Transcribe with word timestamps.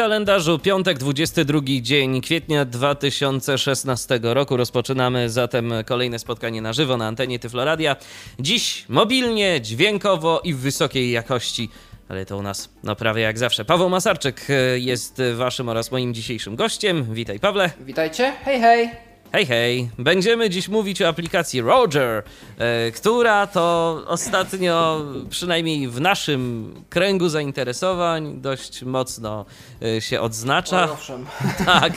Kalendarzu 0.00 0.58
piątek, 0.58 0.98
22 0.98 1.60
dzień 1.82 2.20
kwietnia 2.20 2.64
2016 2.64 4.20
roku. 4.22 4.56
Rozpoczynamy 4.56 5.30
zatem 5.30 5.72
kolejne 5.86 6.18
spotkanie 6.18 6.62
na 6.62 6.72
żywo 6.72 6.96
na 6.96 7.06
antenie 7.06 7.38
Tyfloradia. 7.38 7.96
Dziś 8.38 8.84
mobilnie, 8.88 9.60
dźwiękowo 9.60 10.40
i 10.44 10.54
w 10.54 10.58
wysokiej 10.58 11.10
jakości. 11.10 11.70
Ale 12.08 12.26
to 12.26 12.38
u 12.38 12.42
nas, 12.42 12.68
no 12.82 12.96
prawie 12.96 13.22
jak 13.22 13.38
zawsze. 13.38 13.64
Paweł 13.64 13.88
Masarczyk 13.88 14.46
e, 14.50 14.78
jest 14.78 15.22
waszym 15.34 15.68
oraz 15.68 15.90
moim 15.90 16.14
dzisiejszym 16.14 16.56
gościem. 16.56 17.14
Witaj, 17.14 17.40
Pawle. 17.40 17.70
Witajcie, 17.80 18.32
hej 18.44 18.60
hej! 18.60 19.09
Hej, 19.32 19.46
hej. 19.46 19.90
Będziemy 19.98 20.50
dziś 20.50 20.68
mówić 20.68 21.02
o 21.02 21.08
aplikacji 21.08 21.60
Roger, 21.60 22.22
e, 22.58 22.90
która 22.90 23.46
to 23.46 23.96
ostatnio, 24.06 25.02
przynajmniej 25.30 25.88
w 25.88 26.00
naszym 26.00 26.74
kręgu 26.88 27.28
zainteresowań, 27.28 28.40
dość 28.40 28.82
mocno 28.82 29.44
e, 29.82 30.00
się 30.00 30.20
odznacza. 30.20 30.84
Oj, 30.84 30.90
owszem. 30.90 31.26
Tak. 31.66 31.92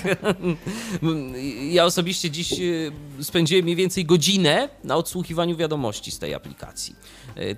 Ja 1.72 1.86
osobiście 1.86 2.32
dziś 2.32 2.54
e, 2.54 2.58
spędziłem 3.24 3.64
mniej 3.64 3.76
więcej 3.76 4.06
godzinę 4.06 4.70
na 4.84 4.96
odsłuchiwaniu 4.96 5.56
wiadomości 5.56 6.12
z 6.12 6.20
tej 6.20 6.34
aplikacji. 6.34 6.96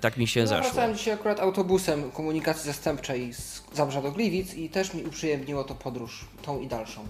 Tak 0.00 0.16
mi 0.16 0.26
się 0.28 0.40
No, 0.40 0.46
zaszło. 0.46 0.72
wracałem 0.72 0.96
dzisiaj 0.96 1.14
akurat 1.14 1.40
autobusem 1.40 2.10
komunikacji 2.10 2.66
zastępczej 2.66 3.34
z 3.34 3.62
Zabrza 3.72 4.02
do 4.02 4.12
Gliwic 4.12 4.54
i 4.54 4.68
też 4.68 4.94
mi 4.94 5.04
uprzyjemniło 5.04 5.64
to 5.64 5.74
podróż, 5.74 6.24
tą 6.42 6.60
i 6.60 6.66
dalszą. 6.66 7.00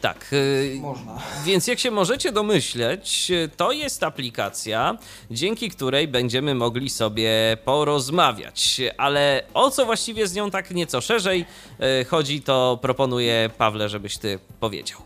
Tak. 0.00 0.30
e, 0.76 0.80
Można. 0.80 1.18
Więc 1.46 1.66
jak 1.66 1.78
się 1.78 1.90
możecie 1.90 2.32
domyśleć, 2.32 3.32
to 3.56 3.72
jest 3.72 4.02
aplikacja, 4.02 4.98
dzięki 5.30 5.70
której 5.70 6.08
będziemy 6.08 6.54
mogli 6.54 6.90
sobie 6.90 7.30
porozmawiać. 7.64 8.80
Ale 8.98 9.42
o 9.54 9.70
co 9.70 9.86
właściwie 9.86 10.26
z 10.28 10.34
nią 10.34 10.50
tak 10.50 10.70
nieco 10.70 11.00
szerzej 11.00 11.44
e, 11.80 12.04
chodzi, 12.04 12.42
to 12.42 12.78
proponuję 12.82 13.50
Pawle, 13.58 13.88
żebyś 13.88 14.18
ty 14.18 14.38
powiedział. 14.60 14.98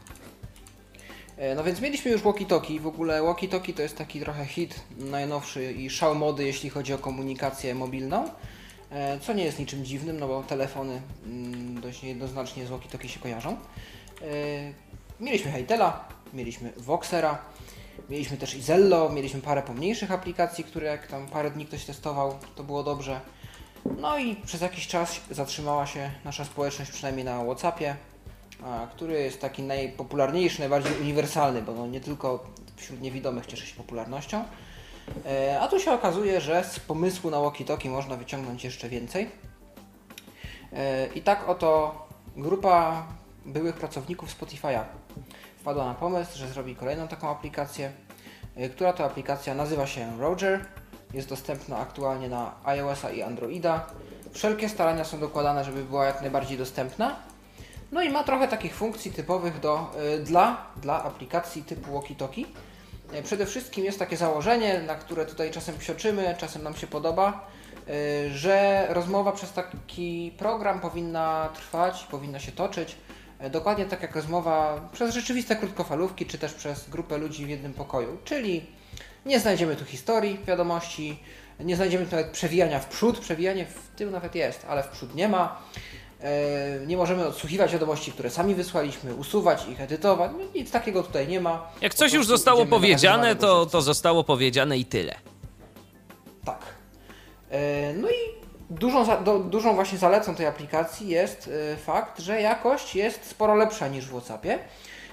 E, 1.37 1.55
No 1.55 1.65
więc 1.65 1.81
mieliśmy 1.81 2.11
już 2.11 2.23
walkie-talkie. 2.23 2.81
W 2.81 2.87
ogóle 2.87 3.23
walkie-talkie 3.23 3.75
to 3.75 3.83
jest 3.83 3.97
taki 3.99 4.21
trochę 4.21 4.47
hit 4.47 4.81
najnowszy 4.99 5.73
i 5.73 5.91
szał 5.91 6.15
mody, 6.15 6.45
jeśli 6.45 6.71
chodzi 6.71 6.93
o 6.95 6.99
komunikację 6.99 7.75
mobilną. 7.75 8.29
E, 8.91 9.19
Co 9.21 9.33
nie 9.33 9.45
jest 9.45 9.59
niczym 9.59 9.85
dziwnym, 9.85 10.21
no 10.21 10.29
bo 10.29 10.43
telefony 10.43 11.03
mm, 11.27 11.81
dość 11.81 12.03
niejednoznacznie 12.03 12.67
z 12.67 12.71
walkie-talkie 12.71 13.09
się 13.09 13.21
kojarzą. 13.21 13.57
Mieliśmy 15.21 15.53
Heytela, 15.53 16.05
mieliśmy 16.33 16.73
Voxera, 16.77 17.39
mieliśmy 18.11 18.37
też 18.37 18.55
Izello, 18.55 19.09
mieliśmy 19.09 19.41
parę 19.41 19.63
pomniejszych 19.63 20.13
aplikacji, 20.13 20.65
które 20.65 20.87
jak 20.87 21.07
tam 21.07 21.27
parę 21.27 21.51
dni 21.51 21.67
ktoś 21.67 21.85
testował, 21.85 22.39
to 22.55 22.65
było 22.65 22.83
dobrze. 22.83 23.21
No 23.99 24.19
i 24.19 24.37
przez 24.37 24.61
jakiś 24.61 24.87
czas 24.87 25.21
zatrzymała 25.31 25.87
się 25.87 26.11
nasza 26.25 26.45
społeczność, 26.45 26.91
przynajmniej 26.91 27.25
na 27.25 27.45
Whatsappie, 27.45 27.97
który 28.91 29.13
jest 29.23 29.41
taki 29.41 29.63
najpopularniejszy, 29.63 30.61
najbardziej 30.61 31.01
uniwersalny, 31.01 31.63
bo 31.63 31.75
no 31.75 31.87
nie 31.87 32.01
tylko 32.01 32.45
wśród 32.77 33.01
niewidomych 33.01 33.47
cieszy 33.47 33.67
się 33.67 33.77
popularnością. 33.77 34.45
E, 35.27 35.61
A 35.61 35.69
tu 35.69 35.81
się 35.81 35.93
okazuje, 35.93 36.41
że 36.41 36.65
z 36.65 36.81
pomysłu 36.81 37.31
na 37.31 37.37
walkie-talkie 37.37 37.91
można 37.91 38.17
wyciągnąć 38.17 38.65
jeszcze 38.65 38.89
więcej. 38.89 39.31
E, 40.73 41.07
I 41.07 41.23
tak 41.23 41.49
oto 41.49 41.95
grupa 42.37 43.07
byłych 43.45 43.75
pracowników 43.75 44.41
Spotify'a 44.41 44.85
wpadła 45.61 45.85
na 45.85 45.95
pomysł, 45.95 46.39
że 46.39 46.49
zrobi 46.49 46.77
kolejną 46.77 47.09
taką 47.09 47.31
aplikację, 47.31 47.93
e, 48.57 48.69
która 48.69 48.93
to 48.93 49.05
aplikacja 49.05 49.55
nazywa 49.55 49.87
się 49.87 50.19
Roger. 50.19 50.65
Jest 51.15 51.29
dostępna 51.29 51.79
aktualnie 51.79 52.29
na 52.29 52.55
iOS-a 52.65 53.11
i 53.11 53.23
Androida. 53.23 53.87
Wszelkie 54.33 54.69
starania 54.69 55.05
są 55.05 55.21
dokładane, 55.21 55.65
żeby 55.65 55.85
była 55.85 56.07
jak 56.07 56.21
najbardziej 56.21 56.59
dostępna. 56.59 57.17
No 57.93 58.03
i 58.03 58.11
ma 58.11 58.25
trochę 58.25 58.49
takich 58.49 58.75
funkcji 58.75 59.13
typowych 59.13 59.61
do, 59.61 59.91
y, 60.21 60.25
dla, 60.25 60.67
dla 60.83 61.03
aplikacji 61.03 61.63
typu 61.63 61.93
walkie-talkie. 61.93 62.47
Y, 63.15 63.23
Przede 63.23 63.47
wszystkim 63.47 63.85
jest 63.85 63.99
takie 63.99 64.17
założenie, 64.17 64.81
na 64.87 64.95
które 64.95 65.27
tutaj 65.27 65.51
czasem 65.51 65.79
psioczymy, 65.79 66.35
czasem 66.39 66.63
nam 66.63 66.75
się 66.75 66.87
podoba, 66.87 67.47
y, 67.89 68.31
że 68.31 68.87
rozmowa 68.91 69.33
przez 69.33 69.53
taki 69.53 70.35
program 70.39 70.81
powinna 70.81 71.49
trwać, 71.55 72.05
powinna 72.11 72.41
się 72.41 72.53
toczyć 72.53 72.91
y, 72.91 73.14
dokładnie 73.51 73.85
tak 73.85 74.03
jak 74.03 74.17
rozmowa 74.17 74.89
przez 74.93 75.15
rzeczywiste 75.15 75.57
krótkofalówki, 75.57 76.27
czy 76.27 76.39
też 76.39 76.53
przez 76.55 76.91
grupę 76.91 77.19
ludzi 77.19 77.47
w 77.47 77.49
jednym 77.49 77.73
pokoju. 77.75 78.19
Czyli 78.25 78.67
nie 79.27 79.41
znajdziemy 79.41 79.77
tu 79.77 79.85
historii, 79.85 80.41
wiadomości, 80.47 81.19
nie 81.61 81.77
znajdziemy 81.77 82.05
tu 82.07 82.11
nawet 82.17 82.31
przewijania 82.31 82.81
w 82.81 82.87
przód, 82.89 83.19
przewijanie 83.19 83.67
w 83.67 83.97
tył 83.97 84.11
nawet 84.11 84.35
jest, 84.35 84.67
ale 84.69 84.83
w 84.83 84.89
przód 84.89 85.15
nie 85.15 85.29
ma. 85.29 85.59
E, 86.21 86.87
Nie 86.87 86.97
możemy 86.97 87.27
odsłuchiwać 87.27 87.73
wiadomości, 87.73 88.13
które 88.13 88.31
sami 88.31 88.55
wysłaliśmy, 88.55 89.15
usuwać 89.15 89.67
ich, 89.69 89.81
edytować. 89.81 90.31
No, 90.39 90.45
Nic 90.55 90.71
takiego 90.71 91.03
tutaj 91.03 91.29
nie 91.29 91.41
ma. 91.41 91.71
Jak 91.81 91.95
coś 91.95 92.13
już 92.13 92.27
zostało 92.27 92.67
powiedziane, 92.67 93.37
to, 93.37 93.67
to 93.67 93.83
zostało 93.83 94.25
powiedziane 94.25 94.79
i 94.79 94.85
tyle. 94.85 95.15
Tak. 96.45 96.59
E, 97.51 97.93
No 97.93 98.09
i 98.11 98.44
dużą, 98.79 99.05
za- 99.05 99.17
do, 99.21 99.39
dużą 99.39 99.75
właśnie 99.75 99.99
zaletą 99.99 100.35
tej 100.35 100.47
aplikacji 100.47 101.09
jest 101.09 101.51
e, 101.73 101.77
fakt, 101.77 102.19
że 102.21 102.41
jakość 102.41 102.95
jest 102.97 103.25
sporo 103.27 103.55
lepsza 103.55 103.89
niż 103.89 104.07
w 104.07 104.11
WhatsAppie. 104.11 104.59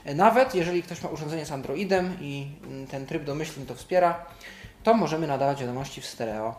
E, 0.06 0.16
Nawet 0.16 0.56
jeżeli 0.56 0.84
ktoś 0.84 1.02
ma 1.04 1.10
urządzenie 1.10 1.46
z 1.46 1.52
Androidem 1.52 2.18
i 2.22 2.48
mm, 2.64 2.88
ten 2.88 3.06
tryb 3.06 3.24
domyślny 3.24 3.66
to 3.66 3.76
wspiera, 3.76 4.26
to 4.84 4.94
możemy 4.94 5.28
nadawać 5.28 5.62
wiadomości 5.62 6.02
w 6.02 6.06
stereo. 6.06 6.56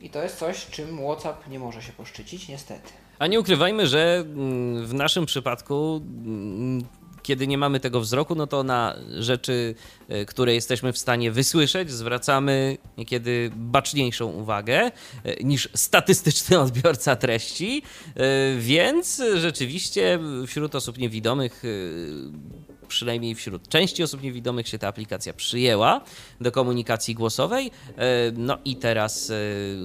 I 0.00 0.10
to 0.10 0.22
jest 0.22 0.36
coś, 0.38 0.66
czym 0.66 0.98
WhatsApp 0.98 1.48
nie 1.48 1.58
może 1.58 1.82
się 1.82 1.92
poszczycić, 1.92 2.48
niestety. 2.48 2.88
A 3.18 3.26
nie 3.26 3.40
ukrywajmy, 3.40 3.86
że 3.86 4.16
mm, 4.26 4.86
w 4.86 4.94
naszym 4.94 5.26
przypadku, 5.26 6.00
mm, 6.24 6.84
kiedy 7.22 7.46
nie 7.46 7.58
mamy 7.58 7.80
tego 7.80 8.00
wzroku, 8.00 8.34
no 8.34 8.46
to 8.46 8.62
na 8.62 8.96
rzeczy, 9.18 9.74
e, 10.08 10.24
które 10.24 10.54
jesteśmy 10.54 10.92
w 10.92 10.98
stanie 10.98 11.30
wysłyszeć, 11.30 11.90
zwracamy 11.90 12.78
niekiedy 12.98 13.50
baczniejszą 13.56 14.26
uwagę 14.26 14.90
e, 15.24 15.44
niż 15.44 15.68
statystyczny 15.74 16.60
odbiorca 16.64 17.16
treści, 17.16 17.82
e, 18.14 18.56
więc 18.58 19.22
rzeczywiście 19.34 20.18
wśród 20.46 20.74
osób 20.74 20.98
niewidomych 20.98 21.62
przynajmniej 22.92 23.34
wśród 23.34 23.68
części 23.68 24.02
osób 24.02 24.22
niewidomych 24.22 24.68
się 24.68 24.78
ta 24.78 24.88
aplikacja 24.88 25.32
przyjęła 25.32 26.00
do 26.40 26.52
komunikacji 26.52 27.14
głosowej. 27.14 27.70
E, 27.96 28.32
No 28.36 28.58
i 28.64 28.76
teraz 28.76 29.30
e, 29.30 29.34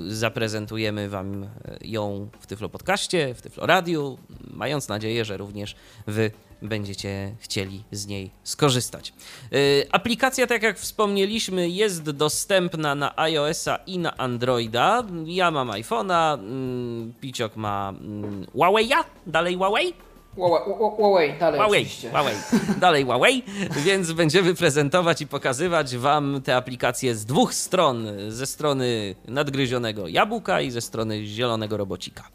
zaprezentujemy 0.07 1.09
Wam 1.09 1.49
ją 1.81 2.29
w 2.39 2.47
Tyflo 2.47 2.69
Podcaście, 2.69 3.33
w 3.33 3.41
Tyflo 3.41 3.65
Radiu, 3.65 4.17
mając 4.53 4.87
nadzieję, 4.87 5.25
że 5.25 5.37
również 5.37 5.75
Wy 6.07 6.31
będziecie 6.61 7.35
chcieli 7.39 7.83
z 7.91 8.07
niej 8.07 8.31
skorzystać. 8.43 9.13
E, 9.51 9.55
Aplikacja, 9.91 10.47
tak 10.47 10.63
jak 10.63 10.79
wspomnieliśmy, 10.79 11.69
jest 11.69 12.03
dostępna 12.03 12.95
na 12.95 13.17
iOS-a 13.17 13.75
i 13.75 13.97
na 13.97 14.17
Androida. 14.17 15.03
Ja 15.25 15.51
mam 15.51 15.67
iPhone'a, 15.69 16.33
mm, 16.39 17.13
Piciok 17.21 17.55
ma 17.55 17.89
mm, 17.89 18.45
Huawei'a, 18.55 19.03
dalej 19.27 19.55
Huawei? 19.55 20.06
Huawei, 20.37 21.39
dalej 21.39 21.59
Huawei, 21.59 21.81
oczywiście. 21.81 22.09
Huawei, 22.09 22.35
dalej 22.79 23.03
Huawei, 23.03 23.43
więc 23.85 24.11
będziemy 24.11 24.55
prezentować 24.55 25.21
i 25.21 25.27
pokazywać 25.27 25.97
Wam 25.97 26.41
te 26.43 26.55
aplikacje 26.55 27.15
z 27.15 27.25
dwóch 27.25 27.53
stron, 27.53 28.07
ze 28.29 28.45
strony 28.45 29.15
nadgryzionego 29.27 30.07
jabłka 30.07 30.61
i 30.61 30.71
ze 30.71 30.81
strony 30.81 31.25
zielonego 31.25 31.77
robocika. 31.77 32.29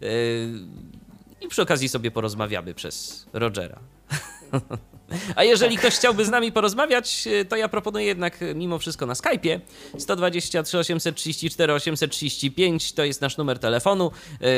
Yy, 0.00 0.08
I 1.40 1.48
przy 1.48 1.62
okazji 1.62 1.88
sobie 1.88 2.10
porozmawiamy 2.10 2.74
przez 2.74 3.26
Rogera. 3.32 3.78
A 5.36 5.44
jeżeli 5.44 5.76
ktoś 5.76 5.94
chciałby 5.94 6.24
z 6.24 6.30
nami 6.30 6.52
porozmawiać, 6.52 7.26
yy, 7.26 7.44
to 7.44 7.56
ja 7.56 7.68
proponuję 7.68 8.06
jednak 8.06 8.40
yy, 8.40 8.54
mimo 8.54 8.78
wszystko 8.78 9.06
na 9.06 9.14
Skype'ie 9.14 9.60
123 9.98 10.78
834 10.78 11.72
835 11.72 12.92
to 12.92 13.04
jest 13.04 13.20
nasz 13.20 13.36
numer 13.36 13.58
telefonu, 13.58 14.10
yy, 14.40 14.48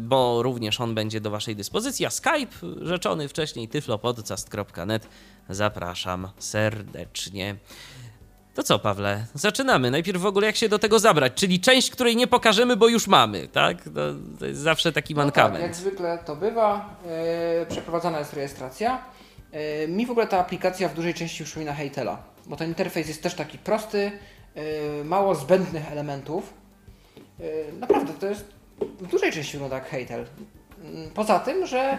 bo 0.00 0.42
również 0.42 0.80
on 0.80 0.94
będzie 0.94 1.20
do 1.20 1.30
waszej 1.30 1.56
dyspozycji, 1.56 2.06
a 2.06 2.10
Skype 2.10 2.52
rzeczony 2.80 3.28
wcześniej 3.28 3.68
tyflopodcast.net 3.68 5.06
zapraszam 5.48 6.28
serdecznie. 6.38 7.56
To 8.54 8.62
co, 8.62 8.78
Pawle? 8.78 9.26
Zaczynamy. 9.34 9.90
Najpierw 9.90 10.22
w 10.22 10.26
ogóle 10.26 10.46
jak 10.46 10.56
się 10.56 10.68
do 10.68 10.78
tego 10.78 10.98
zabrać, 10.98 11.32
czyli 11.34 11.60
część, 11.60 11.90
której 11.90 12.16
nie 12.16 12.26
pokażemy, 12.26 12.76
bo 12.76 12.88
już 12.88 13.06
mamy, 13.06 13.48
tak? 13.48 13.84
To, 13.84 13.90
to 14.38 14.46
jest 14.46 14.60
zawsze 14.60 14.92
taki 14.92 15.14
No 15.14 15.18
tak, 15.18 15.26
mankament. 15.26 15.62
jak 15.64 15.74
zwykle 15.74 16.18
to 16.26 16.36
bywa, 16.36 16.96
e, 17.06 17.66
przeprowadzana 17.66 18.18
jest 18.18 18.32
rejestracja. 18.32 19.04
E, 19.52 19.88
mi 19.88 20.06
w 20.06 20.10
ogóle 20.10 20.26
ta 20.26 20.38
aplikacja 20.38 20.88
w 20.88 20.94
dużej 20.94 21.14
części 21.14 21.44
przypomina 21.44 21.74
Heytela, 21.74 22.22
bo 22.46 22.56
ten 22.56 22.68
interfejs 22.68 23.08
jest 23.08 23.22
też 23.22 23.34
taki 23.34 23.58
prosty, 23.58 24.12
e, 24.54 25.04
mało 25.04 25.34
zbędnych 25.34 25.92
elementów. 25.92 26.54
y, 27.40 27.72
naprawdę 27.80 28.12
to 28.12 28.26
jest 28.26 28.44
w 28.80 29.06
dużej 29.06 29.32
części 29.32 29.52
wygląda 29.52 29.76
jak 29.76 29.88
Hejtel. 29.88 30.26
Mm, 30.84 31.10
Poza 31.10 31.38
tym, 31.40 31.66
że 31.66 31.98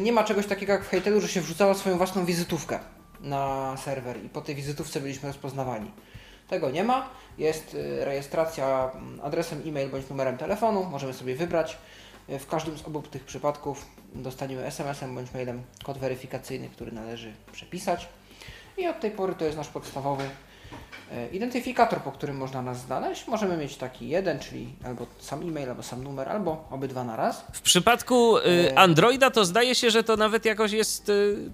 nie 0.00 0.12
ma 0.12 0.24
czegoś 0.24 0.46
takiego 0.46 0.72
jak 0.72 0.84
w 0.84 0.88
Hejtelu, 0.88 1.20
że 1.20 1.28
się 1.28 1.40
wrzucało 1.40 1.74
swoją 1.74 1.96
własną 1.98 2.24
wizytówkę 2.24 2.78
na 3.20 3.76
serwer 3.76 4.24
i 4.24 4.28
po 4.28 4.40
tej 4.40 4.54
wizytówce 4.54 5.00
byliśmy 5.00 5.28
rozpoznawani. 5.28 5.90
Tego 6.48 6.70
nie 6.70 6.84
ma. 6.84 7.08
Jest 7.38 7.76
rejestracja 8.00 8.90
mm, 8.94 9.20
adresem 9.22 9.62
e-mail 9.66 9.88
bądź 9.90 10.08
numerem 10.08 10.36
telefonu. 10.38 10.84
Możemy 10.84 11.12
sobie 11.12 11.34
wybrać. 11.34 11.78
W 12.28 12.46
każdym 12.46 12.78
z 12.78 12.86
obu 12.86 13.02
tych 13.02 13.24
przypadków 13.24 13.86
dostaniemy 14.14 14.64
SMS-em 14.66 15.14
bądź 15.14 15.34
mailem 15.34 15.62
kod 15.82 15.98
weryfikacyjny, 15.98 16.68
który 16.68 16.92
należy 16.92 17.32
przepisać. 17.52 18.08
I 18.76 18.88
od 18.88 19.00
tej 19.00 19.10
pory 19.10 19.34
to 19.34 19.44
jest 19.44 19.56
nasz 19.56 19.68
podstawowy 19.68 20.24
identyfikator, 21.32 22.00
po 22.00 22.12
którym 22.12 22.36
można 22.36 22.62
nas 22.62 22.80
znaleźć. 22.80 23.28
Możemy 23.28 23.56
mieć 23.56 23.76
taki 23.76 24.08
jeden, 24.08 24.38
czyli 24.38 24.74
albo 24.84 25.06
sam 25.18 25.42
e-mail, 25.42 25.68
albo 25.68 25.82
sam 25.82 26.04
numer, 26.04 26.28
albo 26.28 26.68
obydwa 26.70 27.04
na 27.04 27.16
raz. 27.16 27.44
W 27.52 27.60
przypadku 27.60 28.38
y, 28.38 28.42
E. 28.72 28.78
Androida 28.78 29.30
to 29.30 29.44
zdaje 29.44 29.74
się, 29.74 29.90
że 29.90 30.02
to 30.02 30.16
nawet 30.16 30.44
jakoś 30.44 30.72
jest. 30.72 31.08
Y, 31.08 31.50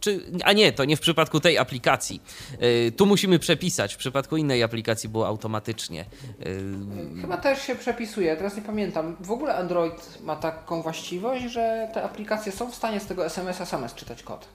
czy, 0.00 0.20
a 0.44 0.52
nie, 0.52 0.72
to 0.72 0.84
nie 0.84 0.96
w 0.96 1.00
przypadku 1.00 1.40
tej 1.40 1.58
aplikacji. 1.58 2.22
Y, 2.62 2.92
tu 2.92 3.06
musimy 3.06 3.38
przepisać. 3.38 3.94
W 3.94 3.96
przypadku 3.96 4.36
innej 4.36 4.62
aplikacji 4.62 5.08
było 5.08 5.26
automatycznie. 5.26 6.04
Y, 6.46 7.20
Chyba 7.20 7.36
też 7.36 7.62
się 7.62 7.74
przepisuje, 7.74 8.36
teraz 8.36 8.56
nie 8.56 8.62
pamiętam. 8.62 9.16
W 9.20 9.30
ogóle 9.30 9.56
Android 9.56 10.18
ma 10.22 10.36
taką 10.36 10.82
właściwość, 10.82 11.44
że 11.44 11.88
te 11.94 12.02
aplikacje 12.02 12.52
są 12.52 12.70
w 12.70 12.74
stanie 12.74 13.00
z 13.00 13.06
tego 13.06 13.26
SMS-a 13.26 13.66
same 13.66 13.88
czytać 13.94 14.22
kod. 14.22 14.48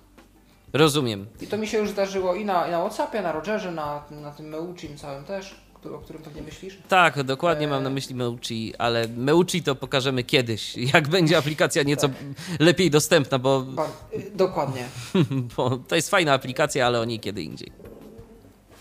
Rozumiem. 0.74 1.27
I 1.42 1.48
to 1.48 1.57
mi 1.57 1.68
się 1.68 1.77
już 1.77 1.89
zdarzyło 1.89 2.36
i 2.36 2.45
na, 2.45 2.68
i 2.68 2.71
na 2.71 2.80
Whatsappie, 2.80 3.21
na 3.21 3.31
Rogerze, 3.31 3.71
na, 3.71 4.04
na 4.12 4.31
tym 4.31 4.45
Meucim 4.45 4.98
całym 4.98 5.24
też, 5.24 5.56
który, 5.74 5.95
o 5.95 6.00
którym 6.00 6.21
pewnie 6.21 6.42
myślisz. 6.42 6.77
Tak, 6.88 7.24
dokładnie 7.24 7.68
mam 7.68 7.83
na 7.83 7.89
E. 7.89 7.94
myśli 7.94 8.16
Meucci, 8.16 8.74
ale 8.77 9.07
Meucci 9.07 9.63
to 9.63 9.75
pokażemy 9.75 10.24
kiedyś, 10.24 10.77
jak 10.94 11.07
będzie 11.07 11.38
aplikacja 11.38 11.83
nieco 11.83 12.10
lepiej 12.60 12.92
dostępna, 12.92 13.39
bo, 13.39 13.62
Ba- 13.62 13.88
y, 14.13 14.31
dokładnie, 14.36 14.83
bo 15.57 15.77
to 15.77 15.95
jest 15.95 16.10
fajna 16.10 16.33
aplikacja, 16.33 16.86
ale 16.88 17.00
o 17.00 17.06
niej 17.06 17.19
kiedy 17.19 17.44
indziej. 17.44 17.71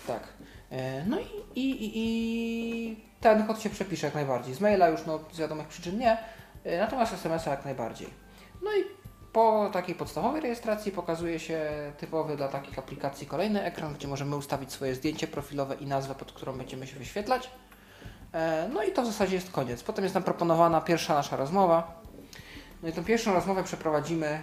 tak. 0.07 0.27
E, 0.71 1.05
No 1.05 1.17
i, 1.19 1.59
i, 1.61 1.69
i, 1.85 1.91
i 1.97 2.97
ten 3.21 3.47
kod 3.47 3.61
się 3.61 3.69
przepisze 3.69 4.07
jak 4.07 4.15
najbardziej. 4.15 4.53
Z 4.55 4.61
maila 4.61 4.87
już 4.89 4.99
no, 5.07 5.19
z 5.33 5.37
wiadomych 5.39 5.67
przyczyn 5.67 5.97
nie, 5.99 6.17
e, 6.63 6.77
natomiast 6.79 7.13
SMS-a 7.13 7.49
jak 7.51 7.65
najbardziej. 7.65 8.07
No 8.63 8.69
i 8.77 8.83
po 9.33 9.69
takiej 9.73 9.95
podstawowej 9.95 10.41
rejestracji 10.41 10.91
pokazuje 10.91 11.39
się 11.39 11.71
typowy 11.97 12.37
dla 12.37 12.47
takich 12.47 12.79
aplikacji 12.79 13.27
kolejny 13.27 13.63
ekran, 13.63 13.93
gdzie 13.93 14.07
możemy 14.07 14.35
ustawić 14.35 14.71
swoje 14.71 14.95
zdjęcie 14.95 15.27
profilowe 15.27 15.75
i 15.75 15.85
nazwę, 15.85 16.15
pod 16.15 16.31
którą 16.31 16.57
będziemy 16.57 16.87
się 16.87 16.99
wyświetlać. 16.99 17.49
E, 18.33 18.69
No 18.73 18.83
i 18.83 18.91
to 18.91 19.01
w 19.01 19.05
zasadzie 19.05 19.35
jest 19.35 19.51
koniec. 19.51 19.83
Potem 19.83 20.03
jest 20.03 20.15
nam 20.15 20.23
proponowana 20.23 20.81
pierwsza 20.81 21.13
nasza 21.13 21.35
rozmowa. 21.35 22.01
No 22.83 22.89
i 22.89 22.93
tą 22.93 23.03
pierwszą 23.03 23.33
rozmowę 23.33 23.63
przeprowadzimy 23.63 24.27
e, 24.27 24.41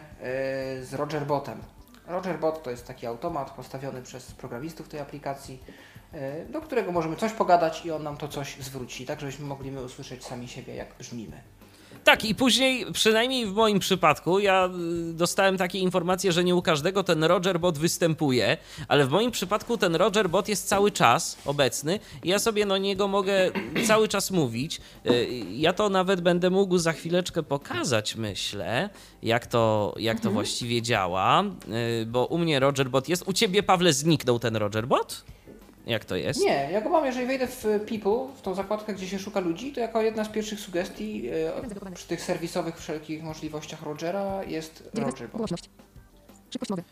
z 0.84 0.94
Rogerbotem. 0.94 1.62
Rogerbot 2.06 2.62
to 2.62 2.70
jest 2.70 2.86
taki 2.86 3.06
automat 3.06 3.50
postawiony 3.50 4.02
przez 4.02 4.32
programistów 4.32 4.88
tej 4.88 5.00
aplikacji, 5.00 5.62
e, 6.12 6.44
do 6.44 6.60
którego 6.60 6.92
możemy 6.92 7.16
coś 7.16 7.32
pogadać 7.32 7.86
i 7.86 7.90
on 7.90 8.02
nam 8.02 8.16
to 8.16 8.28
coś 8.28 8.56
zwróci, 8.60 9.06
tak 9.06 9.20
żebyśmy 9.20 9.46
mogli 9.46 9.76
usłyszeć 9.76 10.24
sami 10.24 10.48
siebie, 10.48 10.74
jak 10.74 10.94
brzmimy. 10.98 11.40
Tak, 12.06 12.24
i 12.24 12.34
później, 12.34 12.86
przynajmniej 12.92 13.46
w 13.46 13.52
moim 13.54 13.78
przypadku, 13.78 14.38
ja 14.38 14.70
y, 15.10 15.12
dostałem 15.14 15.56
takie 15.58 15.78
informacje, 15.78 16.32
że 16.32 16.44
nie 16.44 16.54
u 16.54 16.62
każdego 16.62 17.04
ten 17.04 17.24
Rogerbot 17.24 17.78
występuje, 17.78 18.56
ale 18.88 19.06
w 19.06 19.10
moim 19.10 19.30
przypadku 19.30 19.78
ten 19.78 19.94
Rogerbot 19.96 20.48
jest 20.48 20.68
cały 20.68 20.90
czas 20.90 21.38
obecny 21.44 21.98
i 22.22 22.28
ja 22.28 22.38
sobie 22.38 22.66
na 22.66 22.78
niego 22.78 23.08
mogę 23.08 23.50
cały 23.86 24.08
czas 24.08 24.30
mówić. 24.30 24.80
Y, 25.06 25.44
Ja 25.50 25.72
to 25.72 25.88
nawet 25.88 26.20
będę 26.20 26.50
mógł 26.50 26.78
za 26.78 26.92
chwileczkę 26.92 27.42
pokazać, 27.42 28.16
myślę, 28.16 28.90
jak 29.22 29.46
to, 29.46 29.94
jak 29.98 30.20
to 30.20 30.30
właściwie 30.30 30.82
działa, 30.82 31.44
y, 32.02 32.06
bo 32.06 32.26
u 32.26 32.38
mnie 32.38 32.60
Rogerbot 32.60 33.08
jest. 33.08 33.28
U 33.28 33.32
ciebie, 33.32 33.62
Pawle, 33.62 33.92
zniknął 33.92 34.38
ten 34.38 34.56
Rogerbot? 34.56 35.24
Jak 35.86 36.04
to 36.04 36.16
jest? 36.16 36.40
Nie, 36.40 36.68
ja 36.72 36.80
go 36.80 36.88
mam, 36.88 37.06
jeżeli 37.06 37.26
wejdę 37.26 37.46
w 37.46 37.64
People, 37.64 38.34
w 38.36 38.42
tą 38.42 38.54
zakładkę, 38.54 38.94
gdzie 38.94 39.08
się 39.08 39.18
szuka 39.18 39.40
ludzi, 39.40 39.72
to 39.72 39.80
jako 39.80 40.02
jedna 40.02 40.24
z 40.24 40.28
pierwszych 40.28 40.60
sugestii 40.60 41.28
e, 41.28 41.90
przy 41.94 42.06
tych 42.06 42.22
serwisowych 42.22 42.78
wszelkich 42.78 43.22
możliwościach 43.22 43.82
Rogera 43.82 44.44
jest 44.44 44.90
Rogerbot. 44.94 45.36
Głośność. 45.36 45.70
Szybkość 46.50 46.70
mowy. 46.70 46.82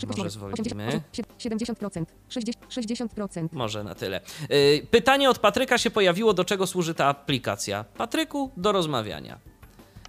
Szybkość 0.00 0.06
może 0.06 0.16
mowy. 0.16 0.30
zwolnimy. 0.30 1.00
70%. 1.38 2.04
60%. 2.30 2.52
60%. 2.68 3.48
Może 3.52 3.84
na 3.84 3.94
tyle. 3.94 4.20
Y, 4.50 4.86
Pytanie 4.90 5.30
od 5.30 5.38
Patryka 5.38 5.78
się 5.78 5.90
pojawiło, 5.90 6.34
do 6.34 6.44
czego 6.44 6.66
służy 6.66 6.94
ta 6.94 7.06
aplikacja. 7.06 7.84
Patryku, 7.84 8.50
do 8.56 8.72
rozmawiania. 8.72 9.38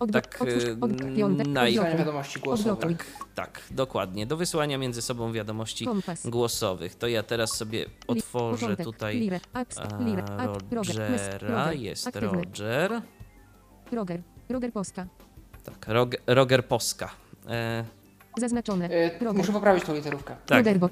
Tak, 0.07 0.38
otwórz, 0.42 0.63
y, 0.63 0.77
piątek, 1.18 1.48
naj- 1.48 1.98
wiadomości 1.98 2.39
głosowych. 2.39 2.71
Odblokuj. 2.74 2.95
Tak, 3.36 3.62
dokładnie. 3.71 4.25
Do 4.25 4.38
wysyłania 4.38 4.77
między 4.77 5.01
sobą 5.01 5.31
wiadomości 5.31 5.86
Kompas. 5.86 6.27
głosowych. 6.27 6.95
To 6.95 7.07
ja 7.07 7.24
teraz 7.24 7.50
sobie 7.57 7.86
otworzę 8.07 8.59
początek. 8.62 8.86
tutaj 8.86 9.30
a. 9.53 9.63
Rogera. 10.71 11.07
Roger. 11.42 11.77
Jest 11.80 12.07
Aktywny. 12.07 12.30
Roger. 12.44 13.01
Roger. 13.92 14.21
Roger 14.50 14.71
Polska. 14.74 15.07
Tak, 15.63 15.86
Rog, 15.88 16.09
Roger 16.27 16.65
Poska. 16.68 17.12
E, 17.50 17.86
Zaznaczone. 18.38 18.86
E, 18.89 19.09
Roger. 19.19 19.33
Muszę 19.33 19.51
poprawić 19.51 19.83
tą 19.83 19.95
literówkę, 19.95 20.36
tak. 20.45 20.57
Rogerbot. 20.57 20.92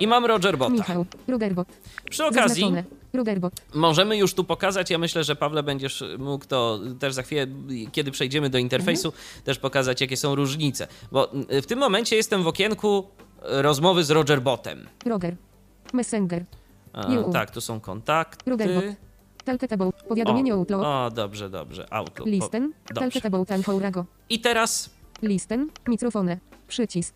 I 0.00 0.06
mam 0.06 0.26
Roger 0.26 0.58
Bota. 0.58 0.72
Michał. 0.72 1.06
Rogerbot. 1.28 1.68
Przy 2.10 2.24
okazji 2.24 2.62
Zaznaczone. 2.62 2.99
Rogerbot. 3.12 3.52
Możemy 3.74 4.16
już 4.16 4.34
tu 4.34 4.44
pokazać, 4.44 4.90
ja 4.90 4.98
myślę, 4.98 5.24
że 5.24 5.36
Pawle 5.36 5.62
będziesz 5.62 6.04
mógł 6.18 6.44
to 6.46 6.80
też 7.00 7.14
za 7.14 7.22
chwilę, 7.22 7.46
kiedy 7.92 8.10
przejdziemy 8.10 8.50
do 8.50 8.58
interfejsu, 8.58 9.08
Mhm. 9.08 9.24
też 9.44 9.58
pokazać, 9.58 10.00
jakie 10.00 10.16
są 10.16 10.34
różnice. 10.34 10.88
Bo 11.12 11.32
mm, 11.32 11.46
w 11.62 11.66
tym 11.66 11.78
momencie 11.78 12.16
jestem 12.16 12.42
w 12.42 12.46
okienku 12.46 13.08
e, 13.42 13.62
rozmowy 13.62 14.04
z 14.04 14.10
Roger 14.10 14.42
Botem. 14.42 14.88
Roger. 15.06 15.36
Messenger. 15.92 16.44
A, 16.92 17.06
tak, 17.32 17.50
tu 17.50 17.60
są 17.60 17.80
kontakty. 17.80 18.50
Rogerbot. 18.50 18.84
Talketable. 19.44 19.90
Powiadomienie 20.08 20.54
O, 20.54 20.56
Outlook. 20.56 20.82
o, 20.84 21.10
dobrze, 21.14 21.50
dobrze. 21.50 21.86
Outlook. 21.92 22.28
Listen. 22.28 22.72
Talketable 22.94 23.46
Tanhourago. 23.46 24.04
I 24.30 24.40
teraz 24.40 24.90
Listen. 25.22 25.68
Mikrofony. 25.88 26.38
Przycisk. 26.68 27.14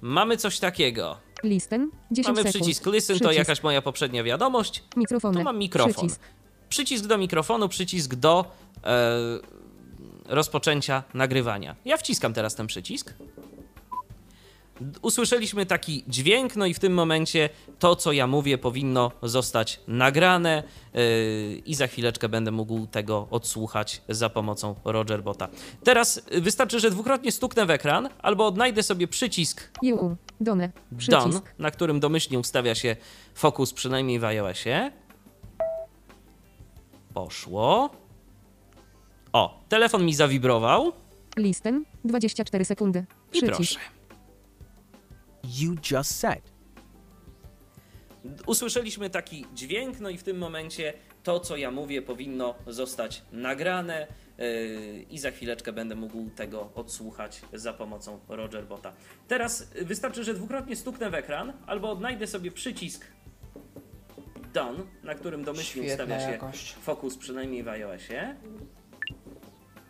mamy 0.00 0.36
coś 0.36 0.58
takiego. 0.58 1.16
Listen. 1.44 1.90
10 2.10 2.26
Mamy 2.26 2.42
sekund. 2.42 2.54
przycisk 2.64 2.86
listen, 2.86 3.16
to 3.18 3.24
Przycisk. 3.24 3.38
jakaś 3.38 3.62
moja 3.62 3.82
poprzednia 3.82 4.24
wiadomość. 4.24 4.82
Mikrofony. 4.96 5.38
Tu 5.38 5.44
mam 5.44 5.58
mikrofon. 5.58 5.92
Przycisk. 5.94 6.20
Przycisk 6.68 7.06
do 7.06 7.18
mikrofonu, 7.18 7.68
przycisk 7.68 8.14
do 8.14 8.44
e, 8.84 9.10
rozpoczęcia 10.28 11.02
nagrywania. 11.14 11.76
Ja 11.84 11.96
wciskam 11.96 12.32
teraz 12.34 12.54
ten 12.54 12.66
przycisk. 12.66 13.14
Usłyszeliśmy 15.02 15.66
taki 15.66 16.04
dźwięk, 16.08 16.56
no 16.56 16.66
i 16.66 16.74
w 16.74 16.78
tym 16.78 16.94
momencie 16.94 17.48
to, 17.78 17.96
co 17.96 18.12
ja 18.12 18.26
mówię, 18.26 18.58
powinno 18.58 19.10
zostać 19.22 19.80
nagrane 19.88 20.62
yy, 20.94 21.00
i 21.66 21.74
za 21.74 21.86
chwileczkę 21.86 22.28
będę 22.28 22.50
mógł 22.50 22.86
tego 22.86 23.28
odsłuchać 23.30 24.02
za 24.08 24.30
pomocą 24.30 24.74
Rogerbota. 24.84 25.48
Teraz 25.84 26.22
wystarczy, 26.32 26.80
że 26.80 26.90
dwukrotnie 26.90 27.32
stuknę 27.32 27.66
w 27.66 27.70
ekran 27.70 28.08
albo 28.22 28.46
odnajdę 28.46 28.82
sobie 28.82 29.08
przycisk 29.08 29.70
EU. 29.86 30.16
Done. 30.40 30.72
Przycisk. 30.98 31.54
na 31.58 31.70
którym 31.70 32.00
domyślnie 32.00 32.38
ustawia 32.38 32.74
się 32.74 32.96
fokus, 33.34 33.72
przynajmniej 33.72 34.18
w 34.18 34.24
iOSie. 34.24 34.90
Poszło. 37.14 37.90
O, 39.32 39.60
telefon 39.68 40.04
mi 40.04 40.14
zawibrował. 40.14 40.92
Listen. 41.36 41.84
24 42.04 42.64
sekundy. 42.64 43.04
I 43.32 43.32
Przycisk. 43.32 43.56
proszę. 43.56 44.03
You 45.44 45.74
just 45.90 46.18
said. 46.18 46.54
Usłyszeliśmy 48.46 49.10
taki 49.10 49.46
dźwięk, 49.54 50.00
no 50.00 50.10
i 50.10 50.18
w 50.18 50.22
tym 50.22 50.38
momencie 50.38 50.92
to, 51.22 51.40
co 51.40 51.56
ja 51.56 51.70
mówię, 51.70 52.02
powinno 52.02 52.54
zostać 52.66 53.22
nagrane 53.32 54.06
yy, 54.38 54.44
i 55.10 55.18
za 55.18 55.30
chwileczkę 55.30 55.72
będę 55.72 55.94
mógł 55.94 56.30
tego 56.30 56.70
odsłuchać 56.74 57.42
za 57.52 57.72
pomocą 57.72 58.20
Rogerbota. 58.28 58.92
Teraz 59.28 59.68
wystarczy, 59.82 60.24
że 60.24 60.34
dwukrotnie 60.34 60.76
stuknę 60.76 61.10
w 61.10 61.14
ekran 61.14 61.52
albo 61.66 61.90
odnajdę 61.90 62.26
sobie 62.26 62.50
przycisk 62.50 63.06
Done, 64.54 64.78
na 65.02 65.14
którym 65.14 65.44
domyślnie 65.44 65.88
Świetna 65.88 66.04
ustawia 66.04 66.26
się 66.26 66.32
jakość. 66.32 66.72
fokus, 66.74 67.16
przynajmniej 67.16 67.62
w 67.62 67.68
iOSie. 67.68 68.36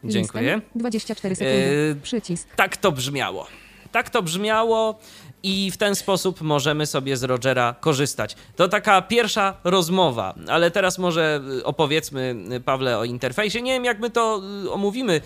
Dziękuję. 0.04 0.60
24 0.74 1.34
sekundy. 1.36 1.58
Yy, 1.58 1.96
Przycisk. 2.02 2.48
Tak 2.56 2.76
to 2.76 2.92
brzmiało. 2.92 3.46
Tak 3.92 4.10
to 4.10 4.22
brzmiało 4.22 4.98
i 5.44 5.70
w 5.70 5.76
ten 5.76 5.94
sposób 5.94 6.40
możemy 6.40 6.86
sobie 6.86 7.16
z 7.16 7.22
Rogera 7.22 7.74
korzystać. 7.80 8.36
To 8.56 8.68
taka 8.68 9.02
pierwsza 9.02 9.56
rozmowa, 9.64 10.34
ale 10.48 10.70
teraz 10.70 10.98
może 10.98 11.40
y, 11.58 11.64
opowiedzmy, 11.64 12.36
y, 12.52 12.60
Pawle, 12.60 12.98
o 12.98 13.04
interfejsie. 13.04 13.62
Nie 13.62 13.72
wiem, 13.72 13.84
jak 13.84 14.00
my 14.00 14.10
to 14.10 14.42
y, 14.64 14.72
omówimy, 14.72 15.20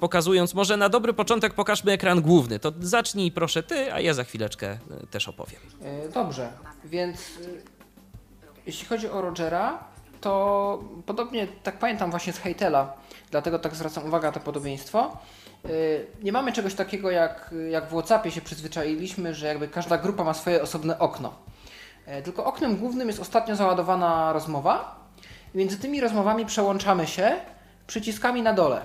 pokazując. 0.00 0.54
Może 0.54 0.76
na 0.76 0.88
dobry 0.88 1.12
początek 1.12 1.54
pokażmy 1.54 1.92
ekran 1.92 2.20
główny. 2.20 2.58
To 2.58 2.72
zacznij 2.80 3.32
proszę 3.32 3.62
ty, 3.62 3.92
a 3.92 4.00
ja 4.00 4.14
za 4.14 4.24
chwileczkę 4.24 4.78
też 5.10 5.28
opowiem. 5.28 5.60
E, 5.82 6.08
Dobrze, 6.08 6.52
więc 6.84 7.18
jeśli 8.66 8.86
chodzi 8.86 9.08
o 9.08 9.20
Rogera, 9.20 9.78
to 10.20 10.84
podobnie, 11.06 11.46
tak 11.62 11.78
pamiętam 11.78 12.10
właśnie 12.10 12.32
z 12.32 12.38
Hejtela, 12.38 12.92
dlatego 13.30 13.58
tak 13.58 13.74
zwracam 13.74 14.04
uwagę 14.04 14.28
na 14.28 14.32
to 14.32 14.40
podobieństwo. 14.40 15.16
Y, 15.66 16.06
Nie 16.22 16.32
mamy 16.32 16.52
czegoś 16.52 16.74
takiego 16.74 17.10
jak, 17.10 17.54
jak 17.70 17.84
w 17.84 17.88
Whatsappie 17.88 18.30
się 18.30 18.40
przyzwyczailiśmy, 18.40 19.34
że 19.34 19.46
jakby 19.46 19.68
każda 19.68 19.98
grupa 19.98 20.24
ma 20.24 20.34
swoje 20.34 20.62
osobne 20.62 20.98
okno. 20.98 21.34
E, 22.06 22.22
Tylko 22.22 22.44
oknem 22.44 22.76
głównym 22.76 23.08
jest 23.08 23.20
ostatnio 23.20 23.56
załadowana 23.56 24.32
rozmowa. 24.32 24.98
Między 25.54 25.78
tymi 25.78 26.00
rozmowami 26.00 26.46
przełączamy 26.46 27.06
się 27.06 27.36
przyciskami 27.86 28.42
na 28.42 28.52
dole. 28.52 28.80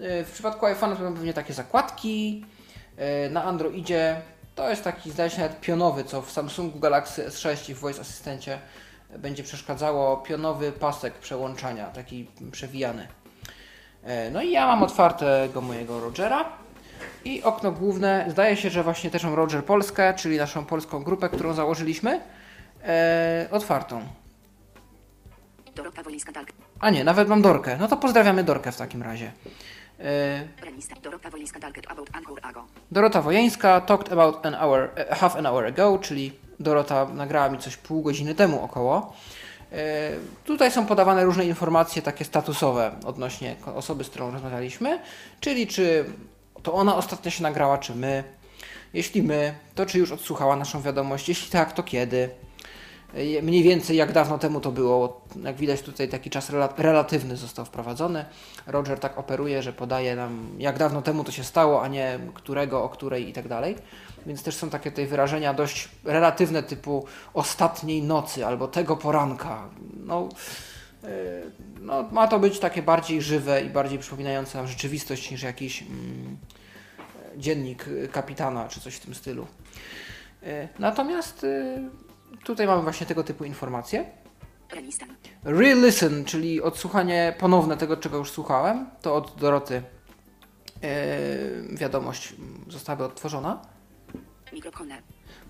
E, 0.00 0.24
W 0.24 0.30
przypadku 0.32 0.66
iPhone'a 0.66 0.96
to 0.96 1.02
będą 1.02 1.14
pewnie 1.14 1.32
takie 1.34 1.52
zakładki. 1.54 2.44
e, 2.96 3.30
Na 3.30 3.44
Androidzie 3.44 4.20
to 4.54 4.70
jest 4.70 4.84
taki, 4.84 5.10
zdaje 5.10 5.30
się, 5.30 5.40
nawet 5.40 5.60
pionowy, 5.60 6.04
co 6.04 6.22
w 6.22 6.30
Samsungu 6.30 6.78
Galaxy 6.78 7.28
S6 7.28 7.70
i 7.70 7.74
w 7.74 7.78
Voice 7.78 8.00
Asystencie 8.00 8.58
będzie 9.18 9.42
przeszkadzało 9.42 10.16
pionowy 10.16 10.72
pasek 10.72 11.14
przełączania, 11.14 11.86
taki 11.86 12.26
przewijany. 12.52 13.08
E, 14.04 14.30
No 14.30 14.42
i 14.42 14.50
ja 14.50 14.66
mam 14.66 14.82
otwartego 14.82 15.60
mojego 15.60 16.00
Rogera 16.00 16.44
i 17.24 17.42
okno 17.42 17.72
główne, 17.72 18.24
zdaje 18.28 18.56
się, 18.56 18.70
że 18.70 18.82
właśnie 18.82 19.10
też 19.10 19.24
mam 19.24 19.34
Roger 19.34 19.64
Polskę, 19.64 20.14
czyli 20.14 20.38
naszą 20.38 20.64
polską 20.64 21.02
grupę, 21.02 21.28
którą 21.28 21.52
założyliśmy, 21.54 22.20
e, 22.84 23.48
otwartą. 23.50 24.02
A 26.80 26.90
nie, 26.90 27.04
nawet 27.04 27.28
mam 27.28 27.42
Dorkę. 27.42 27.76
No 27.80 27.88
to 27.88 27.96
pozdrawiamy 27.96 28.44
Dorkę 28.44 28.72
w 28.72 28.76
takim 28.76 29.02
razie. 29.02 29.32
E. 30.00 30.42
Dorota 32.90 33.22
Wojeńska 33.22 33.80
talked 33.80 34.12
about 34.12 34.46
an 34.46 34.54
hour, 34.54 34.90
eh, 34.96 35.18
half 35.18 35.36
an 35.36 35.46
hour 35.46 35.66
ago, 35.66 35.98
czyli 35.98 36.32
Dorota 36.60 37.06
nagrała 37.14 37.48
mi 37.48 37.58
coś 37.58 37.76
pół 37.76 38.02
godziny 38.02 38.34
temu 38.34 38.62
około. 38.64 39.12
E, 39.72 40.10
Tutaj 40.44 40.70
są 40.70 40.86
podawane 40.86 41.24
różne 41.24 41.44
informacje 41.44 42.02
takie 42.02 42.24
statusowe 42.24 42.92
odnośnie 43.06 43.56
osoby, 43.74 44.04
z 44.04 44.08
którą 44.10 44.30
rozmawialiśmy, 44.30 45.00
czyli 45.40 45.66
czy 45.66 46.04
to 46.62 46.74
ona 46.74 46.96
ostatnio 46.96 47.30
się 47.30 47.42
nagrała, 47.42 47.78
czy 47.78 47.94
my. 47.94 48.24
Jeśli 48.94 49.22
my, 49.22 49.54
to 49.74 49.86
czy 49.86 49.98
już 49.98 50.12
odsłuchała 50.12 50.56
naszą 50.56 50.82
wiadomość, 50.82 51.28
jeśli 51.28 51.50
tak, 51.50 51.72
to 51.72 51.82
kiedy. 51.82 52.30
E, 53.14 53.42
Mniej 53.42 53.62
więcej 53.62 53.96
jak 53.96 54.12
dawno 54.12 54.38
temu 54.38 54.60
to 54.60 54.72
było. 54.72 55.24
Jak 55.44 55.56
widać 55.56 55.82
tutaj 55.82 56.08
taki 56.08 56.30
czas 56.30 56.50
rela- 56.50 56.74
relatywny 56.78 57.36
został 57.36 57.64
wprowadzony. 57.64 58.24
Roger 58.66 59.00
tak 59.00 59.18
operuje, 59.18 59.62
że 59.62 59.72
podaje 59.72 60.16
nam 60.16 60.48
jak 60.58 60.78
dawno 60.78 61.02
temu 61.02 61.24
to 61.24 61.32
się 61.32 61.44
stało, 61.44 61.82
a 61.82 61.88
nie 61.88 62.18
którego, 62.34 62.84
o 62.84 62.88
której 62.88 63.28
i 63.28 63.32
tak 63.32 63.48
dalej. 63.48 63.76
Więc 64.26 64.42
też 64.42 64.56
są 64.56 64.70
takie 64.70 64.90
tutaj 64.90 65.06
wyrażenia 65.06 65.54
dość 65.54 65.88
relatywne 66.04 66.62
typu 66.62 67.04
ostatniej 67.34 68.02
nocy 68.02 68.46
albo 68.46 68.68
tego 68.68 68.96
poranka. 68.96 69.68
No, 70.06 70.28
e, 71.04 71.08
no 71.80 72.02
ma 72.12 72.28
to 72.28 72.38
być 72.38 72.58
takie 72.58 72.82
bardziej 72.82 73.22
żywe 73.22 73.62
i 73.62 73.70
bardziej 73.70 73.98
przypominające 73.98 74.58
nam 74.58 74.66
rzeczywistość 74.68 75.30
niż 75.30 75.42
jakiś 75.42 75.82
mm, 75.82 76.36
dziennik 77.36 77.88
y, 77.88 78.08
kapitana 78.12 78.68
czy 78.68 78.80
coś 78.80 78.94
w 78.94 79.00
tym 79.00 79.14
stylu. 79.14 79.46
E, 80.42 80.68
Natomiast 80.78 81.44
y, 81.44 81.78
tutaj 82.44 82.66
mamy 82.66 82.82
właśnie 82.82 83.06
tego 83.06 83.24
typu 83.24 83.44
informacje. 83.44 84.04
Re-listen, 85.44 86.24
czyli 86.24 86.62
odsłuchanie 86.62 87.34
ponowne 87.38 87.76
tego, 87.76 87.96
czego 87.96 88.18
już 88.18 88.30
słuchałem, 88.30 88.86
to 89.02 89.14
od 89.14 89.36
Doroty 89.38 89.82
e, 90.82 90.96
wiadomość 91.76 92.34
została 92.68 93.04
odtworzona. 93.06 93.62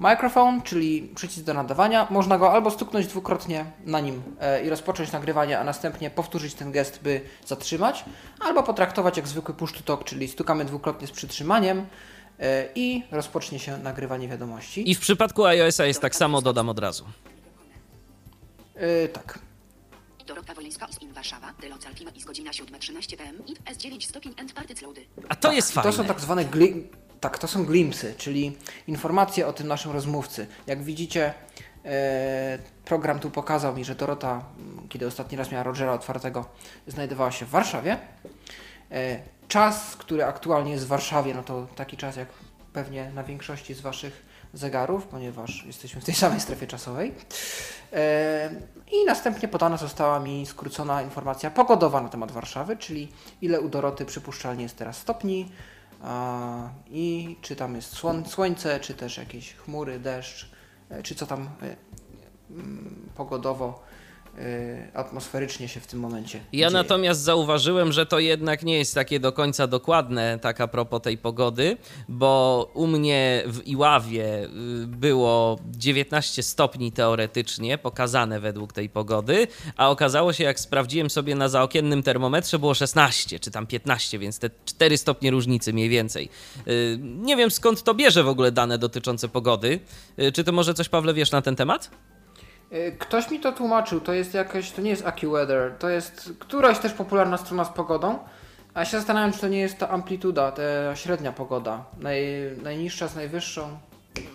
Microphone, 0.00 0.62
czyli 0.62 1.12
przycisk 1.14 1.46
do 1.46 1.54
nadawania. 1.54 2.06
Można 2.10 2.38
go 2.38 2.52
albo 2.52 2.70
stuknąć 2.70 3.06
dwukrotnie 3.06 3.64
na 3.84 4.00
nim 4.00 4.22
e, 4.40 4.64
i 4.64 4.70
rozpocząć 4.70 5.12
nagrywanie, 5.12 5.58
a 5.58 5.64
następnie 5.64 6.10
powtórzyć 6.10 6.54
ten 6.54 6.72
gest, 6.72 7.02
by 7.02 7.20
zatrzymać, 7.46 8.04
albo 8.40 8.62
potraktować 8.62 9.16
jak 9.16 9.28
zwykły 9.28 9.54
push 9.54 9.72
to 9.72 9.82
talk, 9.82 10.04
czyli 10.04 10.28
stukamy 10.28 10.64
dwukrotnie 10.64 11.06
z 11.06 11.10
przytrzymaniem 11.10 11.86
i 12.74 13.02
rozpocznie 13.10 13.58
się 13.58 13.78
nagrywanie 13.78 14.28
wiadomości. 14.28 14.90
I 14.90 14.94
w 14.94 15.00
przypadku 15.00 15.44
iOS-a 15.44 15.84
jest 15.86 16.00
tak 16.00 16.16
samo, 16.16 16.42
dodam 16.42 16.68
od 16.68 16.78
razu. 16.78 17.04
E, 18.74 19.08
tak. 19.08 19.38
Dorota 20.26 20.54
Wolińska 20.54 20.86
is 20.86 21.02
in 21.02 21.12
Warszawa. 21.12 21.52
Delon 21.60 21.78
Alpina 21.86 22.10
is 22.10 22.24
godzina 22.24 22.50
7.13 22.50 23.16
pm. 23.16 23.46
It 23.46 23.58
S9 23.64 24.00
stopień 24.00 24.34
and 24.40 24.52
party 24.52 24.74
loady. 24.86 25.04
A 25.28 25.36
to 25.36 25.52
jest 25.52 25.72
fajne. 25.72 25.90
To 25.90 25.96
są 25.96 26.04
tak 26.04 26.20
zwane 26.20 26.44
gli- 26.44 26.82
tak, 27.20 27.38
to 27.38 27.48
są 27.48 27.64
glimpsy, 27.64 28.14
czyli 28.18 28.56
informacje 28.86 29.46
o 29.46 29.52
tym 29.52 29.68
naszym 29.68 29.92
rozmówcy. 29.92 30.46
Jak 30.66 30.82
widzicie, 30.82 31.34
e, 31.84 32.58
program 32.84 33.18
tu 33.20 33.30
pokazał 33.30 33.76
mi, 33.76 33.84
że 33.84 33.94
Dorota, 33.94 34.44
m, 34.58 34.86
kiedy 34.88 35.06
ostatni 35.06 35.38
raz 35.38 35.50
miała 35.50 35.64
Rogera 35.64 35.92
otwartego, 35.92 36.44
znajdowała 36.86 37.32
się 37.32 37.46
w 37.46 37.50
Warszawie. 37.50 37.98
E, 38.92 39.20
czas, 39.48 39.96
który 39.96 40.24
aktualnie 40.24 40.72
jest 40.72 40.84
w 40.84 40.88
Warszawie, 40.88 41.34
no 41.34 41.42
to 41.42 41.66
taki 41.76 41.96
czas 41.96 42.16
jak 42.16 42.28
pewnie 42.72 43.10
na 43.14 43.24
większości 43.24 43.74
z 43.74 43.80
Waszych 43.80 44.30
zegarów, 44.54 45.06
ponieważ 45.06 45.64
jesteśmy 45.66 46.00
w 46.00 46.04
tej 46.04 46.14
samej 46.14 46.40
strefie 46.40 46.66
czasowej. 46.66 47.14
E, 47.92 48.50
I 48.92 49.04
następnie 49.04 49.48
podana 49.48 49.76
została 49.76 50.20
mi 50.20 50.46
skrócona 50.46 51.02
informacja 51.02 51.50
pogodowa 51.50 52.00
na 52.00 52.08
temat 52.08 52.32
Warszawy, 52.32 52.76
czyli 52.76 53.12
ile 53.42 53.60
u 53.60 53.68
Doroty 53.68 54.04
przypuszczalnie 54.04 54.62
jest 54.62 54.76
teraz 54.76 54.96
stopni 54.96 55.52
i 56.90 57.36
czy 57.40 57.56
tam 57.56 57.76
jest 57.76 57.96
słońce, 58.26 58.80
czy 58.80 58.94
też 58.94 59.16
jakieś 59.16 59.54
chmury, 59.54 59.98
deszcz, 59.98 60.50
e, 60.90 61.02
czy 61.02 61.14
co 61.14 61.26
tam 61.26 61.48
mm, 62.50 63.08
pogodowo, 63.14 63.82
atmosferycznie 64.94 65.68
się 65.68 65.80
w 65.80 65.86
tym 65.86 66.00
momencie 66.00 66.40
Ja 66.52 66.68
dzieje. 66.68 66.70
natomiast 66.82 67.20
zauważyłem, 67.20 67.92
że 67.92 68.06
to 68.06 68.18
jednak 68.18 68.62
nie 68.62 68.78
jest 68.78 68.94
takie 68.94 69.20
do 69.20 69.32
końca 69.32 69.66
dokładne, 69.66 70.38
tak 70.42 70.60
a 70.60 70.68
propos 70.68 71.02
tej 71.02 71.18
pogody, 71.18 71.76
bo 72.08 72.70
u 72.74 72.86
mnie 72.86 73.42
w 73.46 73.66
Iławie 73.66 74.44
y, 74.44 74.48
było 74.86 75.58
19 75.70 76.42
stopni 76.42 76.92
teoretycznie 76.92 77.78
pokazane 77.78 78.40
według 78.40 78.72
tej 78.72 78.88
pogody, 78.88 79.46
a 79.76 79.90
okazało 79.90 80.32
się, 80.32 80.44
jak 80.44 80.60
sprawdziłem 80.60 81.10
sobie 81.10 81.34
na 81.34 81.48
zaokiennym 81.48 82.02
termometrze, 82.02 82.58
było 82.58 82.74
16 82.74 83.38
czy 83.40 83.50
tam 83.50 83.66
15, 83.66 84.18
więc 84.18 84.38
te 84.38 84.50
4 84.64 84.98
stopnie 84.98 85.30
różnicy 85.30 85.72
mniej 85.72 85.88
więcej. 85.88 86.28
Y, 86.68 86.98
Nie 87.00 87.36
wiem 87.36 87.50
skąd 87.50 87.82
to 87.82 87.94
bierze 87.94 88.22
w 88.22 88.28
ogóle 88.28 88.52
dane 88.52 88.78
dotyczące 88.78 89.28
pogody. 89.28 89.80
Y, 90.18 90.32
Czy 90.32 90.44
ty 90.44 90.52
może 90.52 90.74
coś, 90.74 90.88
Pawle, 90.88 91.14
wiesz 91.14 91.30
na 91.30 91.42
ten 91.42 91.56
temat? 91.56 91.90
E, 92.70 92.92
Ktoś 92.92 93.30
mi 93.30 93.40
to 93.40 93.52
tłumaczył, 93.52 94.00
to 94.00 94.12
jest 94.12 94.34
jakaś, 94.34 94.70
to 94.70 94.82
nie 94.82 94.90
jest 94.90 95.06
AccuWeather, 95.06 95.72
to 95.78 95.88
jest 95.88 96.32
któraś 96.38 96.78
też 96.78 96.92
popularna 96.92 97.36
strona 97.36 97.64
z 97.64 97.68
pogodą, 97.68 98.18
a 98.74 98.84
się 98.84 98.96
zastanawiam, 98.96 99.32
czy 99.32 99.38
to 99.40 99.48
nie 99.48 99.60
jest 99.60 99.78
ta 99.78 99.88
amplituda, 99.88 100.52
ta 100.52 100.96
średnia 100.96 101.32
pogoda, 101.32 101.84
naj, 101.98 102.22
najniższa 102.62 103.08
z 103.08 103.14
najwyższą. 103.16 103.78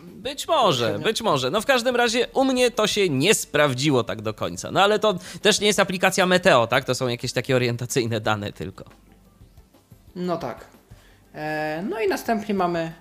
Być 0.03 0.47
może, 0.47 0.99
być 0.99 1.21
może. 1.21 1.51
No 1.51 1.61
w 1.61 1.65
każdym 1.65 1.95
razie 1.95 2.27
u 2.33 2.45
mnie 2.45 2.71
to 2.71 2.87
się 2.87 3.09
nie 3.09 3.33
sprawdziło 3.33 4.03
tak 4.03 4.21
do 4.21 4.33
końca. 4.33 4.71
No 4.71 4.81
ale 4.83 4.99
to 4.99 5.15
też 5.41 5.59
nie 5.59 5.67
jest 5.67 5.79
aplikacja 5.79 6.25
Meteo, 6.25 6.67
tak? 6.67 6.85
To 6.85 6.95
są 6.95 7.07
jakieś 7.07 7.33
takie 7.33 7.55
orientacyjne 7.55 8.21
dane 8.21 8.51
tylko. 8.53 8.83
No 10.15 10.37
tak. 10.37 10.67
E, 11.35 11.83
no 11.89 12.01
i 12.01 12.07
następnie 12.07 12.55
mamy 12.55 12.91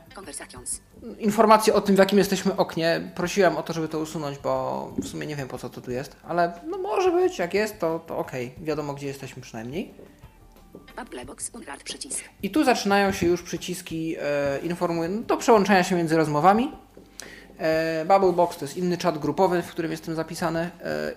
informację 1.19 1.75
o 1.75 1.81
tym, 1.81 1.95
w 1.95 1.99
jakim 1.99 2.19
jesteśmy 2.19 2.57
oknie. 2.57 3.13
Prosiłem 3.15 3.57
o 3.57 3.63
to, 3.63 3.73
żeby 3.73 3.89
to 3.89 3.99
usunąć, 3.99 4.39
bo 4.39 4.93
w 4.99 5.09
sumie 5.09 5.27
nie 5.27 5.37
wiem 5.37 5.49
po 5.49 5.59
co 5.59 5.71
to 5.71 5.81
tu 5.81 5.91
jest, 5.91 6.17
ale 6.29 6.53
no 6.67 6.79
może 6.79 7.13
być, 7.13 7.39
jak 7.39 7.55
jest, 7.55 7.79
to, 7.79 7.99
to 7.99 8.19
okej, 8.19 8.55
wiadomo 8.63 8.95
gdzie 8.95 9.07
jesteśmy 9.07 9.43
przynajmniej. 9.43 9.95
I 12.43 12.51
tu 12.51 12.65
zaczynają 12.65 13.13
się 13.13 13.27
już 13.27 13.43
przyciski 13.43 14.17
e, 14.19 14.77
no, 14.89 15.23
do 15.27 15.37
przełączania 15.37 15.85
się 15.85 15.97
między 15.97 16.17
rozmowami. 16.17 16.73
E, 17.59 18.05
Bubblebox 18.05 18.57
to 18.57 18.65
jest 18.65 18.77
inny 18.77 18.99
czat 18.99 19.19
grupowy, 19.19 19.63
w 19.63 19.71
którym 19.71 19.91
jestem 19.91 20.15
zapisany 20.15 20.61
e, 20.61 20.71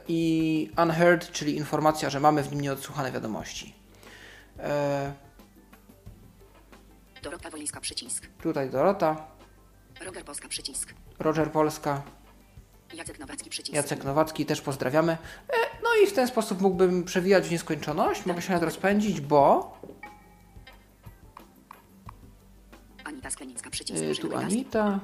i 0.08 0.72
Unheard, 0.84 1.32
czyli 1.32 1.58
informacja, 1.58 2.10
że 2.10 2.20
mamy 2.20 2.44
w 2.44 2.52
nim 2.52 2.62
nieodsłuchane 2.62 3.12
wiadomości. 3.12 3.76
E, 4.60 5.27
Dorota 7.24 7.50
Wolińska 7.50 7.82
przycisk. 7.82 8.28
tutaj 8.44 8.70
Dorota, 8.70 9.28
Roger 10.06 10.26
Polska 10.26 10.48
przycisk. 10.48 10.94
Roger 11.20 11.52
Polska, 11.52 12.02
Jacek 12.94 13.20
Nowacki 13.20 13.50
przycisk. 13.50 13.76
Jacek 13.76 14.04
Nowacki 14.04 14.46
też 14.46 14.62
pozdrawiamy. 14.62 15.12
E, 15.50 15.54
no 15.84 15.90
i 16.04 16.08
w 16.08 16.14
ten 16.14 16.28
sposób 16.28 16.62
mógłbym 16.62 17.04
przewijać 17.04 17.48
w 17.48 17.52
nieskończoność, 17.52 18.26
mogę 18.26 18.42
się 18.42 18.50
nawet 18.50 18.64
rozpędzić, 18.64 19.22
bo 19.22 19.78
Anita 23.04 23.30
Sklenicka 23.30 23.70
przycisk. 23.70 24.02
Użyj 24.12 24.16
tu. 24.16 24.38
Anita, 24.38 25.00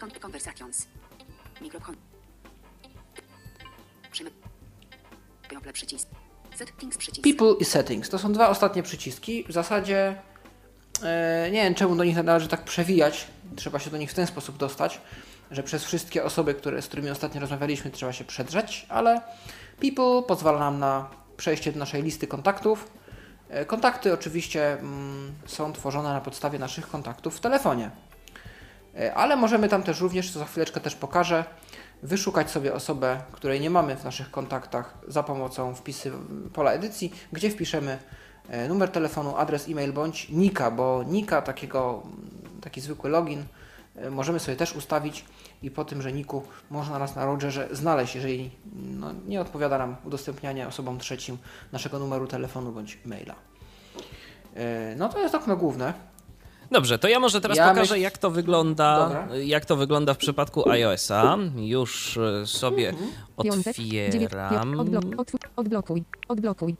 Con- 0.00 0.20
Conversations. 0.20 0.86
Mikrofon. 1.60 1.96
People 7.22 7.54
i 7.60 7.64
Settings. 7.64 8.08
To 8.10 8.18
są 8.18 8.32
dwa 8.32 8.48
ostatnie 8.48 8.82
przyciski. 8.82 9.44
W 9.48 9.52
zasadzie 9.52 10.22
nie 11.52 11.62
wiem 11.62 11.74
czemu 11.74 11.96
do 11.96 12.04
nich 12.04 12.24
należy 12.24 12.48
tak 12.48 12.64
przewijać. 12.64 13.26
Trzeba 13.56 13.78
się 13.78 13.90
do 13.90 13.96
nich 13.96 14.10
w 14.10 14.14
ten 14.14 14.26
sposób 14.26 14.56
dostać. 14.56 15.00
że 15.50 15.62
przez 15.62 15.84
wszystkie 15.84 16.24
osoby, 16.24 16.54
które, 16.54 16.82
z 16.82 16.86
którymi 16.86 17.10
ostatnio 17.10 17.40
rozmawialiśmy, 17.40 17.90
trzeba 17.90 18.12
się 18.12 18.24
przedrzeć, 18.24 18.86
ale 18.88 19.20
People 19.80 20.22
pozwala 20.28 20.58
nam 20.58 20.78
na 20.78 21.08
przejście 21.36 21.72
do 21.72 21.78
naszej 21.78 22.02
listy 22.02 22.26
kontaktów. 22.26 22.90
E, 23.48 23.64
Kontakty 23.64 24.12
oczywiście 24.12 24.72
mm, 24.72 25.34
są 25.46 25.72
tworzone 25.72 26.12
na 26.12 26.20
podstawie 26.20 26.58
naszych 26.58 26.88
kontaktów 26.88 27.36
w 27.36 27.40
telefonie. 27.40 27.90
E, 28.98 29.14
Ale 29.14 29.36
możemy 29.36 29.68
tam 29.68 29.82
też 29.82 30.00
również, 30.00 30.30
co 30.30 30.38
za 30.38 30.44
chwileczkę 30.44 30.80
też 30.80 30.94
pokażę, 30.94 31.44
wyszukać 32.02 32.50
sobie 32.50 32.74
osobę, 32.74 33.20
której 33.32 33.60
nie 33.60 33.70
mamy 33.70 33.96
w 33.96 34.04
naszych 34.04 34.30
kontaktach 34.30 34.94
za 35.08 35.22
pomocą 35.22 35.74
wpisy 35.74 36.12
pola 36.52 36.72
edycji, 36.72 37.12
gdzie 37.32 37.50
wpiszemy 37.50 37.92
e, 37.92 37.98
numer 38.68 38.88
telefonu, 38.88 39.36
adres 39.36 39.68
e-mail 39.68 39.92
bądź 39.92 40.28
nika, 40.28 40.70
bo 40.70 41.02
nika 41.06 41.42
takiego, 41.42 42.02
mm, 42.04 42.60
taki 42.60 42.80
zwykły 42.80 43.10
login 43.10 43.44
e, 43.96 44.10
możemy 44.10 44.40
sobie 44.40 44.56
też 44.56 44.76
ustawić 44.76 45.24
i 45.62 45.70
po 45.70 45.84
tym, 45.84 46.02
że 46.02 46.12
niku 46.12 46.42
można 46.70 46.98
nas 46.98 47.16
na 47.16 47.24
Rogerze 47.26 47.68
znaleźć, 47.72 48.14
jeżeli 48.14 48.50
no, 49.00 49.10
nie 49.28 49.40
odpowiada 49.40 49.78
nam 49.78 49.96
udostępnianie 50.04 50.68
osobom 50.68 50.98
trzecim 50.98 51.38
naszego 51.72 51.98
numeru 51.98 52.26
telefonu 52.26 52.72
bądź 52.72 52.98
maila. 53.04 53.34
E, 54.56 54.94
No 54.96 55.08
to 55.08 55.18
jest 55.20 55.34
okno 55.34 55.56
główne. 55.56 55.92
Dobrze, 56.70 56.98
to 56.98 57.08
ja 57.08 57.20
może 57.20 57.40
teraz 57.40 57.56
Ja 57.58 57.68
pokażę, 57.68 57.94
myśl- 57.94 58.00
jak 58.00 58.18
to 58.18 58.30
wygląda, 58.30 58.98
Dobra. 59.04 59.36
jak 59.36 59.64
to 59.64 59.76
wygląda 59.76 60.14
w 60.14 60.16
przypadku 60.16 60.70
iOS-a. 60.70 61.36
Już 61.56 62.16
e, 62.16 62.46
sobie 62.46 62.92
Piątek. 63.42 63.76
dziewięć- 63.76 64.24
otwieram. 64.24 64.80
odblokuj. 65.56 66.04
Odblokuj. 66.28 66.76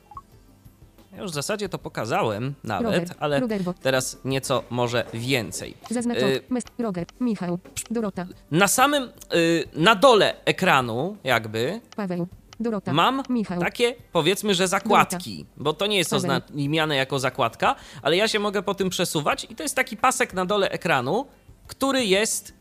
Ja 1.16 1.22
już 1.22 1.30
w 1.30 1.34
zasadzie 1.34 1.68
to 1.68 1.78
pokazałem 1.78 2.54
nawet, 2.64 2.92
Roger. 3.00 3.16
ale 3.20 3.40
Rogerbot. 3.40 3.80
teraz 3.80 4.18
nieco 4.24 4.62
może 4.70 5.04
więcej. 5.14 5.74
Zaznaczony. 5.90 6.32
Y- 6.32 6.82
Roger. 6.82 7.06
Michał. 7.20 7.58
Dorota. 7.90 8.26
Na 8.50 8.68
samym, 8.68 9.02
y, 9.34 9.64
na 9.74 9.94
dole 9.94 10.34
ekranu 10.44 11.16
jakby 11.24 11.80
Paweł. 11.96 12.26
Dorota. 12.60 12.92
mam 12.92 13.22
Michał. 13.28 13.60
takie 13.60 13.94
powiedzmy, 14.12 14.54
że 14.54 14.68
zakładki, 14.68 15.46
bo 15.56 15.72
to 15.72 15.86
nie 15.86 15.96
jest 15.98 16.12
oznamiane 16.12 16.96
jako 16.96 17.18
zakładka, 17.18 17.74
ale 18.02 18.16
ja 18.16 18.28
się 18.28 18.38
mogę 18.38 18.62
po 18.62 18.74
tym 18.74 18.90
przesuwać 18.90 19.46
i 19.50 19.54
to 19.56 19.62
jest 19.62 19.76
taki 19.76 19.96
pasek 19.96 20.34
na 20.34 20.44
dole 20.46 20.70
ekranu, 20.70 21.26
który 21.66 22.04
jest 22.04 22.54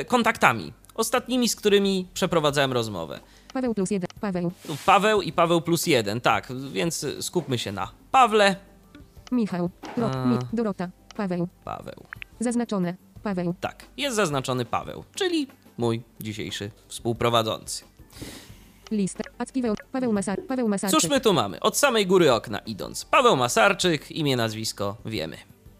y, 0.00 0.04
kontaktami, 0.04 0.72
ostatnimi, 0.94 1.48
z 1.48 1.56
którymi 1.56 2.08
przeprowadzałem 2.14 2.72
rozmowę. 2.72 3.20
Paweł 3.52 3.74
plus 3.74 3.90
jeden. 3.90 4.08
Paweł. 4.20 4.52
Paweł 4.86 5.22
i 5.22 5.32
Paweł 5.32 5.60
plus 5.60 5.86
jeden, 5.86 6.20
tak, 6.20 6.48
więc 6.72 7.06
skupmy 7.20 7.58
się 7.58 7.72
na 7.72 7.90
Pawle, 8.10 8.56
Michał. 9.32 9.70
Ro- 9.96 10.10
A. 10.14 10.24
mi- 10.26 10.38
Dorota. 10.52 10.88
Paweł. 11.16 11.48
Paweł. 11.64 12.04
Zaznaczone. 12.40 12.94
Paweł. 13.22 13.54
Tak, 13.60 13.84
jest 13.96 14.16
zaznaczony 14.16 14.64
Paweł, 14.64 15.04
czyli 15.14 15.46
mój 15.78 16.02
dzisiejszy 16.20 16.70
współprowadzący. 16.88 17.84
Activeon. 19.38 19.76
Paweł 19.92 20.12
Masar. 20.12 20.38
Paweł 20.48 20.68
Masarczyk. 20.68 21.00
Cóż 21.00 21.10
my 21.10 21.20
tu 21.20 21.32
mamy? 21.32 21.60
Od 21.60 21.76
samej 21.76 22.06
góry 22.06 22.32
okna 22.32 22.58
idąc. 22.58 23.04
Paweł 23.04 23.36
Masarczyk, 23.36 24.10
imię, 24.10 24.36
nazwisko 24.36 24.96
wiemy. 25.04 25.36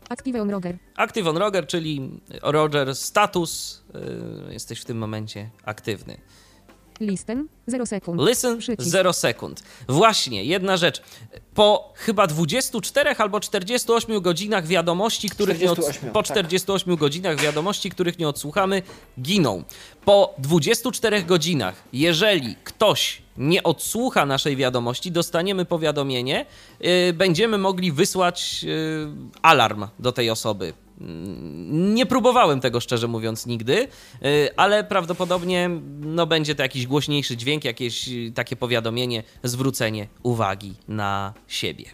Activeon 0.09 0.51
Roger. 0.51 0.79
Active 0.97 1.27
on 1.27 1.37
Roger, 1.37 1.67
czyli 1.67 2.21
Roger 2.43 2.95
status. 2.97 3.83
Yy, 4.47 4.53
jesteś 4.53 4.81
w 4.81 4.85
tym 4.85 4.99
momencie 4.99 5.51
aktywny. 5.65 6.21
Listen. 7.01 7.49
0 7.67 7.87
sekund. 7.87 8.21
Listen 8.29 8.59
Przycisk. 8.59 8.91
0 8.91 9.13
sekund. 9.13 9.63
Właśnie, 9.89 10.45
jedna 10.45 10.77
rzecz. 10.77 11.03
Po 11.55 11.93
chyba 11.97 12.27
24 12.27 13.11
albo 13.19 13.41
48 13.41 14.21
godzinach 14.21 14.67
wiadomości, 14.67 15.29
których 15.29 15.61
nie 15.61 15.71
od... 15.71 15.79
48, 15.79 16.11
po 16.11 16.23
tak. 16.23 16.33
48 16.33 16.97
godzinach 16.97 17.41
wiadomości, 17.41 17.91
których 17.91 18.19
nie 18.19 18.29
odsłuchamy, 18.29 18.83
giną. 19.21 19.65
Po 20.05 20.35
24 20.39 21.23
godzinach, 21.23 21.75
jeżeli 21.93 22.57
ktoś 22.65 23.23
nie 23.37 23.63
odsłucha 23.63 24.27
naszej 24.27 24.57
wiadomości, 24.57 25.13
dostaniemy 25.13 25.65
powiadomienie, 25.65 26.47
yy, 26.81 27.13
będziemy 27.13 27.59
mogli 27.59 27.93
wysłać 27.93 28.63
yy, 28.63 29.09
alarm 29.43 29.87
do 29.99 30.13
tej 30.13 30.31
osoby. 30.31 30.73
Nie 31.71 32.07
próbowałem 32.07 32.61
tego 32.61 32.81
szczerze 32.81 33.09
mówiąc 33.09 33.47
nigdy, 33.47 33.75
yy, 33.75 34.49
ale 34.57 34.85
prawdopodobnie 34.85 35.71
no, 36.01 36.27
będzie 36.27 36.55
to 36.55 36.63
jakiś 36.63 36.87
głośniejszy 36.87 37.37
dźwięk, 37.37 37.65
jakieś 37.65 38.09
yy, 38.09 38.33
takie 38.33 38.57
powiadomienie, 38.57 39.23
zwrócenie 39.43 40.09
uwagi 40.23 40.75
na 40.89 41.35
siebie. 41.49 41.85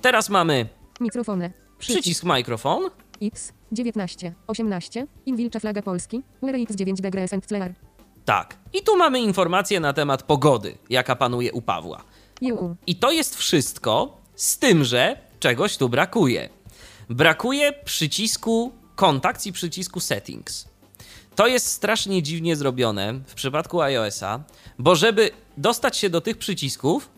Teraz 0.00 0.28
mamy 0.28 0.66
Mikrofony. 1.00 1.52
Przycisk. 1.78 2.00
przycisk 2.00 2.24
mikrofon. 2.24 2.90
X. 3.22 3.52
19. 3.72 4.34
18. 4.46 5.06
Inwilcza 5.26 5.60
flaga 5.60 5.82
Polski. 5.82 6.22
Where 6.42 6.58
X9 6.58 7.00
degrees 7.00 7.32
and 7.32 7.46
Clear. 7.46 7.74
Tak. 8.24 8.56
I 8.72 8.82
tu 8.82 8.96
mamy 8.96 9.20
informacje 9.20 9.80
na 9.80 9.92
temat 9.92 10.22
pogody, 10.22 10.78
jaka 10.90 11.16
panuje 11.16 11.52
u 11.52 11.62
Pawła. 11.62 12.04
I 12.86 12.96
to 12.96 13.10
jest 13.10 13.36
wszystko, 13.36 14.20
z 14.34 14.58
tym, 14.58 14.84
że 14.84 15.16
czegoś 15.40 15.76
tu 15.76 15.88
brakuje. 15.88 16.48
Brakuje 17.10 17.72
przycisku 17.72 18.72
kontakt 18.94 19.46
i 19.46 19.52
przycisku 19.52 20.00
settings. 20.00 20.68
To 21.36 21.46
jest 21.46 21.66
strasznie 21.66 22.22
dziwnie 22.22 22.56
zrobione 22.56 23.14
w 23.26 23.34
przypadku 23.34 23.80
iOS-a, 23.80 24.40
bo 24.78 24.94
żeby 24.94 25.30
dostać 25.56 25.96
się 25.96 26.10
do 26.10 26.20
tych 26.20 26.38
przycisków, 26.38 27.08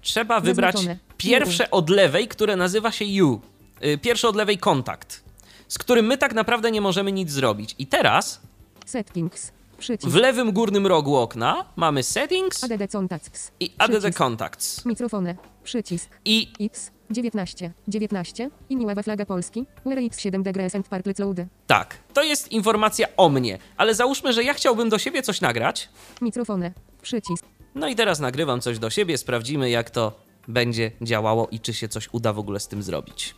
trzeba 0.00 0.40
wybrać 0.40 0.76
pierwsze 1.16 1.70
od 1.70 1.90
lewej, 1.90 2.28
które 2.28 2.56
nazywa 2.56 2.92
się 2.92 3.24
U. 3.24 3.40
Y, 3.84 3.98
Pierwsze 3.98 4.28
od 4.28 4.36
lewej 4.36 4.58
kontakt, 4.58 5.24
z 5.68 5.78
którym 5.78 6.06
my 6.06 6.18
tak 6.18 6.34
naprawdę 6.34 6.70
nie 6.70 6.80
możemy 6.80 7.12
nic 7.12 7.30
zrobić. 7.30 7.74
I 7.78 7.86
teraz 7.86 8.40
Settings. 8.86 9.52
Przycisk. 9.78 10.12
w 10.12 10.14
lewym 10.14 10.52
górnym 10.52 10.86
rogu 10.86 11.16
okna 11.16 11.64
mamy 11.76 12.02
settings 12.02 12.64
ADD 12.64 12.92
Contacts. 12.92 13.50
i 13.60 13.72
add 13.78 14.14
contacts. 14.14 14.84
Mikrofony. 14.84 15.36
Przycisk. 15.64 16.08
I 16.24 16.52
X. 16.60 16.93
19. 17.10 17.72
19. 17.88 18.50
Inniława 18.70 19.02
flaga 19.02 19.26
Polski. 19.26 19.66
Where 19.84 20.02
X7 20.02 20.42
degrees 20.42 20.74
and 20.74 20.88
Parklets 20.88 21.18
Load. 21.20 21.36
Tak, 21.66 21.96
to 22.12 22.22
jest 22.22 22.52
informacja 22.52 23.06
o 23.16 23.28
mnie, 23.28 23.58
ale 23.76 23.94
załóżmy, 23.94 24.32
że 24.32 24.44
ja 24.44 24.54
chciałbym 24.54 24.88
do 24.88 24.98
siebie 24.98 25.22
coś 25.22 25.40
nagrać. 25.40 25.88
Mikrofony. 26.22 26.72
Przycisk. 27.02 27.44
No 27.74 27.88
i 27.88 27.94
teraz 27.96 28.20
nagrywam 28.20 28.60
coś 28.60 28.78
do 28.78 28.90
siebie, 28.90 29.18
sprawdzimy 29.18 29.70
jak 29.70 29.90
to 29.90 30.12
będzie 30.48 30.90
działało 31.02 31.48
i 31.50 31.60
czy 31.60 31.74
się 31.74 31.88
coś 31.88 32.08
uda 32.12 32.32
w 32.32 32.38
ogóle 32.38 32.60
z 32.60 32.68
tym 32.68 32.82
zrobić. 32.82 33.34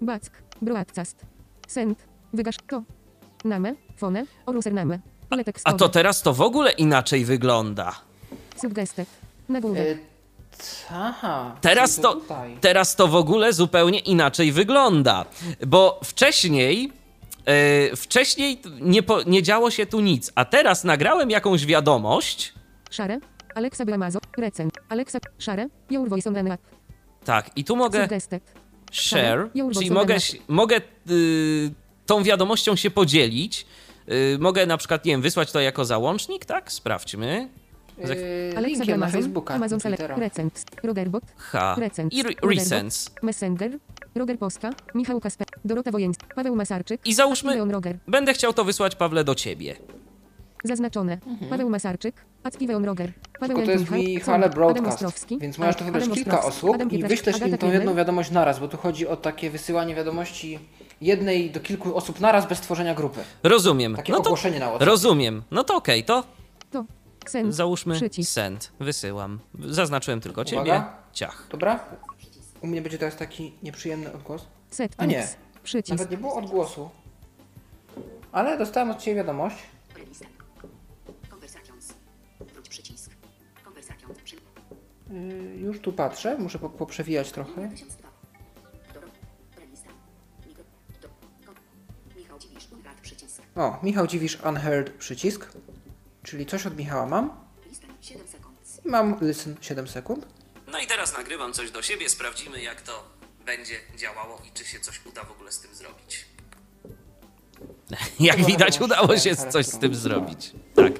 Back. 0.00 0.42
Broadcast. 0.62 1.26
Send. 1.68 1.98
Wygasz. 2.32 2.56
To. 2.66 2.82
Name. 3.44 3.74
Fone. 3.96 4.26
Orusername. 4.46 4.98
Pole 5.28 5.44
A 5.64 5.72
to 5.72 5.88
teraz 5.88 6.22
to 6.22 6.34
w 6.34 6.40
ogóle 6.40 6.70
inaczej 6.70 7.24
wygląda. 7.24 7.94
Suggested. 8.56 9.08
Nagłówek. 9.50 9.98
E, 9.98 10.10
Aha. 10.90 11.56
Teraz 11.60 11.90
czyli 11.90 12.02
to, 12.02 12.14
Tutaj. 12.14 12.56
teraz 12.60 12.96
to 12.96 13.08
w 13.08 13.14
ogóle 13.14 13.52
zupełnie 13.52 13.98
inaczej 13.98 14.52
wygląda, 14.52 15.24
bo 15.66 16.00
wcześniej. 16.04 16.92
e, 17.44 17.96
wcześniej 17.96 18.60
nie, 18.80 19.02
po, 19.02 19.22
nie 19.22 19.42
działo 19.42 19.70
się 19.70 19.86
tu 19.86 20.00
nic, 20.00 20.32
a 20.34 20.44
teraz 20.44 20.84
nagrałem 20.84 21.30
jakąś 21.30 21.66
wiadomość. 21.66 22.52
Szare. 22.90 23.18
Alexa 23.54 23.84
Blamazo. 23.84 24.18
Recent. 24.38 24.72
Alexa. 24.88 25.18
Szare. 25.38 25.68
Your 25.90 26.08
voice 26.08 26.30
on 26.30 26.36
app. 26.36 26.60
Tak, 27.24 27.50
i 27.56 27.64
tu 27.64 27.76
mogę. 27.76 28.08
Share, 28.92 29.50
czyli 29.74 29.90
mogę, 29.90 30.16
mogę 30.48 30.80
y, 31.10 31.70
tą 32.06 32.22
wiadomością 32.22 32.76
się 32.76 32.90
podzielić. 32.90 33.66
Y, 34.08 34.38
mogę 34.40 34.66
na 34.66 34.76
przykład, 34.76 35.04
nie 35.04 35.12
wiem, 35.12 35.22
wysłać 35.22 35.52
to 35.52 35.60
jako 35.60 35.84
załącznik, 35.84 36.44
tak? 36.44 36.72
Sprawdźmy. 36.72 37.48
E, 38.04 38.56
Alexa 38.56 38.78
linkiem 38.78 39.00
na 39.00 39.06
Amazon. 39.06 39.22
Facebooka, 39.22 39.54
Amazon 39.54 39.80
Select. 39.80 39.98
Twittera. 40.02 40.16
Recent. 40.20 40.64
Rogerbot. 40.82 41.24
H. 41.36 41.76
Recent. 41.78 42.12
I 42.12 42.22
re- 42.22 42.28
Rogerbot. 42.28 42.50
Recents. 42.50 43.10
Messenger. 43.22 43.78
Roger 44.14 44.38
Poska. 44.38 44.70
Michał 44.94 45.20
Kasper. 45.20 45.46
Dorota 45.64 45.90
Wojeńska. 45.90 46.26
Paweł 46.34 46.56
Masarczyk. 46.56 47.00
I 47.06 47.14
załóżmy, 47.14 47.54
Leon 47.54 47.70
Roger. 47.70 47.98
będę 48.08 48.32
chciał 48.34 48.52
to 48.52 48.64
wysłać, 48.64 48.96
Pawle, 48.96 49.24
do 49.24 49.34
ciebie. 49.34 49.76
Zaznaczone. 50.64 51.18
Paweł 51.50 51.70
Masarczyk. 51.70 52.14
Activeon 52.42 52.84
Roger. 52.84 53.12
Paweł 53.40 53.56
Tylko 53.56 53.66
to 53.66 53.70
jest 53.72 53.84
Michał. 53.84 53.98
Michale 53.98 54.36
Adam 54.46 54.50
Broadcast, 54.54 54.88
Ostrowski. 54.94 55.38
więc 55.38 55.58
możesz 55.58 55.76
tu 55.76 55.84
Adam 55.84 55.92
wybrać 56.00 56.14
kilka 56.18 56.38
Ostrowski. 56.38 56.58
osób 56.58 56.74
Adam 56.74 56.88
i 56.88 56.90
Pietraszek. 56.90 57.18
wyślesz 57.18 57.36
im 57.38 57.42
Agata 57.44 57.66
tą 57.66 57.72
jedną 57.72 57.94
wiadomość 57.94 58.30
naraz, 58.30 58.58
bo 58.60 58.68
tu 58.68 58.76
chodzi 58.76 59.06
o 59.08 59.16
takie 59.16 59.50
wysyłanie 59.50 59.94
wiadomości 59.94 60.58
jednej 61.00 61.50
do 61.50 61.60
kilku 61.60 61.96
osób 61.96 62.20
naraz 62.20 62.46
bez 62.48 62.60
tworzenia 62.60 62.94
grupy. 62.94 63.20
Rozumiem. 63.42 63.96
Takie 63.96 64.12
No 64.12 64.18
to 64.20 64.24
ogłoszenie 64.24 64.58
na 64.58 64.66
WhatsApp. 64.66 64.86
rozumiem. 64.88 65.42
No 65.50 65.64
to 65.64 65.76
okej, 65.76 66.04
to 66.04 66.24
To. 66.70 66.84
Send. 67.26 67.54
załóżmy 67.54 67.94
Przycisk. 67.94 68.32
send. 68.32 68.72
Wysyłam. 68.80 69.40
Zaznaczyłem 69.58 70.20
tylko 70.20 70.44
ciebie. 70.44 70.62
Uwaga. 70.62 70.96
Ciach. 71.12 71.46
Dobra? 71.50 71.84
U 72.60 72.66
mnie 72.66 72.82
będzie 72.82 72.98
teraz 72.98 73.16
taki 73.16 73.54
nieprzyjemny 73.62 74.12
odgłos. 74.12 74.46
Settings. 74.70 74.94
A 74.98 75.06
nie. 75.06 75.28
Przycisk. 75.62 75.90
Nawet 75.98 76.10
nie 76.10 76.16
było 76.16 76.34
odgłosu. 76.34 76.90
Ale 78.32 78.58
dostałem 78.58 78.90
od 78.90 78.98
Ciebie 78.98 79.16
wiadomość. 79.16 79.56
Yy, 85.10 85.56
już 85.56 85.80
tu 85.80 85.92
patrzę, 85.92 86.38
muszę 86.38 86.58
po, 86.58 86.70
poprzewijać 86.70 87.32
trochę. 87.32 87.68
1002. 87.68 88.08
Doro. 88.94 89.06
Prelisten. 89.56 89.92
Mikro. 90.46 90.64
O, 93.56 93.78
Michał 93.82 94.06
Dziwisz 94.06 94.38
Unheard 94.48 94.90
przycisk, 94.90 95.52
czyli 96.30 96.46
coś 96.46 96.66
od 96.66 96.76
Michała 96.76 97.06
mam 97.06 97.30
Listen 97.66 97.90
7 98.00 98.28
sekund. 98.28 98.58
i 98.84 98.88
mam 98.88 99.18
listen 99.20 99.56
7 99.60 99.88
sekund. 99.88 100.26
No 100.66 100.78
i 100.78 100.86
teraz 100.86 101.12
nagrywam 101.12 101.52
coś 101.52 101.70
do 101.70 101.82
siebie, 101.82 102.08
sprawdzimy 102.08 102.62
jak 102.62 102.82
to 102.82 103.04
będzie 103.44 103.80
działało 103.96 104.42
i 104.48 104.52
czy 104.52 104.64
się 104.64 104.80
coś 104.80 105.06
uda 105.06 105.24
w 105.24 105.30
ogóle 105.30 105.52
z 105.52 105.60
tym 105.60 105.74
zrobić. 105.74 106.24
Jak 108.20 108.44
widać, 108.44 108.80
udało 108.80 109.18
się 109.18 109.36
coś 109.36 109.66
z 109.66 109.78
tym 109.78 109.94
zrobić. 109.94 110.52
Tak. 110.74 110.92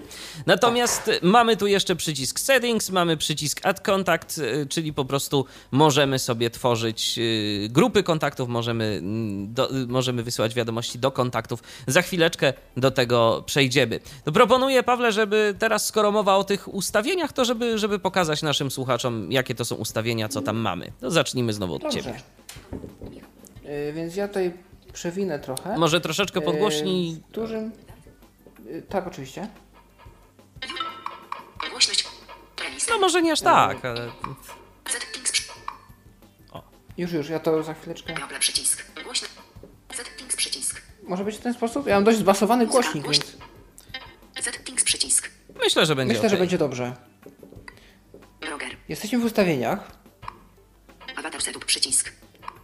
Natomiast 0.46 1.10
mamy 1.22 1.56
tu 1.56 1.66
jeszcze 1.66 1.96
przycisk 1.96 2.40
settings, 2.40 2.90
mamy 2.90 3.16
przycisk 3.16 3.60
add 3.66 3.80
contact, 3.80 4.38
y, 4.38 4.66
czyli 4.66 4.92
po 4.92 5.04
prostu 5.04 5.44
możemy 5.70 6.18
sobie 6.18 6.50
tworzyć 6.50 7.18
y, 7.18 7.68
grupy 7.70 8.02
kontaktów, 8.02 8.48
możemy, 8.48 8.84
mm, 8.84 9.54
do, 9.54 9.76
y, 9.76 9.86
możemy 9.86 10.22
wysyłać 10.22 10.54
wiadomości 10.54 10.98
do 10.98 11.10
kontaktów. 11.10 11.62
Za 11.86 12.02
chwileczkę 12.02 12.52
do 12.76 12.90
tego 12.90 13.42
przejdziemy. 13.46 14.00
To 14.24 14.32
proponuję, 14.32 14.82
Pawle, 14.82 15.12
żeby 15.12 15.54
teraz, 15.58 15.86
skoro 15.86 16.12
mowa 16.12 16.36
o 16.36 16.44
tych 16.44 16.74
ustawieniach, 16.74 17.32
to 17.32 17.44
żeby, 17.44 17.78
żeby 17.78 17.98
pokazać 17.98 18.42
naszym 18.42 18.70
słuchaczom, 18.70 19.32
jakie 19.32 19.54
to 19.54 19.64
są 19.64 19.76
ustawienia, 19.76 20.28
co 20.28 20.42
tam 20.42 20.56
mamy. 20.56 20.92
To 21.00 21.10
zacznijmy 21.10 21.52
znowu 21.52 21.74
od 21.74 21.82
Dobrze. 21.82 21.98
ciebie. 21.98 22.20
Yy, 23.64 23.92
więc 23.92 24.16
ja 24.16 24.28
tutaj 24.28 24.52
przewinę 24.92 25.38
trochę. 25.38 25.78
Może 25.78 26.00
troszeczkę 26.00 26.40
Yy, 26.40 26.46
podgłośnij. 26.46 27.22
W 27.28 27.32
dużym... 27.32 27.72
Yy, 28.64 28.82
tak, 28.82 29.06
oczywiście. 29.06 29.48
Głośność. 31.70 32.04
No 32.90 32.98
może 32.98 33.22
nie 33.22 33.32
aż 33.32 33.40
tak, 33.40 33.84
ale... 33.84 34.10
Przy- 35.24 35.42
Już, 36.98 37.12
już, 37.12 37.28
ja 37.28 37.40
to 37.40 37.62
za 37.62 37.74
chwileczkę... 37.74 38.14
Google 38.14 38.34
przycisk. 38.40 38.84
Głośno. 39.04 39.28
Settings 39.94 40.36
przycisk. 40.36 40.82
Może 41.02 41.24
być 41.24 41.36
w 41.36 41.40
ten 41.40 41.54
sposób? 41.54 41.86
Ja 41.86 41.94
mam 41.94 42.04
dość 42.04 42.18
zbasowany 42.18 42.66
głośnik, 42.66 43.04
więc 43.04 43.36
Settings 44.40 44.84
przycisk. 44.84 45.30
Myślę, 45.58 45.86
że 45.86 45.96
będzie 45.96 46.14
myślę, 46.14 46.28
że 46.28 46.34
okej. 46.36 46.40
będzie 46.42 46.58
dobrze. 46.58 46.96
Roger. 48.50 48.76
Jesteśmy 48.88 49.18
w 49.18 49.24
ustawieniach. 49.24 49.90
Avatar 51.16 51.42
setup 51.42 51.64
przycisk. 51.64 52.12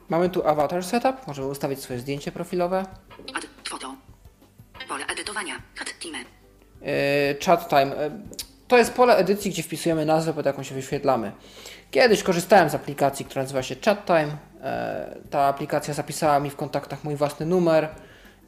Mamy 0.08 0.30
tu 0.30 0.48
avatar 0.48 0.84
setup, 0.84 1.26
możemy 1.26 1.48
ustawić 1.48 1.80
swoje 1.80 1.98
zdjęcie 2.00 2.32
profilowe. 2.32 2.84
Add. 3.36 3.46
Pole 4.88 5.06
edytowania. 5.06 5.54
Yy, 6.82 7.36
chat 7.46 7.68
time. 7.68 7.86
Yy, 7.86 8.10
To 8.68 8.78
jest 8.78 8.92
pole 8.92 9.16
edycji, 9.16 9.50
gdzie 9.50 9.62
wpisujemy 9.62 10.04
nazwę, 10.06 10.32
pod 10.32 10.46
jaką 10.46 10.62
się 10.62 10.74
wyświetlamy. 10.74 11.32
Kiedyś 11.90 12.22
korzystałem 12.22 12.70
z 12.70 12.74
aplikacji, 12.74 13.24
która 13.24 13.42
nazywa 13.42 13.62
się 13.62 13.76
Chat 13.84 14.06
Time. 14.06 14.26
Yy, 14.26 15.28
Ta 15.30 15.40
aplikacja 15.40 15.94
zapisała 15.94 16.40
mi 16.40 16.50
w 16.50 16.56
kontaktach 16.56 17.04
mój 17.04 17.16
własny 17.16 17.46
numer. 17.46 17.88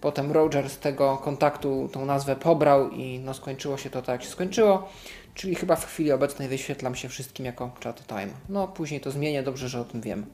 Potem 0.00 0.32
Roger 0.32 0.70
z 0.70 0.78
tego 0.78 1.16
kontaktu 1.16 1.88
tą 1.92 2.04
nazwę 2.06 2.36
pobrał 2.36 2.90
i 2.90 3.18
no 3.18 3.34
skończyło 3.34 3.76
się 3.76 3.90
to 3.90 4.02
tak, 4.02 4.08
jak 4.08 4.22
się 4.22 4.28
skończyło. 4.28 4.88
Czyli 5.34 5.54
chyba 5.54 5.76
w 5.76 5.86
chwili 5.86 6.12
obecnej 6.12 6.48
wyświetlam 6.48 6.94
się 6.94 7.08
wszystkim 7.08 7.46
jako 7.46 7.70
Chat 7.84 8.06
Time. 8.06 8.28
No 8.48 8.68
później 8.68 9.00
to 9.00 9.10
zmienię, 9.10 9.42
dobrze, 9.42 9.68
że 9.68 9.80
o 9.80 9.84
tym 9.84 10.00
wiem. 10.00 10.26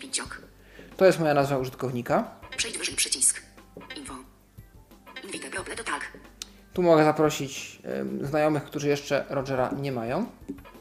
Piciok. 0.00 0.42
To 1.02 1.06
jest 1.06 1.20
moja 1.20 1.34
nazwa 1.34 1.58
użytkownika. 1.58 2.30
Przejdź 2.56 2.78
wyżej 2.78 2.96
przycisk. 2.96 3.42
Info. 3.96 4.14
Invite 5.24 5.76
to 5.76 5.84
tak. 5.84 6.18
Tu 6.72 6.82
mogę 6.82 7.04
zaprosić 7.04 7.78
yy, 8.20 8.26
znajomych, 8.26 8.64
którzy 8.64 8.88
jeszcze 8.88 9.24
Rogera 9.28 9.70
nie 9.80 9.92
mają. 9.92 10.26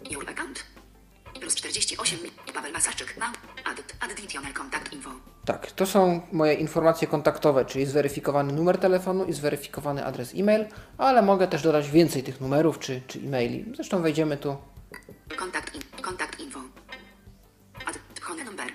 Your 0.10 0.30
account. 0.30 0.64
Plus 1.40 1.56
48. 1.56 2.20
Paweł 2.54 2.74
Masarczyk. 2.74 3.16
Add. 3.66 3.96
Additional 4.00 4.54
contact 4.54 4.94
info. 4.94 5.10
Tak, 5.46 5.72
to 5.72 5.86
są 5.86 6.22
moje 6.32 6.54
informacje 6.54 7.08
kontaktowe, 7.08 7.66
czyli 7.66 7.86
zweryfikowany 7.86 8.54
numer 8.54 8.78
telefonu 8.78 9.26
i 9.26 9.34
zweryfikowany 9.34 10.06
adres 10.06 10.34
e-mail, 10.36 10.66
ale 10.98 11.22
mogę 11.22 11.48
też 11.48 11.64
dodać 11.64 11.90
więcej 11.90 12.24
tych 12.24 12.42
numerów 12.42 12.80
czy, 12.80 13.02
czy 13.08 13.20
e-maili. 13.20 13.66
Zresztą 13.76 14.02
wejdziemy 14.02 14.38
tu. 14.38 14.58
Contact 15.38 15.76
in. 15.76 15.82
Contact 16.02 16.40
info. 16.40 16.60
Phone 18.22 18.44
number. 18.44 18.68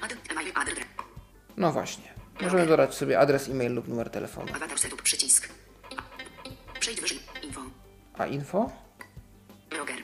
Add. 0.00 0.16
Email 0.30 0.52
address. 0.54 0.83
No 1.56 1.72
właśnie. 1.72 2.14
Możemy 2.40 2.66
dodać 2.66 2.94
sobie 2.94 3.18
adres 3.18 3.48
e-mail 3.48 3.74
lub 3.74 3.88
numer 3.88 4.10
telefonu. 4.10 4.48
Setup 4.76 5.02
przycisk. 5.02 5.48
Przejdź 6.80 7.00
wyżej. 7.00 7.18
Info. 7.42 7.60
A 8.18 8.26
info? 8.26 8.70
Roger. 9.78 9.96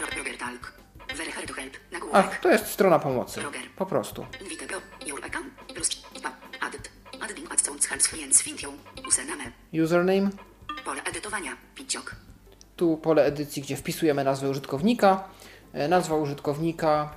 Ro 0.00 0.06
Roger 0.18 0.38
Talk. 0.38 0.72
Very 1.16 1.46
to 1.46 1.54
help. 1.54 1.76
Ach, 2.12 2.40
to 2.40 2.48
jest 2.50 2.66
strona 2.66 2.98
pomocy. 2.98 3.40
Po 3.76 3.86
prostu. 3.86 4.26
Username. 9.84 10.30
Pole 10.84 11.02
edytowania. 11.04 11.56
Tu 12.76 12.96
pole 12.96 13.24
edycji, 13.24 13.62
gdzie 13.62 13.76
wpisujemy 13.76 14.24
nazwę 14.24 14.48
użytkownika. 14.50 15.28
E, 15.72 15.88
Nazwa 15.88 16.16
użytkownika 16.16 17.14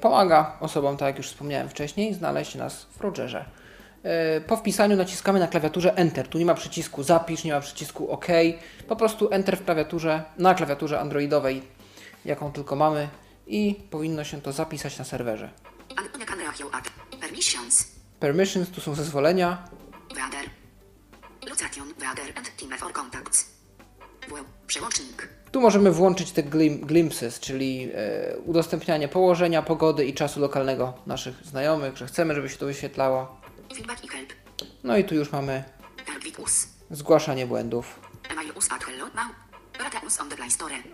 pomaga 0.00 0.56
osobom, 0.60 0.96
tak 0.96 1.06
jak 1.06 1.16
już 1.18 1.26
wspomniałem 1.26 1.68
wcześniej, 1.68 2.14
znaleźć 2.14 2.54
nas 2.54 2.82
w 2.84 3.00
Rogerze. 3.00 3.44
E, 4.02 4.40
Po 4.40 4.56
wpisaniu 4.56 4.96
naciskamy 4.96 5.40
na 5.40 5.48
klawiaturze 5.48 5.96
Enter. 5.96 6.28
Tu 6.28 6.38
nie 6.38 6.46
ma 6.46 6.54
przycisku 6.54 7.02
zapisz, 7.02 7.44
nie 7.44 7.52
ma 7.52 7.60
przycisku 7.60 8.10
OK. 8.10 8.26
Po 8.88 8.96
prostu 8.96 9.28
Enter 9.30 9.56
w 9.56 9.64
klawiaturze, 9.64 10.22
na 10.38 10.54
klawiaturze 10.54 11.00
androidowej, 11.00 11.62
jaką 12.24 12.52
tylko 12.52 12.76
mamy 12.76 13.08
i 13.46 13.74
powinno 13.90 14.24
się 14.24 14.40
to 14.40 14.52
zapisać 14.52 14.98
na 14.98 15.04
serwerze. 15.04 15.50
Permissions. 17.20 17.88
Permissions, 18.20 18.70
tu 18.70 18.80
są 18.80 18.94
zezwolenia. 18.94 19.68
Location. 21.48 21.88
Weather 21.98 22.32
and 22.36 22.56
team 22.56 22.70
for 22.78 22.92
contacts. 22.92 23.46
Przełącznik. 24.66 25.28
Tu 25.52 25.60
możemy 25.60 25.90
włączyć 25.90 26.30
te 26.32 26.42
glim, 26.42 26.80
glimpses, 26.80 27.40
czyli 27.40 27.90
e, 27.94 28.36
udostępnianie 28.38 29.08
położenia, 29.08 29.62
pogody 29.62 30.06
i 30.06 30.14
czasu 30.14 30.40
lokalnego 30.40 30.92
naszych 31.06 31.34
znajomych, 31.44 31.96
że 31.96 32.06
chcemy, 32.06 32.34
żeby 32.34 32.48
się 32.48 32.56
to 32.56 32.66
wyświetlało. 32.66 33.40
Feedback 33.76 34.04
i 34.04 34.08
help. 34.08 34.32
No 34.84 34.96
i 34.96 35.04
tu 35.04 35.14
już 35.14 35.32
mamy 35.32 35.64
zgłaszanie 36.90 37.46
błędów. 37.46 38.00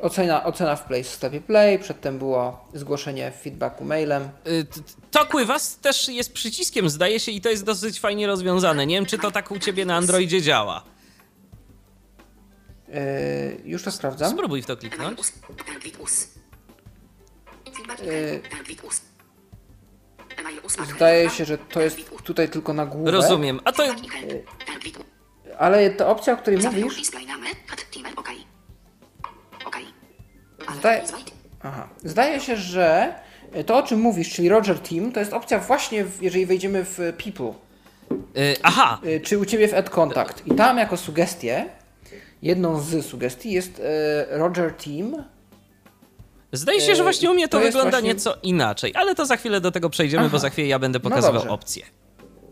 Ocena, 0.00 0.44
ocena 0.44 0.76
w 0.76 0.84
Play 0.84 1.04
w 1.04 1.08
sklepie 1.08 1.40
Play, 1.40 1.78
przedtem 1.78 2.18
było 2.18 2.68
zgłoszenie 2.74 3.32
feedbacku 3.42 3.84
mailem. 3.84 4.22
Y, 4.46 4.64
t- 4.64 4.80
Talk 5.10 5.36
with 5.38 5.50
Us 5.50 5.76
też 5.76 6.08
jest 6.08 6.32
przyciskiem, 6.32 6.88
zdaje 6.90 7.20
się, 7.20 7.32
i 7.32 7.40
to 7.40 7.48
jest 7.50 7.64
dosyć 7.64 8.00
fajnie 8.00 8.26
rozwiązane. 8.26 8.86
Nie 8.86 8.94
wiem, 8.94 9.06
czy 9.06 9.18
to 9.18 9.30
tak 9.30 9.50
u 9.50 9.58
ciebie 9.58 9.84
na 9.84 9.96
Androidzie 9.96 10.42
działa. 10.42 10.82
E, 12.92 13.52
już 13.64 13.82
to 13.82 13.90
sprawdzam. 13.90 14.32
Spróbuj 14.32 14.62
w 14.62 14.66
to 14.66 14.76
kliknąć. 14.76 15.18
Yy. 18.02 18.42
at 20.78 20.88
Zdaje 20.96 21.30
się, 21.30 21.44
że 21.44 21.58
to 21.58 21.80
jest 21.80 21.96
tutaj 22.24 22.48
tylko 22.48 22.72
na 22.72 22.86
główę. 22.86 23.10
Rozumiem. 23.10 23.60
A 23.64 23.72
to 23.72 23.82
us. 23.84 23.92
Ale 25.58 25.90
ta 25.90 26.08
opcja, 26.08 26.32
o 26.32 26.36
której 26.36 26.60
mówisz. 26.60 26.84
Zdaje- 30.78 31.02
aha, 31.62 31.88
zdaje 32.04 32.40
się, 32.40 32.56
że 32.56 33.14
to 33.66 33.76
o 33.78 33.82
czym 33.82 34.00
mówisz, 34.00 34.30
czyli 34.32 34.48
Roger 34.48 34.78
Team, 34.78 35.12
to 35.12 35.20
jest 35.20 35.32
opcja 35.32 35.58
właśnie, 35.58 36.04
w, 36.04 36.22
jeżeli 36.22 36.46
wejdziemy 36.46 36.84
w 36.84 36.98
People. 37.24 37.54
Aha, 38.62 39.00
czy 39.22 39.38
u 39.38 39.44
Ciebie 39.44 39.68
w 39.68 39.74
Add 39.74 39.90
Contact. 39.90 40.46
I 40.46 40.54
tam 40.54 40.78
jako 40.78 40.96
sugestię, 40.96 41.68
jedną 42.42 42.80
z 42.80 43.06
sugestii 43.06 43.52
jest 43.52 43.82
e, 43.84 44.38
Roger 44.38 44.74
Team. 44.74 45.24
zdaje 46.52 46.80
się, 46.80 46.86
że 46.86 46.92
Yy, 46.92 47.02
właśnie 47.02 47.30
u 47.30 47.34
mnie 47.34 47.48
to, 47.48 47.58
to 47.58 47.64
wygląda 47.64 47.90
właśnie- 47.90 48.08
nieco 48.08 48.36
inaczej, 48.42 48.92
ale 48.94 49.14
to 49.14 49.26
za 49.26 49.36
chwilę 49.36 49.60
do 49.60 49.70
tego 49.70 49.90
przejdziemy, 49.90 50.22
bo 50.22 50.28
Aha. 50.28 50.38
za 50.38 50.50
chwilę 50.50 50.68
ja 50.68 50.78
będę 50.78 50.98
No 50.98 51.02
pokazywał 51.10 51.34
dobrze. 51.34 51.50
opcje. 51.50 51.84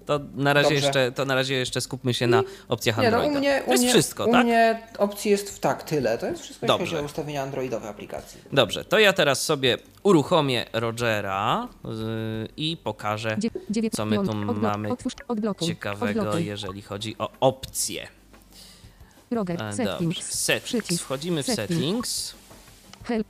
To 0.07 0.20
na, 0.35 0.53
razie 0.53 0.68
Dobrze. 0.68 0.85
jeszcze, 0.87 1.12
to 1.12 1.24
na 1.24 1.35
razie 1.35 1.55
jeszcze 1.55 1.81
skupmy 1.81 2.14
się 2.14 2.27
na 2.27 2.42
opcjach 2.68 2.98
Nie, 2.98 3.11
no 3.11 3.16
Androida. 3.16 3.38
u 3.38 3.40
mnie, 3.40 3.62
to 3.64 3.70
jest 3.70 3.83
u 3.83 3.85
mnie, 3.85 3.92
wszystko, 3.92 4.24
u 4.27 4.33
tak? 4.33 4.44
mnie 4.44 4.83
opcji 4.98 5.31
jest 5.31 5.57
w 5.57 5.59
tak, 5.59 5.83
tyle. 5.83 6.18
To 6.18 6.27
jest 6.27 6.42
wszystko, 6.42 6.66
jeśli 6.66 6.79
Dobrze. 6.79 6.96
chodzi 6.96 7.03
o 7.03 7.07
ustawienia 7.07 7.42
androidowe 7.42 7.88
aplikacji. 7.88 8.40
Dobrze, 8.53 8.85
to 8.85 8.98
ja 8.98 9.12
teraz 9.12 9.42
sobie 9.42 9.77
uruchomię 10.03 10.66
Rogera 10.72 11.68
yy, 11.85 11.90
i 12.57 12.77
pokażę 12.77 13.37
Co 13.92 14.07
my 14.07 14.16
tu 14.16 14.35
mamy 14.55 14.88
ciekawego, 15.61 16.38
jeżeli 16.38 16.83
chodzi 16.83 17.16
o 17.18 17.31
opcje. 17.40 18.09
Roger, 19.31 19.62
E, 19.62 19.77
Dobrze, 19.77 19.77
settings. 19.85 20.33
settings. 20.33 21.01
Wchodzimy 21.03 21.43
w 21.43 21.47
settings. 21.47 22.35
Help. 23.05 23.27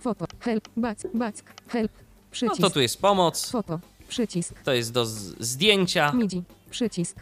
Foto. 0.00 0.26
Help. 0.40 0.68
Back. 0.76 1.00
Back. 1.14 1.36
Help. 1.68 1.92
No 1.96 2.30
Przycisk. 2.30 2.60
to 2.60 2.70
tu 2.70 2.80
jest 2.80 3.00
pomoc, 3.00 3.50
Foto. 3.50 3.80
Przycisk. 4.08 4.54
to 4.64 4.72
jest 4.72 4.92
do 4.92 5.06
zdjęcia. 5.40 6.12
MIDI. 6.12 6.42
Przycisk. 6.70 7.16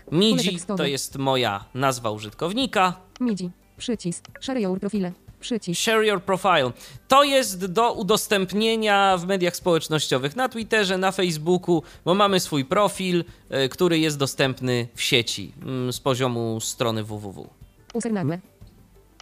Tekstowe. 0.44 0.76
to 0.76 0.84
jest 0.86 1.16
moja 1.18 1.64
nazwa 1.74 2.10
użytkownika. 2.10 2.96
MIDI. 3.20 3.50
Przycisk. 3.78 4.24
Share 4.40 4.60
your 4.60 4.80
profile. 4.80 5.12
Przycisk. 5.40 5.80
Share 5.80 6.04
your 6.04 6.22
profile. 6.22 6.72
To 7.08 7.24
jest 7.24 7.66
do 7.66 7.92
udostępnienia 7.92 9.16
w 9.16 9.26
mediach 9.26 9.56
społecznościowych, 9.56 10.36
na 10.36 10.48
Twitterze, 10.48 10.98
na 10.98 11.12
Facebooku, 11.12 11.82
bo 12.04 12.14
mamy 12.14 12.40
swój 12.40 12.64
profil, 12.64 13.24
y, 13.64 13.68
który 13.68 13.98
jest 13.98 14.18
dostępny 14.18 14.88
w 14.94 15.02
sieci 15.02 15.52
mm, 15.62 15.92
z 15.92 16.00
poziomu 16.00 16.60
strony 16.60 17.04
www. 17.04 17.48
Username. 17.92 18.38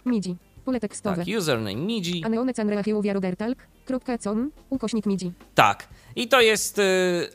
MIDI. 0.05 0.35
Pole 0.65 0.79
tekstowe. 0.79 1.15
Tak, 1.25 1.27
username 1.37 1.75
MIDI. 1.75 2.23
Aneone 2.25 2.53
canreachieuvia 2.53 3.13
rodertalk. 3.13 3.57
Kropka 3.85 4.17
com. 4.17 4.51
Ukośnik 4.69 5.05
MIDI. 5.05 5.31
Tak. 5.55 5.87
I 6.15 6.27
to 6.27 6.41
jest 6.41 6.79
y, 6.79 6.81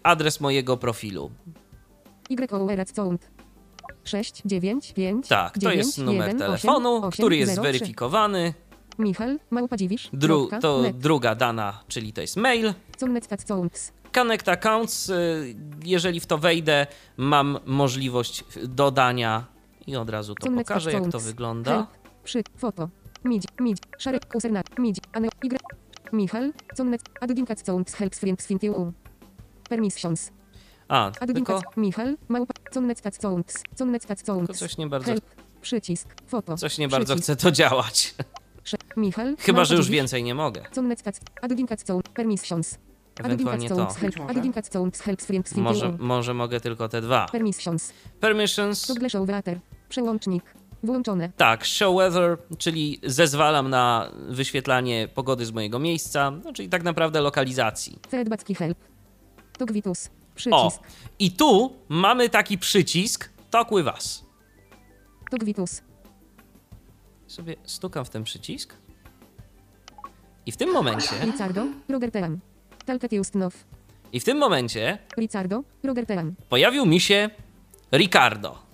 adres 0.03 0.41
mojego 0.41 0.77
profilu. 0.77 1.31
YOURAC 2.31 2.93
count. 2.93 3.31
6, 4.05 4.43
9, 4.45 4.93
5, 4.93 5.29
Tak, 5.29 5.55
to 5.55 5.61
9, 5.61 5.77
jest 5.77 5.99
numer 5.99 6.29
1, 6.29 6.39
telefonu, 6.39 6.97
8, 6.97 7.11
który 7.11 7.37
jest 7.37 7.55
0, 7.55 7.63
3. 7.63 7.73
zweryfikowany. 7.79 8.55
Michal, 8.99 9.39
małpa 9.51 9.77
dziwisz. 9.77 10.09
Dru, 10.13 10.49
to 10.61 10.83
net. 10.83 10.99
druga 10.99 11.35
dana, 11.35 11.81
czyli 11.89 12.13
to 12.13 12.21
jest 12.21 12.37
mail. 12.37 12.75
Connect 14.13 14.49
Accounts, 14.49 15.09
y, 15.09 15.55
jeżeli 15.85 16.21
w 16.21 16.27
to 16.27 16.39
wejdę, 16.39 16.87
mam 17.17 17.59
możliwość 17.67 18.45
dodania 18.65 19.45
i 19.87 19.97
od 19.97 20.11
razu 20.11 20.35
to 20.35 20.51
pokażę, 20.51 20.93
jak 20.93 21.09
to 21.09 21.21
wygląda. 21.21 21.87
Przy. 22.25 22.43
Foto. 22.57 22.89
MIDI. 23.25 23.49
MIDI. 23.61 23.83
Szarek. 23.99 24.35
Username. 24.35 24.65
MIDI. 24.79 25.01
Ane. 25.13 25.29
Y. 25.45 25.59
Michal. 26.13 26.53
Connet. 26.77 27.03
Adding 27.21 27.49
cat 27.49 27.63
counts 27.63 27.95
helps 27.95 28.19
friends 28.19 28.47
find 28.47 28.63
you. 28.63 28.93
Permissions. 29.69 30.33
A, 30.89 31.11
tylko. 31.11 31.61
Michal. 31.77 32.17
Małpa. 32.29 32.55
Connet 32.75 33.01
cat 33.01 33.19
counts. 33.19 33.63
Connet 33.79 34.07
tylko 34.07 34.23
counts. 34.23 34.59
coś 34.59 34.79
nie 34.79 34.87
bardzo, 34.87 35.07
Help. 35.07 35.25
Przycisk. 35.61 36.09
Foto. 36.27 36.57
coś 36.57 36.79
nie 36.79 36.89
bardzo 36.89 37.17
chce 37.17 37.37
to 37.37 37.51
działać. 37.51 38.15
Michal. 38.97 39.37
Chyba, 39.39 39.65
że 39.65 39.75
już 39.75 39.89
więcej 39.89 40.25
nie 40.25 40.35
mogę. 40.35 40.65
Connet 40.75 41.03
cat. 41.03 41.21
Adding 41.43 41.69
cat 41.69 41.85
counts. 41.85 42.11
Permissions. 42.11 42.79
Ewentualnie 43.25 43.69
to. 43.69 43.89
może. 45.57 45.97
Może 45.99 46.35
mogę 46.35 46.61
tylko 46.61 46.89
te 46.89 47.01
dwa. 47.01 47.27
Permissions. 47.33 47.93
Permissions. 48.21 48.87
Przełącznik. 49.89 50.55
Włączone. 50.83 51.33
Tak, 51.37 51.65
show 51.65 51.97
weather, 51.97 52.39
czyli 52.59 53.01
zezwalam 53.03 53.71
na 53.71 54.11
wyświetlanie 54.29 55.09
pogody 55.15 55.47
z 55.47 55.53
mojego 55.53 55.79
miejsca, 55.79 56.31
no, 56.31 56.53
czyli 56.53 56.69
tak 56.69 56.83
naprawdę 56.83 57.21
lokalizacji. 57.21 57.99
Feedbacki 58.11 58.55
help. 58.55 58.79
Togwitus. 59.59 60.07
O, 60.07 60.11
Przycisk. 60.35 60.83
i 61.19 61.31
tu 61.33 61.73
mamy 61.89 62.29
taki 62.29 62.59
przycisk 62.59 63.31
Talk 63.51 63.69
with 63.71 63.89
us. 63.95 64.25
Togwitus. 65.31 65.83
Sobie 67.27 67.57
stukam 67.65 68.05
w 68.05 68.11
ten 68.11 68.25
przycisk. 68.25 68.75
I 70.47 70.53
w 70.53 70.57
tym 70.57 70.73
momencie, 70.73 71.11
Ricardo. 71.25 71.67
Roger. 71.89 72.11
Talket 72.87 73.13
Justnow. 73.13 73.65
i 74.13 74.21
w 74.21 74.25
tym 74.25 74.39
momencie 74.39 74.99
Ricardo. 75.19 75.63
Roger 75.83 76.07
pojawił 76.49 76.87
mi 76.87 77.01
się 77.01 77.31
Ricardo. 77.93 78.66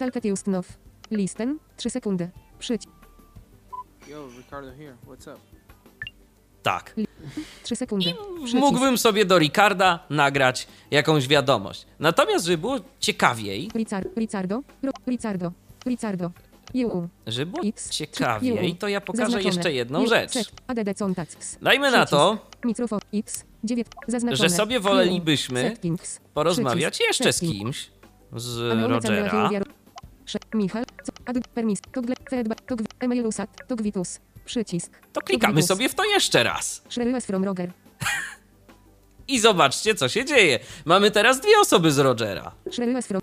Talket 0.00 0.24
Justnow. 0.24 0.66
Listen. 1.10 1.58
3 1.76 1.90
sekundy. 1.90 2.30
Przycisk. 2.58 2.88
Yo, 4.08 4.28
Ricardo 4.38 4.70
here. 4.72 4.96
What's 5.06 5.28
up? 5.32 5.40
Tak. 6.62 6.94
3 7.62 7.76
sekundy. 7.76 8.14
Przycisk. 8.44 8.54
Mógłbym 8.60 8.98
sobie 8.98 9.24
do 9.24 9.38
Ricarda 9.38 10.06
nagrać 10.10 10.68
jakąś 10.90 11.28
wiadomość. 11.28 11.86
Natomiast, 11.98 12.44
żeby 12.44 12.58
było 12.58 12.76
ciekawiej, 13.00 13.68
Ricar- 13.68 14.08
Ricardo. 14.16 14.62
Ricardo. 15.08 15.52
Ricardo. 15.86 16.30
EU. 16.76 17.08
żeby 17.26 17.52
było 17.52 17.62
X. 17.68 17.90
ciekawiej, 17.90 18.76
to 18.76 18.88
ja 18.88 19.00
pokażę 19.00 19.24
Zaznaczone. 19.24 19.54
jeszcze 19.54 19.72
jedną 19.72 20.00
Je- 20.00 20.08
rzecz. 20.08 20.32
contacts. 20.98 21.58
Dajmy 21.62 21.90
na 21.90 22.06
to, 22.06 22.38
Mikrofon 22.64 23.00
X. 23.14 23.44
9. 23.64 23.86
Zaznaczone. 24.08 24.48
że 24.48 24.56
sobie 24.56 24.80
wolelibyśmy 24.80 25.76
porozmawiać 26.34 27.00
jeszcze 27.00 27.32
z 27.32 27.40
kimś, 27.40 27.90
z 28.36 28.58
Rogera. 28.90 29.50
Michal. 30.54 30.84
Co? 31.04 31.12
Ad. 31.26 31.48
Permis. 31.54 31.80
Togle. 31.92 32.14
Feedback. 32.30 32.60
Togw. 32.60 32.84
Emailusat. 33.00 33.68
Togwitus. 33.68 34.20
Przycisk. 34.44 34.92
To 35.12 35.20
klikamy 35.20 35.62
sobie 35.62 35.88
w 35.88 35.94
to 35.94 36.04
jeszcze 36.04 36.42
raz. 36.42 36.82
From 37.26 37.44
Roger. 37.44 37.72
I 39.28 39.40
zobaczcie, 39.40 39.94
co 39.94 40.08
się 40.08 40.24
dzieje. 40.24 40.58
Mamy 40.84 41.10
teraz 41.10 41.40
dwie 41.40 41.58
osoby 41.60 41.92
z 41.92 41.98
Rogera. 41.98 42.52
Shrewilas 42.70 43.06
from. 43.06 43.20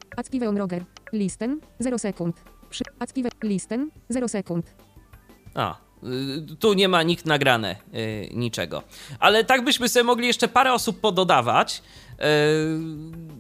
On 0.48 0.58
Roger. 0.58 0.86
Listen. 1.14 1.60
0 1.80 2.00
sekund. 2.00 2.36
Przy. 2.70 2.84
Active. 3.00 3.30
Listen. 3.44 3.90
0 4.10 4.28
sekund. 4.28 4.74
A, 5.56 5.87
tu 6.60 6.74
nie 6.74 6.88
ma 6.88 7.04
nikt 7.04 7.26
nagrane 7.26 7.76
y, 7.94 8.30
niczego. 8.34 8.84
Ale 9.20 9.44
tak 9.44 9.64
byśmy 9.64 9.90
sobie 9.90 10.04
mogli 10.04 10.28
jeszcze 10.28 10.48
parę 10.48 10.74
osób 10.74 11.00
pododawać 11.00 11.82
y, 12.14 12.18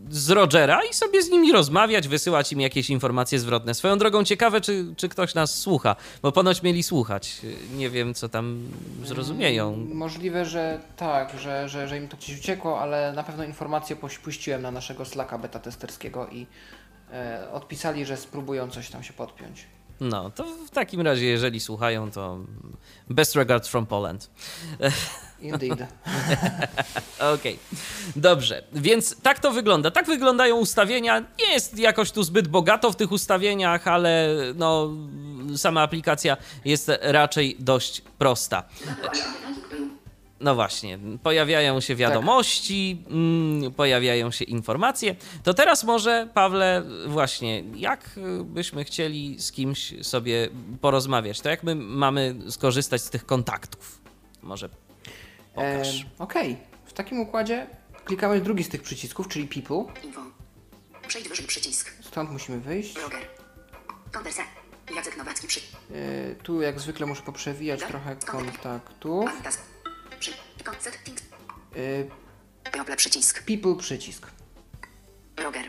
z 0.09 0.29
Rogera 0.29 0.79
i 0.91 0.93
sobie 0.93 1.23
z 1.23 1.29
nimi 1.29 1.51
rozmawiać, 1.51 2.07
wysyłać 2.07 2.51
im 2.51 2.61
jakieś 2.61 2.89
informacje 2.89 3.39
zwrotne. 3.39 3.73
Swoją 3.73 3.97
drogą 3.97 4.23
ciekawe, 4.23 4.61
czy, 4.61 4.85
czy 4.97 5.09
ktoś 5.09 5.35
nas 5.35 5.57
słucha, 5.59 5.95
bo 6.21 6.31
ponoć 6.31 6.63
mieli 6.63 6.83
słuchać. 6.83 7.37
Y, 7.43 7.55
Nie 7.77 7.89
wiem, 7.89 8.13
co 8.13 8.29
tam 8.29 8.63
zrozumieją. 9.03 9.87
Możliwe, 9.93 10.45
że 10.45 10.79
tak, 10.97 11.39
że, 11.39 11.69
że, 11.69 11.87
że 11.87 11.97
im 11.97 12.07
to 12.07 12.17
gdzieś 12.17 12.39
uciekło, 12.39 12.79
ale 12.81 13.13
na 13.13 13.23
pewno 13.23 13.43
informację 13.43 13.95
puściłem 14.23 14.61
na 14.61 14.71
naszego 14.71 15.05
Slacka 15.05 15.37
beta 15.37 15.59
testerskiego 15.59 16.27
i 16.27 16.47
e, 17.11 17.47
odpisali, 17.51 18.05
że 18.05 18.17
spróbują 18.17 18.69
coś 18.69 18.89
tam 18.89 19.03
się 19.03 19.13
podpiąć. 19.13 19.65
No, 19.99 20.29
to 20.29 20.43
w 20.43 20.69
takim 20.69 21.01
razie, 21.01 21.25
jeżeli 21.25 21.59
słuchają, 21.59 22.11
to 22.11 22.39
best 23.09 23.35
regards 23.35 23.67
from 23.67 23.85
Poland. 23.85 24.29
Indeed. 25.41 25.87
Okej, 27.35 27.59
dobrze, 28.15 28.63
więc 28.73 29.21
tak 29.21 29.39
to 29.39 29.51
wygląda. 29.51 29.91
Tak 29.91 30.05
wyglądają 30.05 30.55
ustawienia. 30.55 31.19
Nie 31.19 31.53
jest 31.53 31.79
jakoś 31.79 32.11
tu 32.11 32.23
zbyt 32.23 32.47
bogato 32.47 32.91
w 32.91 32.95
tych 32.95 33.11
ustawieniach, 33.11 33.87
ale 33.87 34.35
no, 34.55 34.89
sama 35.55 35.81
aplikacja 35.81 36.37
jest 36.65 36.91
raczej 37.01 37.55
dość 37.59 38.01
prosta. 38.17 38.63
No 40.39 40.55
właśnie, 40.55 40.99
pojawiają 41.23 41.81
się 41.81 41.95
wiadomości, 41.95 43.03
mm, 43.09 43.73
pojawiają 43.73 44.31
się 44.31 44.45
informacje. 44.45 45.15
To 45.43 45.53
teraz 45.53 45.83
może, 45.83 46.29
Pawle, 46.33 46.83
właśnie, 47.07 47.63
jak 47.75 48.09
byśmy 48.43 48.83
chcieli 48.83 49.39
z 49.39 49.51
kimś 49.51 49.93
sobie 50.01 50.49
porozmawiać? 50.81 51.41
To 51.41 51.49
jak 51.49 51.63
my 51.63 51.75
mamy 51.75 52.35
skorzystać 52.49 53.01
z 53.01 53.09
tych 53.09 53.25
kontaktów? 53.25 54.01
Może 54.41 54.69
pokaż. 55.55 56.01
E, 56.01 56.05
Okej, 56.19 56.57
w 56.85 56.93
takim 56.93 57.19
układzie 57.19 57.67
klikamy 58.05 58.41
drugi 58.41 58.63
z 58.63 58.69
tych 58.69 58.81
przycisków, 58.81 59.27
czyli 59.27 59.47
People. 59.47 59.93
Info. 60.03 60.21
Przejdź 61.07 61.29
wyżej 61.29 61.45
przycisk. 61.47 61.93
Stąd 62.01 62.31
musimy 62.31 62.59
wyjść. 62.59 62.95
Roger. 62.95 63.27
Konwersa. 64.11 64.43
Jacek 64.95 65.17
Nowacki 65.17 65.47
przy... 65.47 65.59
E, 65.59 66.35
tu 66.35 66.61
jak 66.61 66.79
zwykle 66.79 67.05
muszę 67.05 67.21
poprzewijać 67.21 67.79
trochę 67.79 68.15
kontaktów. 68.15 69.29
Antas. 69.29 69.57
Przy... 70.19 70.31
People 72.71 72.95
przycisk. 72.95 73.43
people 73.43 73.75
przycisk. 73.75 74.27
Roger. 75.37 75.63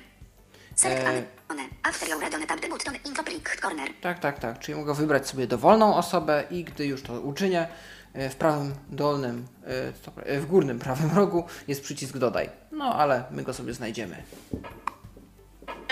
Select 0.74 1.06
E. 1.06 1.22
one. 1.48 1.62
After 1.82 2.08
your 2.08 2.20
radio 2.20 2.46
tab 2.46 2.61
debut. 2.61 2.84
Info 3.06 3.22
prick. 3.22 3.61
Corner. 3.61 3.88
Tak, 4.00 4.18
tak, 4.18 4.38
tak. 4.38 4.58
Czyli 4.58 4.78
mogę 4.78 4.94
wybrać 4.94 5.28
sobie 5.28 5.46
dowolną 5.46 5.96
osobę 5.96 6.44
i 6.50 6.64
gdy 6.64 6.87
już 6.87 7.02
to 7.02 7.20
uczynię, 7.20 7.68
e, 8.12 8.30
w 8.30 8.37
prawym 8.37 8.74
dolnym, 8.88 9.46
e, 9.66 9.92
co 10.04 10.11
pra- 10.11 10.22
e, 10.26 10.40
w 10.40 10.46
górnym 10.46 10.78
prawym 10.78 11.11
rogu 11.16 11.44
jest 11.68 11.82
przycisk 11.82 12.16
dodaj. 12.18 12.50
No 12.72 12.94
ale 12.94 13.24
my 13.30 13.42
go 13.42 13.54
sobie 13.54 13.74
znajdziemy. 13.74 14.22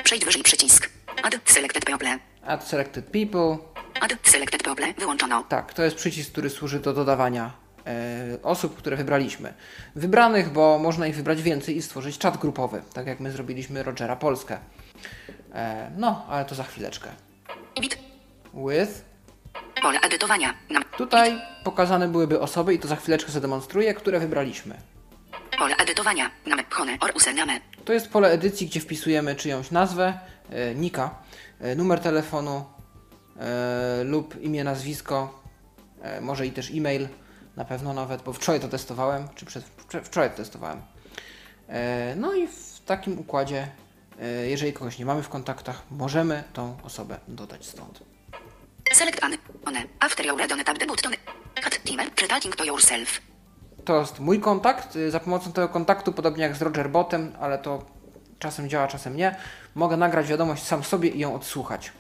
Przejdź 0.05 0.25
wyżej 0.25 0.43
przycisk. 0.43 0.91
Add 1.23 1.41
selected 1.45 1.85
people. 1.85 2.19
Add 2.43 2.65
selected 2.69 3.05
people. 3.05 3.59
Add 4.01 4.15
selected 4.23 4.63
people. 4.63 4.93
Wyłączono. 4.99 5.45
Tak, 5.49 5.75
to 5.75 5.83
jest 5.83 5.97
przycisk, 5.97 6.33
który 6.33 6.51
służy 6.51 6.81
do 6.81 6.93
dodawania 6.93 7.66
osób, 8.43 8.77
które 8.77 8.97
wybraliśmy. 8.97 9.55
Wybranych, 9.97 10.53
bo 10.53 10.79
można 10.79 11.07
ich 11.07 11.17
wybrać 11.17 11.43
więcej 11.43 11.77
i 11.77 11.83
stworzyć 11.83 12.19
czat 12.19 12.37
grupowy, 12.37 12.83
tak 12.93 13.07
jak 13.07 13.21
my 13.21 13.31
zrobiliśmy 13.31 13.83
Rogera 13.83 14.17
Polskę. 14.17 14.59
E, 15.55 15.91
no, 15.97 16.27
ale 16.29 16.45
to 16.45 16.55
za 16.55 16.65
chwileczkę. 16.65 17.09
With. 18.67 19.05
Pole 19.83 20.01
edytowania. 20.01 20.55
Tutaj 20.97 21.41
pokazane 21.65 22.09
byłyby 22.09 22.41
osoby, 22.41 22.75
i 22.75 22.79
to 22.79 22.89
za 22.89 22.97
chwileczkę 22.97 23.33
zademonstruję, 23.33 23.95
które 23.95 24.21
wybraliśmy. 24.21 24.75
Pole 25.59 25.77
edytowania. 25.77 26.31
To 27.85 27.93
jest 27.93 28.09
pole 28.09 28.31
edycji, 28.31 28.67
gdzie 28.67 28.81
wpisujemy 28.81 29.35
czyjąś 29.35 29.71
nazwę, 29.71 30.19
e, 30.51 30.75
nika, 30.75 31.15
e, 31.61 31.75
numer 31.75 32.01
telefonu 32.01 32.65
e, 33.41 34.05
lub 34.05 34.43
imię, 34.43 34.65
nazwisko, 34.65 35.43
e, 36.03 36.21
może 36.21 36.47
i 36.47 36.53
też 36.53 36.71
e-mail, 36.71 37.09
na 37.57 37.65
pewno 37.65 37.93
nawet, 37.93 38.23
bo 38.23 38.33
wczoraj 38.33 38.61
to 38.61 38.69
testowałem, 38.69 39.29
czy 39.35 39.47
przed, 39.47 39.65
wczor- 39.89 40.03
wczoraj 40.05 40.31
to 40.31 40.37
testowałem. 40.37 40.83
E, 41.69 42.15
no 42.17 42.35
i 42.35 42.47
w 42.49 42.81
takim 42.87 43.19
układzie, 43.19 43.69
e, 44.21 44.27
jeżeli 44.47 44.73
kogoś 44.73 44.99
nie 44.99 45.05
mamy 45.07 45.23
w 45.23 45.29
kontaktach, 45.29 45.83
możemy 45.91 46.45
tą 46.53 46.77
osobę 46.85 47.19
dodać 47.29 47.67
stąd. 47.67 48.03
Select 48.93 49.25
an 49.25 49.33
one. 49.65 49.83
After 50.01 50.27
you 50.27 50.37
read 50.37 50.53
on 50.53 50.65
tap 50.65 50.79
the 50.79 50.87
button. 50.87 51.13
Cut 51.65 51.83
timer. 51.85 52.07
To 52.57 52.65
yourself. 52.65 53.21
To 53.85 54.01
jest 54.01 54.21
mój 54.21 54.41
kontakt. 54.41 54.97
Y, 54.97 55.11
Za 55.11 55.21
pomocą 55.21 55.53
tego 55.53 55.69
kontaktu, 55.69 56.13
podobnie 56.13 56.43
jak 56.43 56.57
z 56.57 56.63
Roger 56.63 56.91
Botem, 56.91 57.33
ale 57.41 57.59
to 57.59 57.85
czasem 58.39 58.69
działa, 58.69 58.89
czasem 58.89 59.17
nie, 59.17 59.37
mogę 59.75 59.97
nagrać 59.97 60.27
wiadomość 60.27 60.63
sam 60.63 60.85
sobie 60.85 61.09
i 61.09 61.19
ją 61.19 61.35
odsłuchać. 61.35 61.93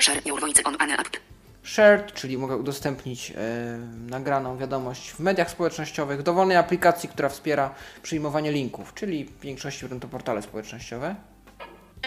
Share 0.00 0.26
your 0.26 0.40
voice 0.40 0.62
on 0.64 0.76
an 0.78 0.90
app. 0.90 1.08
Shared, 1.64 2.12
czyli 2.12 2.38
mogę 2.38 2.56
udostępnić 2.56 3.30
e, 3.30 3.34
nagraną 4.10 4.58
wiadomość 4.58 5.10
w 5.10 5.20
mediach 5.20 5.50
społecznościowych, 5.50 6.22
dowolnej 6.22 6.56
aplikacji, 6.56 7.08
która 7.08 7.28
wspiera 7.28 7.74
przyjmowanie 8.02 8.52
linków, 8.52 8.94
czyli 8.94 9.24
w 9.24 9.40
większości 9.40 9.80
będą 9.88 10.00
to 10.00 10.08
portale 10.08 10.42
społecznościowe. 10.42 11.14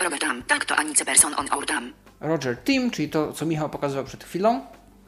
Robert 0.04 0.22
Tam. 0.22 0.44
Tak 0.44 0.66
to 0.66 0.76
Anice 0.76 1.06
person 1.06 1.34
on 1.38 1.52
our 1.52 1.66
Tam. 1.66 1.94
Roger 2.20 2.58
Team, 2.58 2.92
czyli 2.92 3.10
to, 3.10 3.34
co 3.34 3.46
Michał 3.46 3.70
pokazywał 3.70 4.06
przed 4.06 4.24
chwilą, 4.24 4.62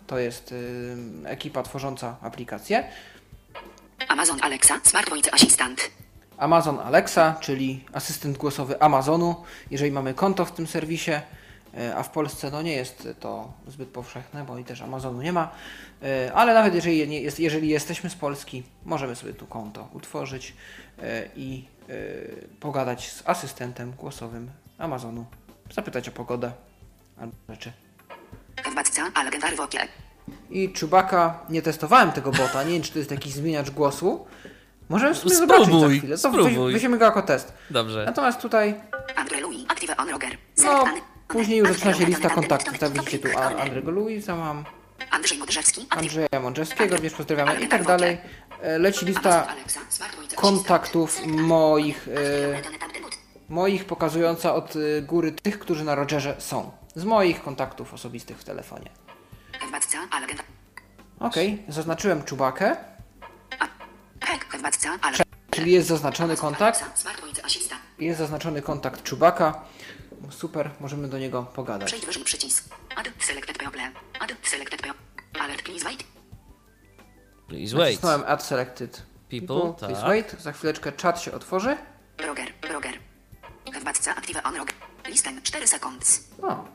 to 0.07 0.19
jest 0.19 0.51
y, 0.51 0.95
ekipa 1.25 1.63
tworząca 1.63 2.15
aplikację. 2.21 2.83
Amazon 4.07 4.39
Alexa. 4.41 4.79
Smart 4.83 5.09
voice 5.09 5.33
assistant. 5.33 5.91
Amazon 6.37 6.79
Alexa, 6.79 7.35
czyli 7.39 7.85
asystent 7.93 8.37
głosowy 8.37 8.81
Amazonu, 8.81 9.35
jeżeli 9.71 9.91
mamy 9.91 10.13
konto 10.13 10.45
w 10.45 10.51
tym 10.51 10.67
serwisie, 10.67 11.11
e, 11.11 11.21
a 11.95 12.03
w 12.03 12.09
Polsce 12.09 12.51
no 12.51 12.61
nie 12.61 12.71
jest 12.71 13.07
to 13.19 13.53
zbyt 13.67 13.89
powszechne, 13.89 14.43
bo 14.43 14.57
i 14.57 14.63
też 14.63 14.81
Amazonu 14.81 15.21
nie 15.21 15.33
ma, 15.33 15.51
e, 16.03 16.31
ale 16.33 16.53
nawet 16.53 16.75
jeżeli, 16.75 17.07
nie 17.07 17.21
jest, 17.21 17.39
jeżeli 17.39 17.69
jesteśmy 17.69 18.09
z 18.09 18.15
Polski, 18.15 18.63
możemy 18.85 19.15
sobie 19.15 19.33
tu 19.33 19.47
konto 19.47 19.87
utworzyć 19.93 20.53
e, 21.01 21.25
i 21.35 21.65
e, 21.89 21.93
pogadać 22.59 23.11
z 23.11 23.23
asystentem 23.29 23.91
głosowym 23.91 24.49
Amazonu, 24.77 25.25
zapytać 25.73 26.09
o 26.09 26.11
pogodę 26.11 26.51
albo 27.17 27.33
rzeczy. 27.49 27.71
I 30.49 30.73
Chewbacca, 30.73 31.39
nie 31.49 31.61
testowałem 31.61 32.11
tego 32.11 32.31
bota, 32.31 32.63
nie 32.63 32.71
wiem 32.73 32.81
czy 32.81 32.91
to 32.91 32.99
jest 32.99 33.11
jakiś 33.11 33.33
zmieniacz 33.33 33.71
głosu. 33.71 34.25
Możemy 34.89 35.15
sobie 35.15 35.35
Spróbuj, 35.35 35.65
zobaczyć 35.65 35.81
za 35.81 35.97
chwilę. 35.97 36.17
To 36.17 36.29
spróbuj. 36.29 36.53
weź- 36.53 36.73
weźmiemy 36.73 36.97
go 36.97 37.05
jako 37.05 37.21
test. 37.21 37.53
Dobrze. 37.69 38.03
Natomiast 38.05 38.41
tutaj 38.41 38.75
Andre 39.15 39.41
Louis. 39.41 39.65
Active 39.69 39.93
on 39.97 40.09
Roger. 40.09 40.37
No, 40.63 40.85
później 41.27 41.57
już 41.59 41.69
zaczyna 41.69 41.93
się 41.93 42.05
lista 42.05 42.29
kontaktów. 42.29 42.79
Tak 42.79 42.91
widzicie 42.91 43.19
tu 43.19 43.27
Click 43.27 43.39
A- 43.41 43.47
on 43.47 43.61
Andrzego 43.61 43.91
Luisa, 43.91 44.35
mam 44.35 44.63
Andrzej 45.11 45.37
Modrzewski. 45.37 45.81
Active. 45.81 45.97
Andrzeja 45.99 46.39
Mądrzewskiego, 46.41 46.97
wiesz, 46.99 47.13
pozdrawiamy 47.13 47.61
i 47.61 47.67
tak 47.67 47.83
dalej. 47.85 48.17
E, 48.61 48.77
Leci 48.79 49.05
lista 49.05 49.47
Alexa. 49.47 49.79
Smart 49.89 50.15
voice 50.15 50.35
kontaktów 50.35 51.25
moich, 51.25 52.07
e, 52.07 52.61
moich 53.49 53.85
pokazująca 53.85 54.55
od 54.55 54.73
e, 54.75 55.01
góry 55.01 55.31
tych, 55.31 55.59
którzy 55.59 55.83
na 55.83 55.95
Rogerze 55.95 56.35
są. 56.39 56.71
Z 56.95 57.03
moich 57.05 57.43
kontaktów 57.43 57.93
osobistych 57.93 58.37
w 58.37 58.43
telefonie. 58.43 58.89
Władca 59.69 59.97
Algendar. 60.11 60.45
Okej, 61.19 61.63
zaznaczyłem 61.67 62.23
Czubakę, 62.23 62.75
Hek. 64.21 64.45
Czyli 65.51 65.71
jest 65.71 65.87
zaznaczony 65.87 66.37
kontakt. 66.37 66.99
Smart. 66.99 67.21
Jest 67.99 68.19
zaznaczony 68.19 68.61
kontakt 68.61 69.03
Czubaka. 69.03 69.61
Super, 70.29 70.69
możemy 70.79 71.07
do 71.07 71.19
niego 71.19 71.43
pogadać. 71.43 71.87
Przejdź 71.87 72.05
wyżej 72.05 72.23
przycisk. 72.23 72.75
Add 72.95 73.09
selected 73.19 73.57
people. 73.57 73.81
Add 74.19 74.33
selected 74.43 74.81
people. 74.81 74.99
Alert 75.39 75.61
please 75.61 75.85
wait. 75.85 76.03
Please 77.47 77.75
wait. 77.75 77.85
Nacisnąłem 77.85 78.23
Add 78.27 78.43
Selected 78.43 79.03
People, 79.29 79.73
Please 79.73 80.01
tak. 80.01 80.09
wait. 80.09 80.35
Za 80.41 80.51
chwileczkę 80.51 80.91
czat 80.91 81.21
się 81.21 81.31
otworzy. 81.31 81.77
Roger. 82.27 82.47
Roger. 82.73 82.93
Władca 83.83 84.15
active 84.15 84.41
on 84.43 84.55
Roger. 84.55 84.75
Listen 85.07 85.41
4 85.41 85.67
seconds. 85.67 86.23
O. 86.41 86.65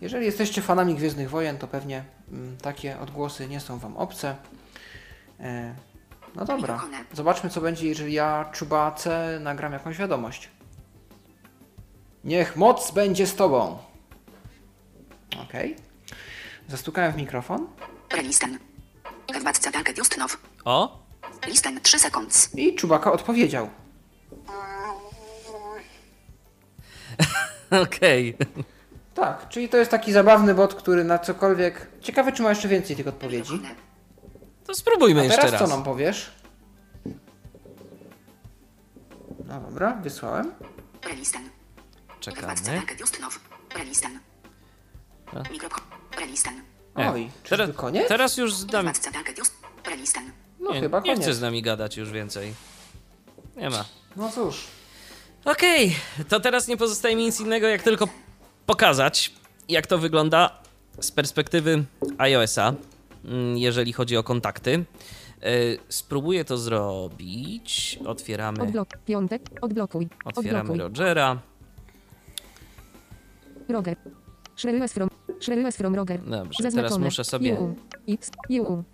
Jeżeli 0.00 0.26
jesteście 0.26 0.62
fanami 0.62 0.94
Gwiezdnych 0.94 1.30
Wojen, 1.30 1.58
to 1.58 1.68
pewnie 1.68 2.04
mm, 2.32 2.56
takie 2.56 2.98
odgłosy 2.98 3.48
nie 3.48 3.60
są 3.60 3.78
Wam 3.78 3.96
obce. 3.96 4.36
E, 5.40 5.74
no 6.34 6.44
dobra, 6.44 6.80
zobaczmy 7.12 7.50
co 7.50 7.60
będzie, 7.60 7.88
jeżeli 7.88 8.12
ja 8.12 8.50
Czubace 8.52 9.38
nagram 9.40 9.72
jakąś 9.72 9.96
wiadomość. 9.96 10.48
Niech 12.24 12.56
moc 12.56 12.90
będzie 12.90 13.26
z 13.26 13.34
Tobą. 13.36 13.78
Okej. 15.44 15.76
Zastukałem 16.68 17.12
w 17.12 17.16
mikrofon 17.16 17.66
Listen. 18.22 18.58
Władca 19.42 19.72
target 19.72 19.98
just 19.98 20.18
now. 20.18 20.38
O, 20.64 21.02
Listen 21.46 21.80
3 21.80 21.98
seconds. 21.98 22.54
i 22.54 22.74
Czubaka 22.74 23.12
odpowiedział. 23.12 23.68
okej. 27.82 28.36
Tak, 29.14 29.48
czyli 29.48 29.68
to 29.68 29.76
jest 29.76 29.90
taki 29.90 30.12
zabawny 30.12 30.54
bot, 30.54 30.74
który 30.74 31.04
na 31.04 31.18
cokolwiek... 31.18 31.86
Ciekawe, 32.00 32.32
czy 32.32 32.42
ma 32.42 32.48
jeszcze 32.48 32.68
więcej 32.68 32.96
tych 32.96 33.08
odpowiedzi. 33.08 33.60
Spróbujmy 34.74 35.20
A 35.20 35.24
jeszcze 35.24 35.40
teraz 35.40 35.52
co 35.58 35.64
raz. 35.64 35.70
nam 35.70 35.84
powiesz? 35.84 36.30
No 39.46 39.60
dobra, 39.60 39.94
wysłałem. 39.94 40.52
Władca 41.14 41.38
Czekamy. 42.20 42.54
E, 46.98 47.12
Oj, 47.12 47.30
czy 47.42 47.50
teraz, 47.50 47.68
to 47.68 47.74
koniec? 47.74 48.08
teraz 48.08 48.36
już 48.36 48.54
z 48.54 48.72
nami... 48.72 48.84
Władca 48.84 49.10
target 49.12 49.38
just. 49.38 49.54
Listen. 49.96 50.30
No 50.60 50.72
nie, 50.72 50.80
chyba 50.80 51.00
nie 51.00 51.10
koniec. 51.10 51.20
chce 51.24 51.34
z 51.34 51.40
nami 51.40 51.62
gadać 51.62 51.96
już 51.96 52.10
więcej. 52.10 52.54
Nie 53.56 53.70
ma. 53.70 53.84
No 54.16 54.30
cóż. 54.30 54.64
Okej, 55.44 55.96
to 56.28 56.40
teraz 56.40 56.68
nie 56.68 56.76
pozostaje 56.76 57.16
mi 57.16 57.24
nic 57.24 57.40
innego, 57.40 57.66
jak 57.66 57.82
tylko 57.82 58.08
pokazać, 58.66 59.32
jak 59.68 59.86
to 59.86 59.98
wygląda 59.98 60.58
z 61.00 61.10
perspektywy 61.10 61.84
iOS-a, 62.18 62.72
jeżeli 63.54 63.92
chodzi 63.92 64.16
o 64.16 64.22
kontakty. 64.22 64.84
Y, 65.46 65.78
Spróbuję 65.88 66.44
to 66.44 66.56
zrobić. 66.58 67.98
Otwieramy, 68.06 68.62
Odblok. 68.62 68.88
Piątek. 69.06 69.42
Odblokuj. 69.60 70.08
otwieramy 70.24 70.60
Odblokuj. 70.60 70.78
Rogera. 70.78 71.38
Roger. 73.68 73.96
Shrewiles 74.56 74.92
from. 74.92 75.08
Shrewiles 75.40 75.76
from 75.76 75.94
Roger. 75.94 76.20
Dobrze, 76.24 76.62
Zaznaczone. 76.62 76.88
teraz 76.88 76.98
muszę 76.98 77.24
sobie 77.24 77.54
UU. 77.54 77.74
X. 78.08 78.30
UU. 78.50 78.84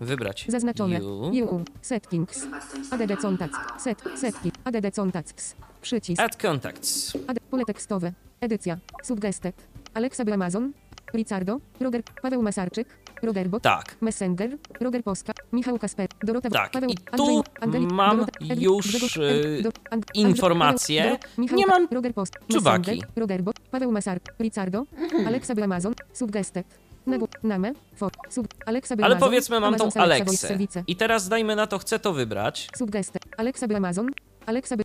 wybrać 0.00 0.46
Zaznaczone. 0.48 1.02
U. 1.02 1.30
UU. 1.30 1.64
Settings. 1.82 2.46
ADD 2.90 3.20
contacts. 3.22 3.58
Set. 3.78 4.02
Setki. 4.16 4.52
ADD 4.64 4.94
contacts. 4.96 5.56
Przycisk. 5.82 6.22
Add 6.22 6.36
contacts. 6.42 7.16
Ad, 7.26 7.40
pole 7.50 7.64
tekstowe. 7.64 8.12
Edycja. 8.40 8.78
Suggested. 9.02 9.54
Alexa 9.94 10.24
by 10.24 10.32
Amazon. 10.34 10.72
Ricardo. 11.14 11.60
Roger. 11.80 12.02
Paweł 12.22 12.42
Masarczyk. 12.42 12.88
Rogerbot. 13.22 13.62
Tak. 13.62 13.96
Messenger. 14.00 14.50
Roger 14.80 15.02
Poska. 15.04 15.32
Michał 15.52 15.78
Kasper. 15.78 16.08
Dorota. 16.24 16.50
Tak, 16.50 16.70
Paweł. 16.70 16.90
i 16.90 16.94
Andrzej, 17.12 17.36
tu 17.36 17.42
Angelik, 17.60 17.92
mam 17.92 18.16
Dorota, 18.16 18.38
już, 18.54 18.88
Grzegorz, 18.88 19.16
y, 19.16 19.60
Do- 19.62 19.68
And- 19.68 19.86
Andrzej, 19.90 20.22
informacje. 20.30 21.02
Dorota, 21.04 21.28
Michał, 21.38 21.58
Nie 21.58 21.66
mam 21.66 21.88
Roger 21.90 22.14
Post. 22.14 22.34
Messenger. 22.54 22.96
Rogerbot. 23.16 23.60
Paweł 23.70 23.92
Masarczyk. 23.92 24.34
Ricardo. 24.40 24.84
Alexa 25.26 25.54
by 25.54 25.64
Amazon. 25.64 25.94
Suggested. 26.12 26.66
Nagu, 27.06 27.28
name, 27.42 27.72
for, 27.96 28.12
sub, 28.30 28.46
Alexa 28.66 28.96
by 28.96 29.04
Ale 29.04 29.16
powiedzmy, 29.16 29.60
mam 29.60 29.64
Amazon 29.74 29.90
tą 29.90 30.00
Alexa. 30.00 30.36
Service. 30.48 30.84
I 30.86 30.96
teraz 30.96 31.28
dajmy 31.28 31.56
na 31.56 31.66
to, 31.66 31.78
chcę 31.78 31.98
to 31.98 32.12
wybrać. 32.12 32.68
Suggested. 32.76 33.22
Alexa 33.36 33.68
by 33.68 33.76
Amazon. 33.76 34.06
Alexa 34.46 34.76
by... 34.76 34.84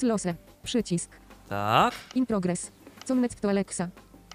Close. 0.00 0.34
Przycisk. 0.62 1.10
Tak. 1.48 1.94
In 2.14 2.26
progress. 2.26 2.72
Connect 3.08 3.40
to 3.40 3.48
Alexa. 3.48 3.88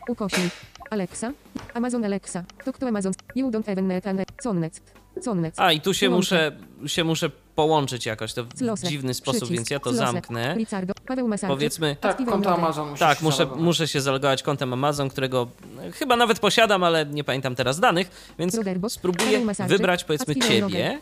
Ukośnik. 0.07 0.51
Alexa. 0.89 1.31
Amazon 1.73 2.05
Alexa. 2.05 2.43
Talk 2.65 2.77
to 2.77 2.87
Amazon. 2.87 3.13
You 3.35 3.51
don't 3.51 3.69
even 3.71 3.87
net 3.87 4.07
and 4.07 4.21
Connect. 4.43 4.81
Connect. 5.25 5.59
A, 5.59 5.71
i 5.71 5.81
tu 5.81 5.93
się 5.93 6.09
muszę, 6.09 6.51
się 6.87 7.03
muszę 7.03 7.29
połączyć 7.55 8.05
jakoś 8.05 8.33
to 8.33 8.43
w 8.43 8.53
Close. 8.53 8.87
dziwny 8.87 9.13
sposób, 9.13 9.41
Przycisk. 9.41 9.57
więc 9.57 9.69
ja 9.69 9.79
to 9.79 9.83
Close. 9.83 9.97
zamknę. 9.97 10.55
Ricardo. 10.57 10.93
Paweł 11.07 11.27
Masarczyk. 11.27 11.57
Powiedzmy, 11.57 11.95
Tak, 12.01 12.25
konto. 12.25 12.53
Amazon 12.55 12.89
musi 12.89 12.99
tak, 12.99 13.17
się 13.19 13.23
muszę, 13.23 13.37
zalogować. 13.37 13.63
muszę 13.63 13.87
się 13.87 14.01
zalogować 14.01 14.43
kontem 14.43 14.73
Amazon, 14.73 15.09
którego 15.09 15.47
e, 15.81 15.91
chyba 15.91 16.15
nawet 16.15 16.39
posiadam, 16.39 16.83
ale 16.83 17.05
nie 17.05 17.23
pamiętam 17.23 17.55
teraz 17.55 17.79
danych, 17.79 18.33
więc 18.39 18.59
spróbuję 18.87 19.39
Masarczyk. 19.45 19.77
wybrać 19.77 20.03
powiedzmy 20.03 20.35
ciebie. 20.35 20.61
Roger. 20.61 20.97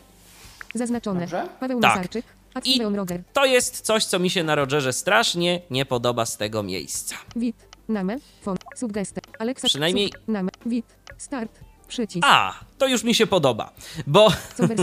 Zaznaczone. 0.74 1.20
Dobrze. 1.20 1.48
Paweł 1.60 1.80
Tak. 1.80 1.96
Masarczyk. 1.96 2.24
I- 2.64 2.82
Roger. 2.82 3.22
To 3.32 3.44
jest 3.44 3.80
coś, 3.80 4.04
co 4.04 4.18
mi 4.18 4.30
się 4.30 4.44
na 4.44 4.54
Rogerze 4.54 4.92
strasznie 4.92 5.60
nie 5.70 5.86
podoba 5.86 6.26
z 6.26 6.36
tego 6.36 6.62
miejsca. 6.62 7.14
Wit. 7.36 7.56
Name. 7.92 8.18
Fon. 8.42 8.56
Suggested. 8.76 9.24
Alexa. 9.38 9.68
Przynajmniej- 9.68 10.08
Sub, 10.12 10.28
name. 10.28 10.50
Wit. 10.66 10.86
Start. 11.18 11.60
Przycisk. 11.88 12.26
A, 12.30 12.54
to 12.78 12.86
już 12.86 13.04
mi 13.04 13.14
się 13.14 13.26
podoba, 13.26 13.72
bo. 14.06 14.28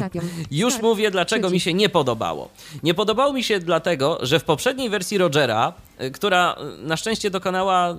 Już 0.52 0.74
Start. 0.74 0.84
mówię, 0.84 1.12
dlaczego 1.12 1.48
mi 1.48 1.52
Przycisk. 1.52 1.64
się 1.66 1.74
nie 1.74 1.90
podobało. 1.90 2.50
Nie 2.84 2.94
podobało 2.94 3.34
mi 3.34 3.44
się 3.44 3.60
dlatego, 3.60 4.18
że 4.22 4.40
w 4.40 4.44
poprzedniej 4.44 4.90
wersji 4.90 5.18
Rogera, 5.18 5.74
y, 6.02 6.12
która 6.12 6.56
y, 6.84 6.88
na 6.88 6.98
szczęście 6.98 7.30
dokonała 7.30 7.92
y, 7.92 7.96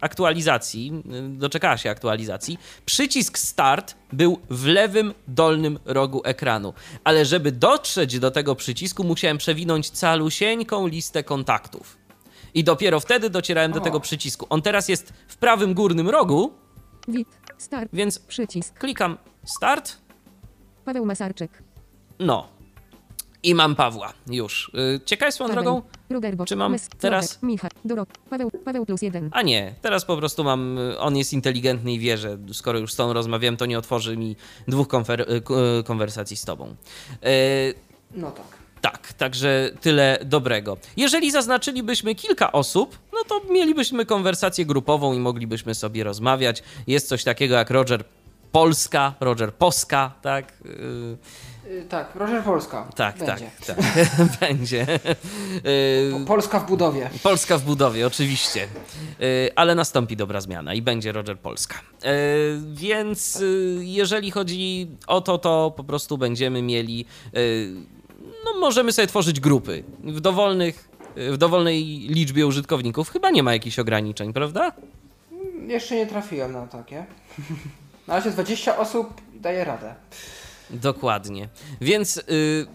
aktualizacji, 0.00 0.92
doczekała 1.28 1.76
się 1.76 1.90
aktualizacji, 1.90 2.58
przycisk 2.86 3.38
Start 3.38 3.94
był 4.12 4.38
w 4.50 4.66
lewym 4.66 5.14
dolnym 5.28 5.78
rogu 5.84 6.22
ekranu. 6.24 6.74
Ale 7.04 7.24
żeby 7.24 7.52
dotrzeć 7.52 8.18
do 8.18 8.30
tego 8.30 8.54
przycisku, 8.54 9.04
musiałem 9.04 9.38
przewinąć 9.38 9.90
calusieńką 9.90 10.86
listę 10.86 11.22
kontaktów. 11.24 12.03
I 12.54 12.64
dopiero 12.64 13.00
wtedy 13.00 13.30
docierałem 13.30 13.72
do 13.72 13.80
O. 13.80 13.84
tego 13.84 14.00
przycisku. 14.00 14.46
On 14.50 14.62
teraz 14.62 14.88
jest 14.88 15.12
w 15.28 15.36
prawym 15.36 15.74
górnym 15.74 16.08
rogu, 16.10 16.52
Wit. 17.08 17.28
Start. 17.58 17.88
więc 17.92 18.18
Przycisk. 18.18 18.78
klikam 18.78 19.18
start. 19.44 19.96
Paweł 20.84 21.06
Masarczyk. 21.06 21.62
No. 22.18 22.48
I 23.42 23.54
mam 23.54 23.74
Pawła 23.76 24.12
już. 24.26 24.70
Yy, 24.74 25.00
Ciekawe 25.04 25.32
swoją 25.32 25.48
Paweł. 25.50 25.64
drogą? 25.64 25.82
Ruderbo. 26.10 26.44
Czy 26.46 26.56
mam 26.56 26.72
Mys- 26.74 26.88
teraz- 26.98 27.28
Sławek, 27.28 27.42
Michał. 27.42 27.70
Dorok. 27.84 28.08
Paweł. 28.30 28.50
Paweł 28.64 28.86
plus 28.86 29.02
jeden. 29.02 29.28
A 29.32 29.42
nie, 29.42 29.74
teraz 29.82 30.04
po 30.04 30.16
prostu 30.16 30.44
mam. 30.44 30.78
y, 30.78 30.98
On 30.98 31.16
jest 31.16 31.32
inteligentny 31.32 31.92
i 31.92 31.98
wie, 31.98 32.18
że 32.18 32.38
skoro 32.52 32.78
już 32.78 32.92
z 32.92 32.96
tą 32.96 33.12
rozmawiałem, 33.12 33.56
to 33.56 33.66
nie 33.66 33.78
otworzy 33.78 34.16
mi 34.16 34.36
dwóch 34.68 34.88
konfer- 34.88 35.30
y, 35.30 35.78
y, 35.80 35.82
konwersacji 35.84 36.36
z 36.36 36.44
tobą. 36.44 36.76
No 38.14 38.30
tak. 38.30 38.46
Tak, 38.84 39.12
także 39.12 39.70
tyle 39.80 40.18
dobrego. 40.24 40.76
Jeżeli 40.96 41.30
zaznaczylibyśmy 41.30 42.14
kilka 42.14 42.52
osób, 42.52 42.98
no 43.12 43.18
to 43.28 43.52
mielibyśmy 43.52 44.06
konwersację 44.06 44.66
grupową 44.66 45.12
i 45.12 45.18
moglibyśmy 45.18 45.74
sobie 45.74 46.04
rozmawiać. 46.04 46.62
Jest 46.86 47.08
coś 47.08 47.24
takiego 47.24 47.54
jak 47.54 47.70
Roger 47.70 48.04
Polska, 48.52 49.14
Roger 49.20 49.54
Poska, 49.54 50.12
tak? 50.22 50.52
Yy, 50.64 51.16
Y, 51.70 51.84
tak, 51.88 52.14
Roger 52.14 52.42
Polska. 52.42 52.88
tak, 52.96 53.18
Będzie. 53.18 53.50
tak, 53.66 53.76
tak. 53.76 53.86
Będzie. 54.40 54.86
Po- 54.86 55.68
Yy, 56.20 56.24
Polska 56.26 56.60
w 56.60 56.66
budowie. 56.68 57.10
Polska 57.22 57.58
w 57.58 57.62
budowie, 57.64 58.06
oczywiście. 58.06 58.68
Yy, 59.20 59.26
ale 59.56 59.74
nastąpi 59.74 60.16
dobra 60.16 60.40
zmiana 60.40 60.74
i 60.74 60.82
będzie 60.82 61.12
Roger 61.12 61.38
Polska. 61.38 61.74
Yy, 62.04 62.10
więc 62.74 63.42
jeżeli 63.80 64.30
chodzi 64.30 64.88
o 65.06 65.20
to, 65.20 65.38
to 65.38 65.72
po 65.76 65.84
prostu 65.84 66.18
będziemy 66.18 66.62
mieli. 66.62 67.06
Możemy 68.60 68.92
sobie 68.92 69.08
tworzyć 69.08 69.40
grupy 69.40 69.84
w 70.04 70.20
dowolnych. 70.20 70.88
W 71.16 71.36
dowolnej 71.36 71.84
liczbie 72.08 72.46
użytkowników 72.46 73.10
chyba 73.10 73.30
nie 73.30 73.42
ma 73.42 73.52
jakichś 73.52 73.78
ograniczeń, 73.78 74.32
prawda? 74.32 74.72
Jeszcze 75.66 75.96
nie 75.96 76.06
trafiłem 76.06 76.52
na 76.52 76.66
takie. 76.66 77.06
Na 78.08 78.14
razie 78.14 78.30
20 78.30 78.76
osób 78.78 79.20
daje 79.34 79.64
radę. 79.64 79.94
Dokładnie. 80.70 81.48
Więc 81.80 82.16
y, 82.16 82.66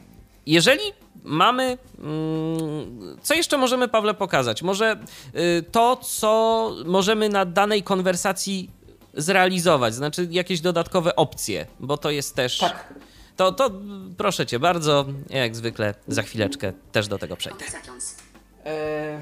jeżeli 0.45 0.81
mamy. 1.23 1.77
mm, 1.99 3.17
co 3.21 3.33
jeszcze 3.33 3.57
możemy, 3.57 3.87
Pawle, 3.87 4.13
pokazać? 4.13 4.61
Może 4.61 4.97
y, 5.35 5.63
to, 5.71 5.95
co 5.95 6.71
możemy 6.85 7.29
na 7.29 7.45
danej 7.45 7.83
konwersacji 7.83 8.69
zrealizować, 9.13 9.93
znaczy 9.95 10.27
jakieś 10.31 10.61
dodatkowe 10.61 11.15
opcje, 11.15 11.65
bo 11.79 11.97
to 11.97 12.11
jest 12.11 12.35
też. 12.35 12.57
Tak. 12.57 12.93
To, 13.39 13.51
to 13.51 13.71
proszę 14.17 14.45
cię 14.45 14.59
bardzo, 14.59 15.05
jak 15.29 15.55
zwykle 15.55 15.93
za 16.07 16.21
chwileczkę 16.23 16.73
też 16.91 17.07
do 17.07 17.17
tego 17.17 17.35
przejdę. 17.35 17.65
E, 18.65 19.19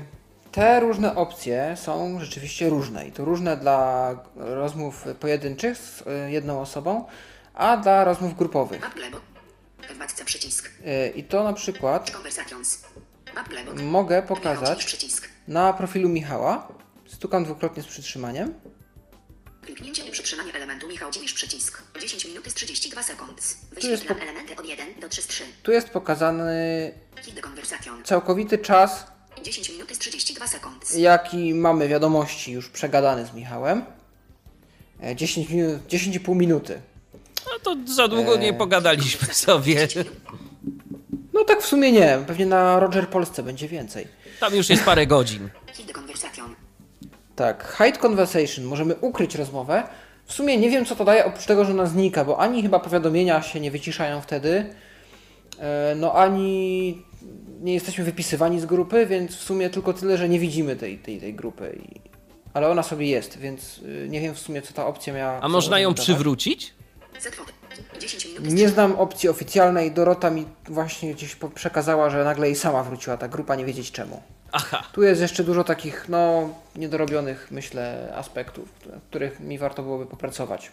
Te 0.52 0.80
różne 0.80 1.16
opcje 1.16 1.76
są 1.78 2.20
rzeczywiście 2.20 2.70
różne 2.70 3.08
i 3.08 3.12
to 3.12 3.26
różne 3.26 3.58
dla 3.58 4.12
rozmów 4.36 5.06
pojedynczych 5.20 5.78
z 5.78 6.04
e, 6.08 6.32
jedną 6.32 6.62
osobą, 6.62 7.06
a 7.54 7.78
dla 7.78 8.04
rozmów 8.04 8.38
grupowych. 8.38 8.92
E, 10.86 11.10
I 11.10 11.24
to 11.24 11.44
na 11.44 11.54
przykład 11.54 12.12
mogę 13.84 14.22
pokazać 14.22 14.98
na 15.48 15.74
profilu 15.74 16.10
Michała. 16.10 16.68
Stukam 17.08 17.44
dwukrotnie 17.44 17.84
z 17.84 17.88
przytrzymaniem. 17.88 18.54
Kliknięcie 19.68 20.06
i 20.08 20.12
przytrzymanie 20.12 20.54
elementu 20.54 20.88
Michał 20.88 21.12
Dziwisz 21.12 21.34
przycisk. 21.34 21.82
10 22.02 22.26
minut 22.26 22.48
z 22.50 22.54
32 22.54 23.04
sekund. 23.04 23.42
Wyświetlam 23.72 24.18
po- 24.18 24.24
elementy 24.24 24.56
od 24.56 24.66
1 24.66 24.88
do 25.00 25.10
3 25.10 25.22
z 25.22 25.28
3. 25.28 25.44
Tu 25.64 25.72
jest 25.72 25.90
pokazany 25.90 26.92
całkowity 28.04 28.58
czas, 28.58 29.06
10 29.44 29.70
minut 29.70 29.96
z 29.96 29.98
32 30.00 30.48
sekund. 30.48 30.96
jaki 30.96 31.54
mamy 31.54 31.88
wiadomości 31.88 32.52
już 32.52 32.70
przegadany 32.70 33.26
z 33.26 33.34
Michałem. 33.34 33.86
E, 35.04 35.16
10 35.16 35.50
minut, 35.50 35.82
10,5 35.88 36.36
minuty. 36.36 36.82
No 37.46 37.60
to 37.64 37.94
za 37.94 38.08
długo 38.08 38.38
nie 38.38 38.54
pogadaliśmy 38.54 39.34
sobie. 39.48 39.88
No 41.34 41.44
tak 41.44 41.62
w 41.62 41.66
sumie 41.66 41.92
nie, 41.92 42.24
pewnie 42.28 42.46
na 42.46 42.80
Roger 42.80 43.10
Polsce 43.10 43.44
będzie 43.44 43.68
więcej. 43.68 44.08
Tam 44.40 44.56
już 44.56 44.70
jest 44.70 44.84
parę 44.84 45.08
godzin. 45.08 45.50
Tak, 47.38 47.78
hide 47.78 48.00
conversation, 48.08 48.66
możemy 48.66 48.96
ukryć 48.96 49.36
rozmowę. 49.36 49.84
W 50.26 50.34
sumie 50.34 50.58
nie 50.58 50.70
wiem 50.70 50.86
co 50.86 50.96
to 50.96 51.06
daje 51.06 51.26
oprócz 51.26 51.46
tego, 51.46 51.66
że 51.66 51.72
ona 51.72 51.86
znika, 51.86 52.26
bo 52.26 52.40
ani 52.40 52.62
chyba 52.62 52.80
powiadomienia 52.80 53.42
się 53.42 53.60
nie 53.60 53.72
wyciszają 53.72 54.22
wtedy, 54.22 54.66
e, 55.60 55.96
no 55.96 56.14
ani 56.14 57.04
nie 57.62 57.74
jesteśmy 57.74 58.04
wypisywani 58.04 58.60
z 58.60 58.66
grupy, 58.66 59.06
więc 59.06 59.36
w 59.36 59.44
sumie 59.44 59.70
tylko 59.70 59.94
tyle, 59.94 60.18
że 60.18 60.30
nie 60.30 60.40
widzimy 60.40 60.76
tej, 60.76 60.98
tej, 60.98 61.20
tej 61.20 61.34
grupy. 61.34 61.80
I... 61.84 62.02
Ale 62.54 62.70
ona 62.70 62.84
sobie 62.84 63.08
jest, 63.08 63.38
więc 63.38 63.78
y, 63.78 64.08
nie 64.10 64.22
wiem 64.22 64.36
w 64.36 64.40
sumie 64.40 64.62
co 64.62 64.74
ta 64.74 64.88
opcja 64.88 65.14
miała. 65.14 65.40
A 65.42 65.48
można 65.48 65.80
ją 65.80 65.94
przywrócić? 65.94 66.74
Set 67.20 67.36
foto. 67.36 67.52
10 68.00 68.26
minut 68.26 68.50
z 68.50 68.54
Nie 68.54 68.70
znam 68.70 68.96
opcji 68.96 69.30
oficjalnej. 69.30 69.92
Dorota 69.92 70.30
mi 70.30 70.46
właśnie 70.66 71.14
gdzieś 71.14 71.38
przekazała, 71.56 72.10
że 72.10 72.24
nagle 72.24 72.48
jej 72.48 72.56
sama 72.56 72.84
wróciła 72.84 73.18
ta 73.18 73.28
grupa, 73.28 73.56
nie 73.56 73.66
wiedzieć 73.66 73.92
czemu. 73.92 74.22
Aha. 74.52 74.84
Tu 74.94 75.04
jest 75.04 75.22
jeszcze 75.22 75.44
dużo 75.44 75.64
takich, 75.64 76.10
no, 76.10 76.50
niedorobionych, 76.76 77.48
myślę, 77.52 78.14
aspektów, 78.16 78.70
których 79.10 79.40
mi 79.40 79.58
warto 79.58 79.84
byłoby 79.84 80.06
popracować. 80.06 80.72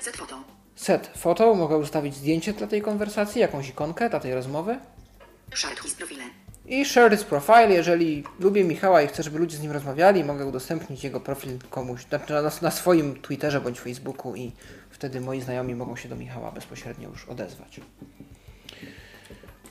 Set 0.00 0.16
foto. 0.16 0.36
Set 0.76 1.10
foto, 1.16 1.54
mogę 1.54 1.76
ustawić 1.76 2.14
zdjęcie 2.14 2.52
dla 2.52 2.66
tej 2.66 2.82
konwersacji, 2.82 3.40
jakąś 3.40 3.68
ikonkę 3.68 4.10
dla 4.10 4.20
tej 4.20 4.34
rozmowy. 4.34 4.78
Shared 5.54 5.80
his 5.80 5.94
profile. 5.94 6.24
I 6.66 6.84
share 6.84 7.10
this 7.10 7.24
profile, 7.24 7.70
jeżeli 7.70 8.24
lubię 8.40 8.64
Michała 8.64 9.02
i 9.02 9.06
chcę, 9.06 9.22
żeby 9.22 9.38
ludzie 9.38 9.56
z 9.56 9.60
nim 9.60 9.72
rozmawiali, 9.72 10.24
mogę 10.24 10.46
udostępnić 10.46 11.04
jego 11.04 11.20
profil 11.20 11.58
komuś, 11.70 12.06
znaczy 12.08 12.32
na, 12.32 12.50
na 12.62 12.70
swoim 12.70 13.20
Twitterze 13.22 13.60
bądź 13.60 13.80
Facebooku 13.80 14.36
i 14.36 14.52
wtedy 14.90 15.20
moi 15.20 15.40
znajomi 15.40 15.74
mogą 15.74 15.96
się 15.96 16.08
do 16.08 16.16
Michała 16.16 16.52
bezpośrednio 16.52 17.08
już 17.08 17.24
odezwać. 17.24 17.80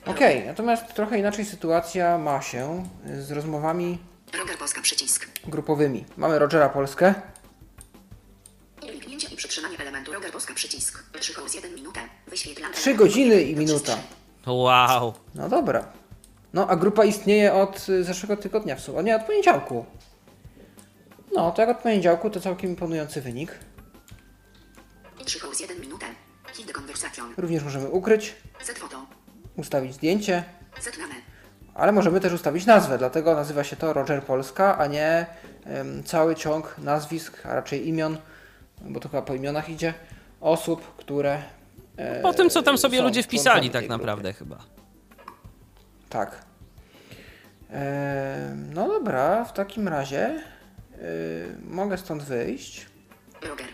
Okej, 0.06 0.46
natomiast 0.46 0.94
trochę 0.94 1.18
inaczej 1.18 1.44
sytuacja 1.44 2.18
ma 2.18 2.42
się 2.42 2.88
z 3.20 3.30
rozmowami 3.30 3.98
Roger 4.38 4.58
Polska 4.58 4.80
przycisk. 4.82 5.26
grupowymi. 5.46 6.04
Mamy 6.16 6.38
Rogera 6.38 6.68
Polskę, 6.68 7.14
Kliknięcie 8.80 9.28
i 9.28 9.36
przytrzymanie 9.36 9.78
elementu 9.78 10.12
Roger 10.12 10.32
Polska 10.32 10.54
przycisk. 10.54 11.04
3 11.20 11.34
hours 11.34 11.54
1 11.54 11.74
minutę. 11.74 12.00
Wyświetlam 12.26 12.72
3 12.72 12.90
element 12.90 12.98
godziny 13.08 13.34
od 13.34 13.40
i 13.40 13.48
1 13.48 13.54
do 13.54 13.60
minuta. 13.72 13.92
3. 14.42 14.50
Wow. 14.50 15.14
No 15.34 15.48
dobra. 15.48 15.92
No, 16.52 16.68
a 16.68 16.76
grupa 16.76 17.04
istnieje 17.04 17.54
od 17.54 17.88
y, 17.88 18.04
zeszłego 18.04 18.36
tygodnia 18.36 18.76
w 18.76 18.80
sumie. 18.80 18.98
O 18.98 19.02
nie, 19.02 19.16
od 19.16 19.22
poniedziałku. 19.22 19.86
No, 21.34 21.50
to 21.50 21.62
jak 21.62 21.70
od 21.70 21.82
poniedziałku 21.82 22.30
to 22.30 22.40
całkiem 22.40 22.70
imponujący 22.70 23.20
wynik. 23.20 23.58
3 25.24 25.40
hours 25.40 25.60
1 25.60 25.80
minutę. 25.80 26.06
Hit 26.52 26.66
de 26.66 26.72
conversation. 26.72 27.34
Również 27.36 27.64
możemy 27.64 27.88
ukryć, 27.88 28.34
Set 28.62 28.78
foto. 28.78 29.06
Ustawić 29.56 29.94
zdjęcie, 29.94 30.44
ale 31.74 31.92
możemy 31.92 32.20
też 32.20 32.32
ustawić 32.32 32.66
nazwę, 32.66 32.98
dlatego 32.98 33.34
nazywa 33.34 33.64
się 33.64 33.76
to 33.76 33.92
Roger 33.92 34.22
Polska, 34.22 34.78
a 34.78 34.86
nie 34.86 35.26
em, 35.64 36.02
cały 36.04 36.34
ciąg 36.34 36.74
nazwisk, 36.78 37.46
a 37.46 37.54
raczej 37.54 37.88
imion, 37.88 38.18
bo 38.80 39.00
to 39.00 39.08
chyba 39.08 39.22
po 39.22 39.34
imionach 39.34 39.68
idzie, 39.70 39.94
osób, 40.40 40.96
które. 40.96 41.42
e, 41.96 42.20
Po 42.22 42.32
tym, 42.32 42.50
co 42.50 42.62
tam 42.62 42.78
sobie 42.78 43.02
ludzie 43.02 43.22
wpisali, 43.22 43.70
tak 43.70 43.80
tej 43.80 43.88
grupy. 43.88 43.98
naprawdę 44.02 44.32
chyba. 44.32 44.58
Tak. 46.08 46.42
Em, 47.70 48.74
no 48.74 48.88
dobra, 48.88 49.44
w 49.44 49.52
takim 49.52 49.88
razie 49.88 50.42
y, 51.00 51.56
mogę 51.68 51.98
stąd 51.98 52.22
wyjść. 52.22 52.86
Roger. 53.42 53.66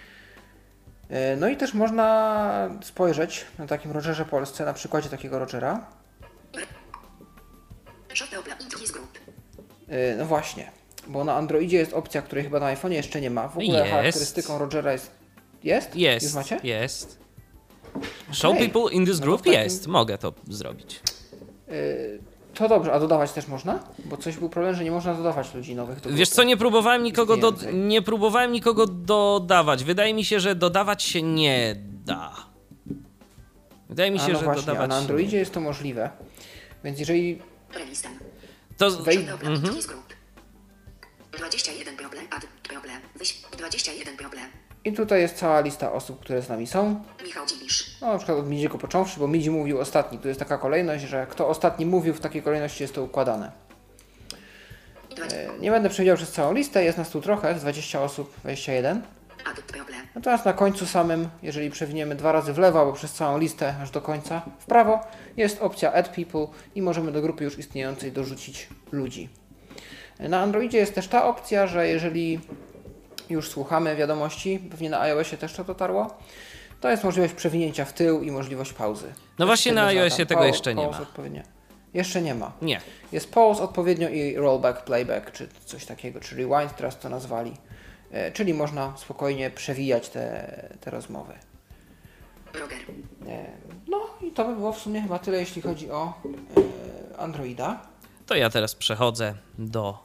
E, 1.10 1.36
No 1.36 1.48
i 1.48 1.56
też 1.56 1.74
można 1.74 2.70
spojrzeć 2.82 3.44
na 3.58 3.66
takim 3.66 3.92
Rogerze 3.92 4.24
Polsce, 4.24 4.64
na 4.64 4.72
przykładzie 4.72 5.08
takiego 5.08 5.38
Rogera. 5.38 5.86
E, 9.88 10.16
No 10.16 10.24
właśnie, 10.26 10.70
bo 11.06 11.24
na 11.24 11.34
Androidzie 11.36 11.76
jest 11.76 11.92
opcja, 11.92 12.22
której 12.22 12.44
chyba 12.44 12.60
na 12.60 12.74
iPhone'ie 12.74 12.90
jeszcze 12.92 13.20
nie 13.20 13.30
ma. 13.30 13.48
W 13.48 13.58
ogóle 13.58 13.78
Jest. 13.78 13.90
charakterystyką 13.90 14.58
Rogera 14.58 14.92
jest... 14.92 15.10
Jest? 15.64 15.96
Jest. 15.96 16.24
Już 16.26 16.34
macie? 16.34 16.60
Jest. 16.62 17.18
Show 18.32 18.54
Okej. 18.56 18.70
people 18.70 18.92
in 18.92 19.06
this 19.06 19.20
No 19.20 19.26
group 19.26 19.40
w 19.40 19.44
takim- 19.44 19.60
jest. 19.60 19.86
Mogę 19.86 20.18
to 20.18 20.32
zrobić. 20.48 21.00
To 22.58 22.68
dobrze, 22.68 22.92
a 22.92 23.00
dodawać 23.00 23.32
też 23.32 23.48
można? 23.48 23.78
Bo 24.04 24.16
coś 24.16 24.36
był 24.36 24.48
problem, 24.48 24.74
że 24.74 24.84
nie 24.84 24.90
można 24.90 25.14
dodawać 25.14 25.54
ludzi 25.54 25.74
nowych 25.74 26.00
do 26.00 26.10
Wiesz 26.10 26.28
co, 26.28 26.42
nie 26.42 26.56
próbowałem 26.56 27.02
nikogo, 27.02 27.36
do, 27.36 27.52
nie 27.72 28.02
próbowałem 28.02 28.52
nikogo 28.52 28.86
dodawać. 28.86 29.84
Wydaje 29.84 30.14
mi 30.14 30.24
się, 30.24 30.40
że 30.40 30.54
dodawać 30.54 31.02
się 31.02 31.22
nie 31.22 31.76
da. 32.04 32.36
Wydaje 33.88 34.10
mi 34.10 34.18
A 34.18 34.26
się, 34.26 34.32
no 34.32 34.38
że 34.38 34.44
właśnie, 34.44 34.62
a 34.62 34.66
dodawać 34.66 34.88
na 34.88 34.94
się 34.94 35.00
Androidzie 35.00 35.38
jest 35.38 35.52
to 35.52 35.60
możliwe. 35.60 36.10
Więc 36.84 36.98
jeżeli. 36.98 37.42
To, 38.76 38.90
Wej- 38.90 39.28
mhm. 39.28 39.74
his 39.74 39.86
group. 39.86 40.14
21 41.32 41.96
problem. 41.96 42.24
Add 42.30 42.46
problem. 42.62 43.00
Wyś 43.16 43.42
21 43.58 44.16
problem. 44.16 44.44
I 44.84 44.92
tutaj 44.92 45.20
jest 45.20 45.36
cała 45.36 45.60
lista 45.60 45.92
osób, 45.92 46.20
które 46.20 46.42
z 46.42 46.48
nami 46.48 46.66
są. 46.66 47.04
Michał 47.24 47.46
Dziwisz. 47.46 47.96
No, 48.00 48.12
na 48.12 48.18
przykład 48.18 48.38
od 48.38 48.48
Midziego 48.50 48.78
począwszy, 48.78 49.20
bo 49.20 49.28
Midzi 49.28 49.50
mówił 49.50 49.80
ostatni. 49.80 50.18
Tu 50.18 50.28
jest 50.28 50.40
taka 50.40 50.58
kolejność, 50.58 51.04
że 51.04 51.26
kto 51.30 51.48
ostatni 51.48 51.86
mówił, 51.86 52.14
w 52.14 52.20
takiej 52.20 52.42
kolejności 52.42 52.84
jest 52.84 52.94
to 52.94 53.02
układane. 53.02 53.52
E, 55.32 55.58
Nie 55.60 55.70
będę 55.70 55.88
przewijał 55.88 56.16
przez 56.16 56.32
całą 56.32 56.52
listę, 56.52 56.84
jest 56.84 56.98
nas 56.98 57.10
tu 57.10 57.20
trochę, 57.20 57.58
z 57.58 57.60
20 57.62 58.02
osób, 58.02 58.34
21. 58.42 59.02
Add 59.50 59.62
People. 59.62 59.94
Natomiast 60.14 60.44
na 60.44 60.52
końcu 60.52 60.86
samym, 60.86 61.28
jeżeli 61.42 61.70
przewiniemy 61.70 62.14
dwa 62.14 62.32
razy 62.32 62.52
w 62.52 62.58
lewo 62.58 62.80
albo 62.80 62.92
przez 62.92 63.12
całą 63.12 63.38
listę 63.38 63.74
aż 63.82 63.90
do 63.90 64.00
końca 64.00 64.42
w 64.58 64.66
prawo, 64.66 65.00
jest 65.36 65.62
opcja 65.62 65.92
Add 65.92 66.08
People 66.08 66.46
i 66.74 66.82
możemy 66.82 67.12
do 67.12 67.22
grupy 67.22 67.44
już 67.44 67.58
istniejącej 67.58 68.12
dorzucić 68.12 68.68
ludzi. 68.92 69.28
Na 70.20 70.40
Androidzie 70.40 70.78
jest 70.78 70.94
też 70.94 71.08
ta 71.08 71.24
opcja, 71.26 71.66
że 71.66 71.88
jeżeli 71.88 72.40
już 73.30 73.48
słuchamy 73.50 73.96
wiadomości, 73.96 74.58
pewnie 74.70 74.90
na 74.90 75.00
iOSie 75.00 75.36
też 75.36 75.52
to 75.52 75.64
dotarło, 75.64 76.18
to 76.80 76.90
jest 76.90 77.04
możliwość 77.04 77.34
przewinięcia 77.34 77.84
w 77.84 77.92
tył 77.92 78.22
i 78.22 78.30
możliwość 78.30 78.72
pauzy. 78.72 79.12
No 79.38 79.46
właśnie 79.46 79.72
na 79.72 79.86
iOSie 79.86 80.26
tego 80.26 80.40
Pau- 80.40 80.46
jeszcze 80.46 80.74
nie 80.74 80.82
pause 80.82 80.98
ma. 81.00 81.02
Odpowiednio. 81.08 81.42
Jeszcze 81.94 82.22
nie 82.22 82.34
ma. 82.34 82.52
Nie. 82.62 82.80
Jest 83.12 83.32
pause 83.32 83.62
odpowiednio 83.62 84.08
i 84.08 84.36
rollback, 84.36 84.82
playback, 84.84 85.32
czy 85.32 85.48
coś 85.64 85.84
takiego, 85.86 86.20
czy 86.20 86.36
rewind, 86.36 86.76
teraz 86.76 86.98
to 86.98 87.08
nazwali. 87.08 87.52
E, 88.12 88.32
Czyli 88.32 88.54
można 88.54 88.96
spokojnie 88.96 89.50
przewijać 89.50 90.08
te, 90.08 90.52
te 90.80 90.90
rozmowy. 90.90 91.32
Roger. 92.54 92.78
E, 93.28 93.44
No 93.88 94.00
i 94.22 94.30
to 94.30 94.44
by 94.44 94.54
było 94.54 94.72
w 94.72 94.78
sumie 94.78 95.02
chyba 95.02 95.18
tyle, 95.18 95.38
jeśli 95.38 95.62
chodzi 95.62 95.90
o 95.90 96.12
e, 97.14 97.18
Androida. 97.18 97.80
To 98.26 98.34
ja 98.34 98.50
teraz 98.50 98.74
przechodzę 98.74 99.34
do 99.58 99.98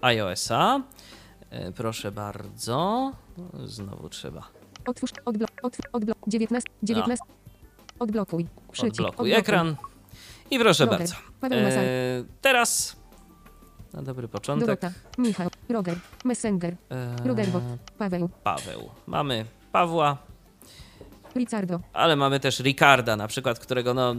iOS-a. 0.00 0.80
E, 1.50 1.72
Proszę 1.72 2.12
bardzo. 2.12 3.12
Znowu 3.64 4.08
trzeba 4.08 4.48
Otwórz, 4.86 5.10
odblok, 5.24 5.50
otwórz, 5.62 5.86
odblok, 5.92 6.18
19, 6.26 6.70
19. 6.82 7.24
Odblokuj. 7.98 8.46
Przycisk. 8.72 9.00
odblokuj 9.00 9.32
ekran. 9.32 9.76
I 10.50 10.58
proszę 10.58 10.84
Roger. 10.86 10.98
bardzo. 10.98 11.14
E, 11.56 12.24
teraz 12.40 12.96
na 13.92 14.02
dobry 14.02 14.28
początek. 14.28 14.66
Dorota. 14.66 14.90
Michał. 15.18 15.48
Roger. 15.68 15.96
Messenger. 16.24 16.76
e, 16.90 17.16
Rogerbot. 17.28 17.62
Paweł. 17.98 18.28
Paweł. 18.44 18.90
Mamy 19.06 19.44
Pawła, 19.72 20.16
Ricardo. 21.36 21.80
ale 21.92 22.16
mamy 22.16 22.40
też 22.40 22.60
Ricarda 22.60 23.16
na 23.16 23.28
przykład, 23.28 23.58
którego 23.58 23.94
no, 23.94 24.14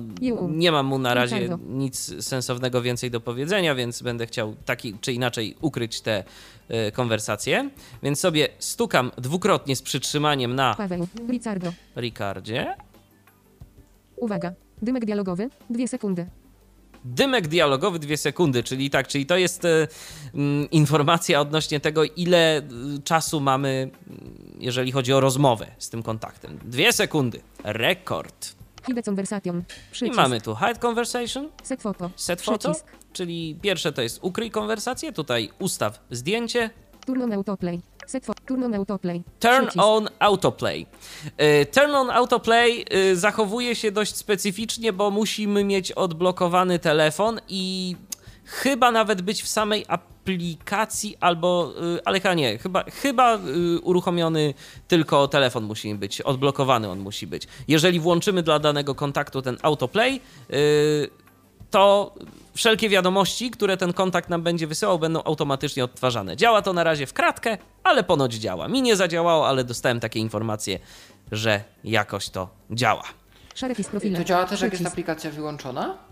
nie 0.50 0.72
mam 0.72 0.86
mu 0.86 0.98
na 1.00 1.14
razie 1.14 1.40
Ricardo. 1.40 1.66
nic 1.70 2.26
sensownego 2.26 2.82
więcej 2.82 3.12
do 3.12 3.22
powiedzenia, 3.22 3.76
więc 3.76 4.02
będę 4.02 4.28
chciał 4.28 4.56
taki 4.66 4.98
czy 5.02 5.14
inaczej 5.14 5.56
ukryć 5.62 6.02
te 6.02 6.24
e, 6.70 6.92
konwersacje. 6.92 7.70
Więc 8.04 8.20
sobie 8.20 8.50
stukam 8.60 9.12
dwukrotnie 9.18 9.76
z 9.76 9.82
przytrzymaniem 9.82 10.56
na 10.56 10.76
Paweł. 10.76 11.08
Ricardo. 11.30 11.74
Ricardzie. 11.98 12.76
Uwaga. 14.16 14.54
Dymek 14.82 15.06
dialogowy. 15.06 15.50
Dwie 15.70 15.88
sekundy. 15.88 16.26
Dymek 17.06 17.48
dialogowy 17.48 18.00
dwie 18.00 18.18
sekundy, 18.18 18.64
czyli 18.64 18.90
tak, 18.90 19.08
czyli 19.08 19.26
to 19.26 19.38
jest 19.38 19.66
e, 19.66 19.88
mm, 20.34 20.70
informacja 20.70 21.42
odnośnie 21.42 21.80
tego, 21.80 22.04
ile 22.04 22.60
y, 22.60 22.64
czasu 23.04 23.40
mamy, 23.42 23.90
mm, 24.10 24.58
jeżeli 24.60 24.92
chodzi 24.92 25.14
o 25.14 25.20
rozmowę 25.20 25.68
z 25.78 25.90
tym 25.90 26.04
kontaktem. 26.04 26.60
Dwie 26.66 26.94
sekundy. 26.94 27.42
Rekord. 27.64 28.56
Hide 28.88 29.04
conversation. 29.04 29.64
I 30.02 30.12
mamy 30.12 30.42
tu 30.42 30.56
hide 30.56 30.80
conversation, 30.88 31.50
Set 31.64 31.82
foto. 31.82 32.12
set 32.16 32.42
photo, 32.42 32.76
czyli 33.14 33.58
pierwsze 33.62 33.92
to 33.92 34.02
jest 34.02 34.20
ukryj 34.22 34.52
konwersację, 34.52 35.14
tutaj 35.14 35.50
ustaw 35.60 36.00
zdjęcie, 36.12 36.70
Turn 37.06 37.22
on 37.22 37.34
autoplay. 37.34 37.82
Turn 38.46 38.62
on 38.66 38.74
autoplay. 38.74 39.24
Turn 39.40 39.80
on 39.80 40.10
autoplay. 40.20 40.86
Y, 41.42 41.66
Turn 41.66 41.96
on 41.96 42.10
autoplay 42.10 42.86
y, 42.94 43.16
zachowuje 43.16 43.76
się 43.76 43.92
dość 43.92 44.16
specyficznie, 44.16 44.94
bo 44.94 45.12
musimy 45.12 45.64
mieć 45.64 45.92
odblokowany 45.92 46.80
telefon 46.80 47.40
i 47.48 47.96
chyba 48.46 48.92
nawet 48.92 49.22
być 49.22 49.44
w 49.44 49.48
samej 49.48 49.86
aplikacji 49.88 51.18
albo, 51.20 51.74
y, 51.96 52.06
ale 52.06 52.20
chyba 52.20 52.34
nie, 52.34 52.58
chyba, 52.58 52.84
chyba 52.84 53.40
uruchomiony 53.84 54.54
tylko 54.88 55.28
telefon 55.28 55.64
musi 55.64 55.96
być, 55.96 56.22
odblokowany 56.22 56.90
on 56.90 57.00
musi 57.00 57.28
być. 57.28 57.48
Jeżeli 57.68 58.00
włączymy 58.00 58.44
dla 58.44 58.60
danego 58.60 58.96
kontaktu 58.96 59.42
ten 59.42 59.58
autoplay, 59.62 60.22
to 61.70 62.14
wszelkie 62.54 62.90
wiadomości, 62.90 63.52
które 63.52 63.78
ten 63.78 63.94
kontakt 63.94 64.30
nam 64.30 64.42
będzie 64.42 64.68
wysyłał, 64.68 65.00
będą 65.00 65.24
automatycznie 65.24 65.84
odtwarzane. 65.84 66.38
Działa 66.38 66.62
to 66.62 66.74
na 66.74 66.84
razie 66.84 67.08
w 67.08 67.14
kratkę, 67.14 67.58
ale 67.84 68.04
ponoć 68.04 68.34
działa. 68.34 68.68
Mi 68.68 68.82
nie 68.82 68.96
zadziałało, 68.96 69.48
ale 69.48 69.64
dostałem 69.64 70.00
takie 70.00 70.20
informacje, 70.20 70.80
że 71.32 71.64
jakoś 71.84 72.30
to 72.30 72.50
działa. 72.72 73.04
Profile. 73.92 74.18
to 74.18 74.24
działa 74.24 74.46
też, 74.46 74.62
jak 74.62 74.72
jest 74.72 74.86
aplikacja 74.86 75.32
wyłączona? 75.32 76.11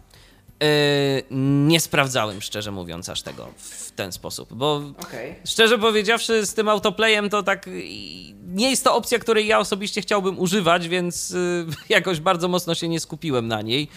Yy, 0.62 1.24
nie 1.68 1.80
sprawdzałem, 1.80 2.41
szczerze 2.41 2.72
mówiąc, 2.72 3.10
aż 3.10 3.22
tego 3.22 3.47
w 3.57 3.91
ten 3.91 4.12
sposób, 4.12 4.53
bo 4.53 4.82
Okej. 5.01 5.36
Szczerze 5.45 5.78
powiedziawszy, 5.78 6.45
z 6.45 6.53
tym 6.53 6.70
autoplayem 6.70 7.30
to 7.30 7.43
tak 7.43 7.66
i 7.74 8.36
nie 8.45 8.70
jest 8.70 8.84
to 8.84 8.95
opcja, 8.95 9.20
której 9.20 9.47
ja 9.47 9.60
osobiście 9.60 10.01
chciałbym 10.01 10.39
używać, 10.39 10.88
więc 10.88 11.32
y, 11.32 11.66
jakoś 11.89 12.20
bardzo 12.20 12.47
mocno 12.47 12.76
się 12.76 12.89
nie 12.89 12.99
skupiłem 12.99 13.47
na 13.47 13.62
niej, 13.62 13.88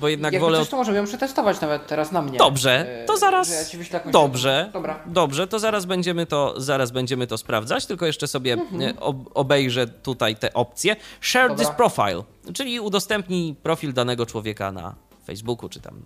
bo 0.00 0.08
jednak 0.08 0.32
Jakby 0.32 0.46
wolę 0.46 0.58
coś, 0.58 0.68
to 0.68 0.76
możemy 0.76 0.98
ją 0.98 1.04
przetestować 1.04 1.60
nawet 1.60 1.86
teraz 1.86 2.12
na 2.12 2.22
mnie. 2.22 2.38
Dobrze, 2.38 3.04
to 3.06 3.16
zaraz. 3.16 3.72
ja 3.92 4.00
Dobrze. 4.12 4.70
Dobra. 4.72 5.00
Dobrze, 5.06 5.46
to 5.46 5.58
zaraz 5.58 5.84
będziemy 5.84 6.26
to, 6.26 6.54
zaraz 6.60 6.90
będziemy 6.90 7.26
to 7.26 7.38
sprawdzać, 7.38 7.86
tylko 7.86 8.06
jeszcze 8.06 8.28
sobie 8.28 8.56
ob, 9.00 9.16
obejrzę 9.34 9.86
tutaj 9.86 10.36
te 10.36 10.54
opcje. 10.54 10.96
Share 11.20 11.48
Dobra. 11.48 11.64
this 11.64 11.74
profile, 11.76 12.22
czyli 12.54 12.80
udostępnij 12.80 13.54
profil 13.62 13.92
danego 13.92 14.26
człowieka 14.26 14.72
na 14.72 15.05
Facebooku 15.26 15.68
czy 15.68 15.80
tam. 15.80 16.02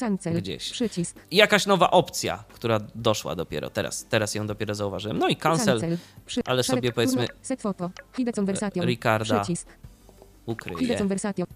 Cancel. 0.00 0.34
Gdzieś. 0.34 0.70
Przycisk. 0.70 1.16
I 1.30 1.36
jakaś 1.36 1.66
nowa 1.66 1.90
opcja, 1.90 2.44
która 2.52 2.78
doszła 2.94 3.36
dopiero 3.36 3.70
teraz, 3.70 4.04
teraz 4.04 4.34
ją 4.34 4.46
dopiero 4.46 4.74
zauważyłem. 4.74 5.18
No 5.18 5.28
i 5.28 5.36
cancel 5.36 5.80
Przy... 6.26 6.40
ale 6.44 6.62
szereg. 6.62 6.78
sobie 6.78 6.92
powiedzmy- 6.92 7.26
foto. 7.58 7.90
Conversation. 8.36 8.86
Ricarda 8.86 9.40
Przycisk. 9.40 9.68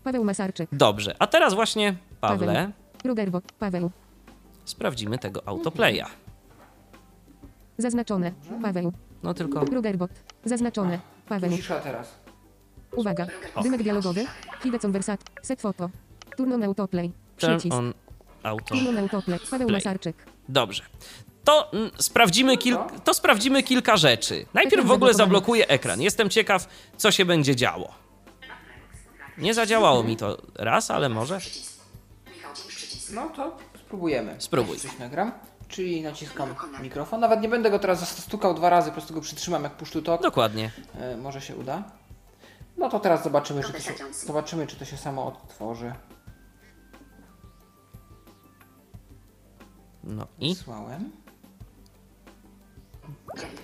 Paweł 0.04 0.24
Masarczyk. 0.24 0.68
Dobrze, 0.72 1.16
a 1.18 1.26
teraz 1.26 1.54
właśnie, 1.54 1.96
Pawle, 2.20 2.72
Paweł. 3.02 3.40
Paweł. 3.58 3.90
sprawdzimy 4.64 5.18
tego 5.18 5.48
autoplaya. 5.48 6.04
Zaznaczone. 7.78 8.32
Paweł. 8.62 8.92
No 9.22 9.34
tylko 9.34 9.64
Rogerbot. 9.64 10.10
Zaznaczone. 10.44 11.00
Paweł. 11.28 11.50
Cisza 11.56 11.80
teraz. 11.80 12.14
Uwaga. 12.96 13.26
Dymek 13.62 13.82
dialogowy. 13.82 14.26
Hide 14.62 14.78
conversation. 14.78 15.26
Set 15.42 15.60
foto. 15.60 15.90
Turn 16.38 16.52
on 16.52 16.62
autoplay. 16.62 17.12
turn 17.38 17.58
Przycisk. 17.58 17.74
on 17.74 17.94
auto. 18.42 18.74
Turn 18.74 18.88
on 18.88 18.98
autoplay. 18.98 19.38
Paweł. 19.50 19.68
Masarczyk. 19.70 20.16
Dobrze. 20.48 20.82
To 21.44 21.72
mm, 21.72 21.90
sprawdzimy, 21.98 22.58
kil... 22.58 22.76
to 23.04 23.14
sprawdzimy 23.14 23.62
kilka 23.62 23.96
rzeczy. 23.96 24.46
Najpierw 24.54 24.86
w 24.86 24.90
ogóle 24.90 25.14
zablokuję 25.14 25.68
ekran. 25.68 26.00
Jestem 26.00 26.30
ciekaw, 26.30 26.68
co 26.96 27.10
się 27.10 27.24
będzie 27.24 27.56
działo. 27.56 27.94
Nie 29.38 29.54
zadziałało 29.54 30.02
mi 30.02 30.16
to 30.16 30.38
raz, 30.54 30.90
ale 30.90 31.08
może. 31.08 31.38
No 33.12 33.30
to 33.36 33.56
spróbujemy. 33.84 34.36
Spróbuj. 34.38 34.78
Coś 34.78 34.98
nagram. 34.98 35.32
Czyli 35.68 36.02
naciskam 36.02 36.54
mikrofon. 36.82 37.20
Nawet 37.20 37.40
nie 37.40 37.48
będę 37.48 37.70
go 37.70 37.78
teraz 37.78 38.18
stukał 38.18 38.54
dwa 38.54 38.70
razy, 38.70 38.90
po 38.90 38.92
prostu 38.94 39.14
go 39.14 39.20
przytrzymam 39.20 39.62
jak 39.62 39.72
push 39.72 39.90
to 39.90 40.02
talk. 40.02 40.22
Dokładnie. 40.22 40.70
E, 41.00 41.16
może 41.16 41.40
się 41.40 41.56
uda. 41.56 41.82
No 42.76 42.88
to 42.88 43.00
teraz 43.00 43.24
zobaczymy, 43.24 43.62
czy 43.64 43.72
to 43.72 43.80
się, 43.80 43.92
zobaczymy, 44.26 44.66
czy 44.66 44.76
to 44.76 44.84
się 44.84 44.96
samo 44.96 45.26
odtworzy. 45.26 45.92
No 50.08 50.26
i 50.40 50.54
Wysłałem. 50.54 51.10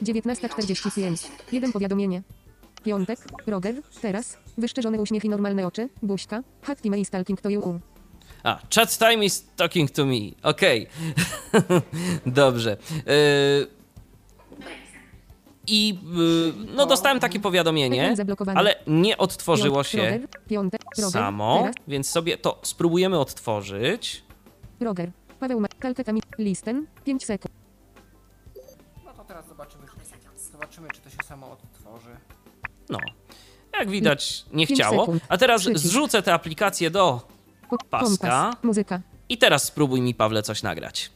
19.45. 0.03 1.29
Jeden 1.53 1.73
powiadomienie. 1.73 2.23
Piątek. 2.85 3.19
Roger. 3.47 3.75
Teraz. 4.03 4.37
Wyszczerzone 4.59 4.99
uśmiech 4.99 5.25
i 5.25 5.29
normalne 5.29 5.67
oczy. 5.67 5.89
Buźka. 6.03 6.43
Hat 6.63 6.83
time 6.83 6.99
is 6.99 7.11
talking 7.11 7.41
to 7.41 7.51
you. 7.51 7.81
A, 8.43 8.59
chat 8.75 8.99
time 8.99 9.25
is 9.25 9.47
talking 9.57 9.91
to 9.91 10.07
me. 10.07 10.21
Okej. 10.43 10.87
Dobrze. 12.27 12.77
Yy, 13.07 13.67
I 15.67 15.89
yy, 15.89 16.53
no 16.77 16.87
dostałem 16.87 17.21
takie 17.21 17.41
powiadomienie, 17.41 18.15
ale 18.55 18.77
nie 18.87 19.19
odtworzyło 19.19 19.85
się 19.85 19.99
Roger. 19.99 20.29
Piątek. 20.49 20.83
Roger. 20.99 21.11
samo, 21.13 21.59
Teraz. 21.61 21.75
więc 21.89 22.11
sobie 22.11 22.39
to 22.39 22.59
spróbujemy 22.63 23.19
odtworzyć. 23.19 24.23
Roger. 24.81 25.11
Paweł 25.45 25.61
Ma... 25.61 25.69
Kalketa 25.79 26.13
mi... 26.13 26.23
Listen. 26.39 26.87
5 27.05 27.25
sekund. 27.25 27.55
No 29.05 29.13
to 29.13 29.25
teraz 29.25 29.49
zobaczymy, 29.49 29.85
zobaczymy, 30.53 30.89
czy 30.95 31.01
to 31.01 31.11
się 31.11 31.17
samo 31.25 31.51
odtworzy. 31.51 32.17
No. 32.89 32.99
Jak 33.79 33.91
widać, 33.91 34.45
nie 34.53 34.67
chciało. 34.67 35.07
A 35.29 35.39
teraz 35.39 35.61
Przycisk. 35.61 35.85
zrzucę 35.87 36.23
tę 36.23 36.35
aplikację 36.35 36.91
do. 36.91 37.29
Paska. 37.91 38.43
Kompas. 38.51 38.65
Muzyka. 38.65 39.01
i 39.29 39.39
teraz 39.39 39.65
spróbuj 39.65 40.01
mi, 40.01 40.15
Pawle, 40.15 40.43
coś 40.43 40.63
nagrać. 40.63 41.11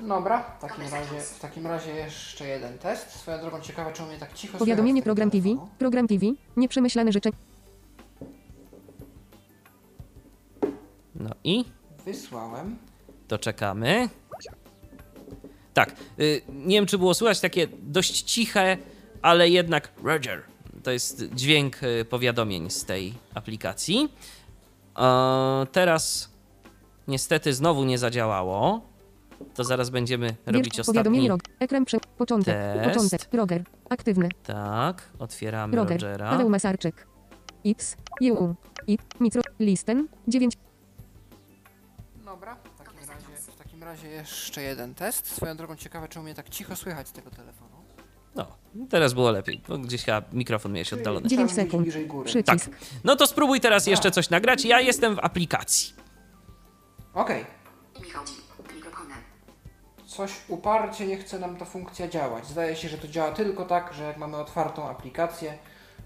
Dobra, 0.00 0.42
w 0.58 0.60
takim 0.60 0.82
razie, 0.82 1.20
w 1.20 1.38
takim 1.38 1.66
razie 1.66 1.90
jeszcze 1.90 2.48
jeden 2.48 2.78
test. 2.78 3.10
Swoją 3.10 3.40
drogą 3.40 3.60
ciekawe, 3.60 3.92
czemu 3.92 4.08
mnie 4.08 4.18
tak 4.18 4.32
cicho 4.32 4.58
Powiadomienie 4.58 5.02
program 5.02 5.30
TV. 5.30 5.48
Program 5.78 6.08
TV. 6.08 6.26
Nieprzemyślane 6.56 7.12
życzenia. 7.12 7.36
No 11.20 11.30
i 11.44 11.64
Wysłałem. 12.04 12.76
to 13.28 13.38
czekamy. 13.38 14.08
Tak, 15.74 15.96
y, 16.20 16.42
nie 16.48 16.76
wiem 16.76 16.86
czy 16.86 16.98
było 16.98 17.14
słychać 17.14 17.40
takie 17.40 17.66
dość 17.82 18.22
ciche, 18.22 18.76
ale 19.22 19.48
jednak 19.48 19.92
Roger. 20.02 20.42
To 20.82 20.90
jest 20.90 21.24
dźwięk 21.34 21.82
y, 21.82 22.04
powiadomień 22.04 22.70
z 22.70 22.84
tej 22.84 23.14
aplikacji. 23.34 24.08
E, 24.98 25.66
teraz 25.72 26.30
niestety 27.08 27.54
znowu 27.54 27.84
nie 27.84 27.98
zadziałało. 27.98 28.80
To 29.54 29.64
zaraz 29.64 29.90
będziemy 29.90 30.36
robić 30.46 30.76
Wiersz, 30.76 30.86
powiadomienie 30.86 31.32
ostatni. 31.32 31.52
rog. 31.54 31.62
Ekran 31.62 31.84
prze... 31.84 31.98
Początek. 32.18 32.54
test. 32.54 32.88
Początek. 32.94 33.28
Roger. 33.32 33.64
Aktywny. 33.90 34.28
Tak, 34.42 35.02
otwieramy 35.18 35.76
Roger. 35.76 36.02
Rogera. 36.02 36.30
Paweł 36.30 36.48
Masarczyk. 36.50 37.06
X. 37.66 37.96
JU. 38.20 38.54
I. 38.86 38.98
Mitro. 39.20 39.42
Listen. 39.60 40.08
9. 40.28 40.54
Dobra, 42.36 42.56
w 42.74 42.78
takim, 42.78 43.08
razie, 43.08 43.26
w 43.52 43.56
takim 43.56 43.82
razie 43.82 44.08
jeszcze 44.08 44.62
jeden 44.62 44.94
test. 44.94 45.26
Swoją 45.26 45.56
drogą 45.56 45.76
ciekawe, 45.76 46.08
czemu 46.08 46.24
mnie 46.24 46.34
tak 46.34 46.48
cicho 46.48 46.76
słychać 46.76 47.08
z 47.08 47.12
tego 47.12 47.30
telefonu. 47.30 47.70
No, 48.34 48.46
teraz 48.90 49.14
było 49.14 49.30
lepiej, 49.30 49.62
bo 49.68 49.78
gdzieś 49.78 50.04
chyba 50.04 50.22
mikrofon 50.32 50.72
miałeś 50.72 50.92
oddalony. 50.92 51.28
9 51.28 51.30
Trzeba 51.30 51.42
mówić 51.42 51.56
sekund. 51.56 51.82
bliżej 51.82 52.06
góry. 52.06 52.26
Przycisk. 52.28 52.70
No 53.04 53.16
to 53.16 53.26
spróbuj 53.26 53.60
teraz 53.60 53.86
jeszcze 53.86 54.10
coś 54.10 54.30
nagrać. 54.30 54.64
Ja 54.64 54.80
jestem 54.80 55.14
w 55.16 55.18
aplikacji. 55.18 55.94
Okej. 57.14 57.44
Mikrofonem. 58.74 59.18
Coś 60.06 60.32
uparcie 60.48 61.06
nie 61.06 61.16
chce 61.16 61.38
nam 61.38 61.56
ta 61.56 61.64
funkcja 61.64 62.08
działać. 62.08 62.46
Zdaje 62.46 62.76
się, 62.76 62.88
że 62.88 62.98
to 62.98 63.08
działa 63.08 63.32
tylko 63.32 63.64
tak, 63.64 63.94
że 63.94 64.04
jak 64.04 64.16
mamy 64.16 64.36
otwartą 64.36 64.88
aplikację, 64.88 65.58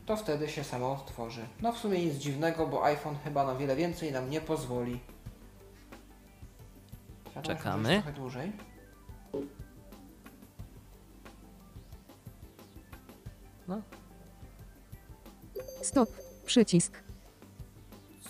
to 0.07 0.17
wtedy 0.17 0.49
się 0.49 0.65
samo 0.65 0.93
otworzy. 0.93 1.47
No 1.63 1.73
w 1.73 1.79
sumie 1.79 2.05
nic 2.05 2.15
dziwnego, 2.15 2.67
bo 2.67 2.85
iPhone 2.85 3.17
chyba 3.25 3.47
na 3.47 3.55
wiele 3.55 3.77
więcej 3.77 4.13
nam 4.13 4.31
nie 4.31 4.41
pozwoli. 4.41 5.01
Że 7.41 7.47
Czekamy. 7.57 8.03
Trochę 8.03 8.13
dłużej. 8.13 8.53
Stop. 15.83 16.09
Przycisk. 16.47 17.03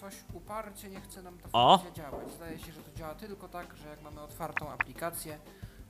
Coś 0.00 0.14
uparcie 0.34 0.90
nie 0.90 1.00
chce 1.00 1.22
nam 1.22 1.38
ta 1.38 1.48
O! 1.52 1.78
funkcja 1.78 2.04
działać. 2.04 2.32
Zdaje 2.32 2.58
się, 2.58 2.72
że 2.72 2.82
to 2.82 2.98
działa 2.98 3.14
tylko 3.14 3.48
tak, 3.48 3.76
że 3.76 3.88
jak 3.88 4.02
mamy 4.02 4.20
otwartą 4.20 4.70
aplikację, 4.70 5.38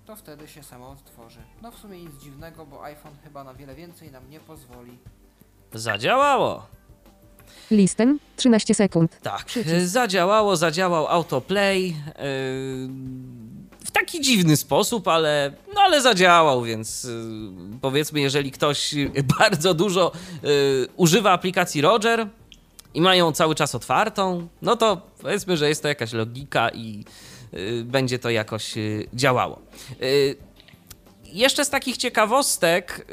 to 0.07 0.17
wtedy 0.17 0.49
się 0.49 0.63
samo 0.63 0.91
otworzy. 0.91 1.41
No 1.63 1.71
w 1.71 1.79
sumie 1.79 1.99
nic 1.99 2.17
dziwnego, 2.23 2.67
bo 2.67 2.85
iPhone 2.85 3.13
chyba 3.25 3.45
na 3.45 3.55
wiele 3.55 3.75
więcej 3.75 4.11
nam 4.13 4.31
nie 4.31 4.41
pozwoli. 4.41 4.99
Zadziałało. 5.73 6.67
Listen. 7.71 8.19
13 8.37 8.75
sekund. 8.75 9.19
Tak, 9.23 9.45
Przycisk. 9.45 9.77
zadziałało, 9.87 10.57
zadziałał 10.57 11.07
autoplay. 11.07 11.87
Yy, 11.87 11.95
w 13.85 13.91
taki 13.93 14.21
dziwny 14.21 14.57
sposób, 14.57 15.09
ale, 15.09 15.53
no 15.75 15.81
ale 15.81 16.03
zadziałał, 16.03 16.63
więc 16.63 17.05
yy, 17.05 17.11
powiedzmy, 17.81 18.21
jeżeli 18.21 18.51
ktoś 18.51 18.95
bardzo 19.39 19.75
dużo 19.75 20.13
yy, 20.43 20.51
używa 20.97 21.33
aplikacji 21.33 21.81
Roger 21.81 22.27
i 22.95 23.01
mają 23.01 23.33
cały 23.33 23.55
czas 23.55 23.75
otwartą, 23.75 24.49
no 24.63 24.77
to 24.77 25.01
powiedzmy, 25.23 25.57
że 25.57 25.69
jest 25.69 25.83
to 25.83 25.89
jakaś 25.89 26.13
logika 26.13 26.69
i 26.69 27.05
będzie 27.85 28.19
to 28.19 28.31
jakoś 28.31 28.75
działało. 29.15 29.59
Jeszcze 31.25 31.65
z 31.65 31.71
takich 31.71 31.97
ciekawostek, 31.97 33.07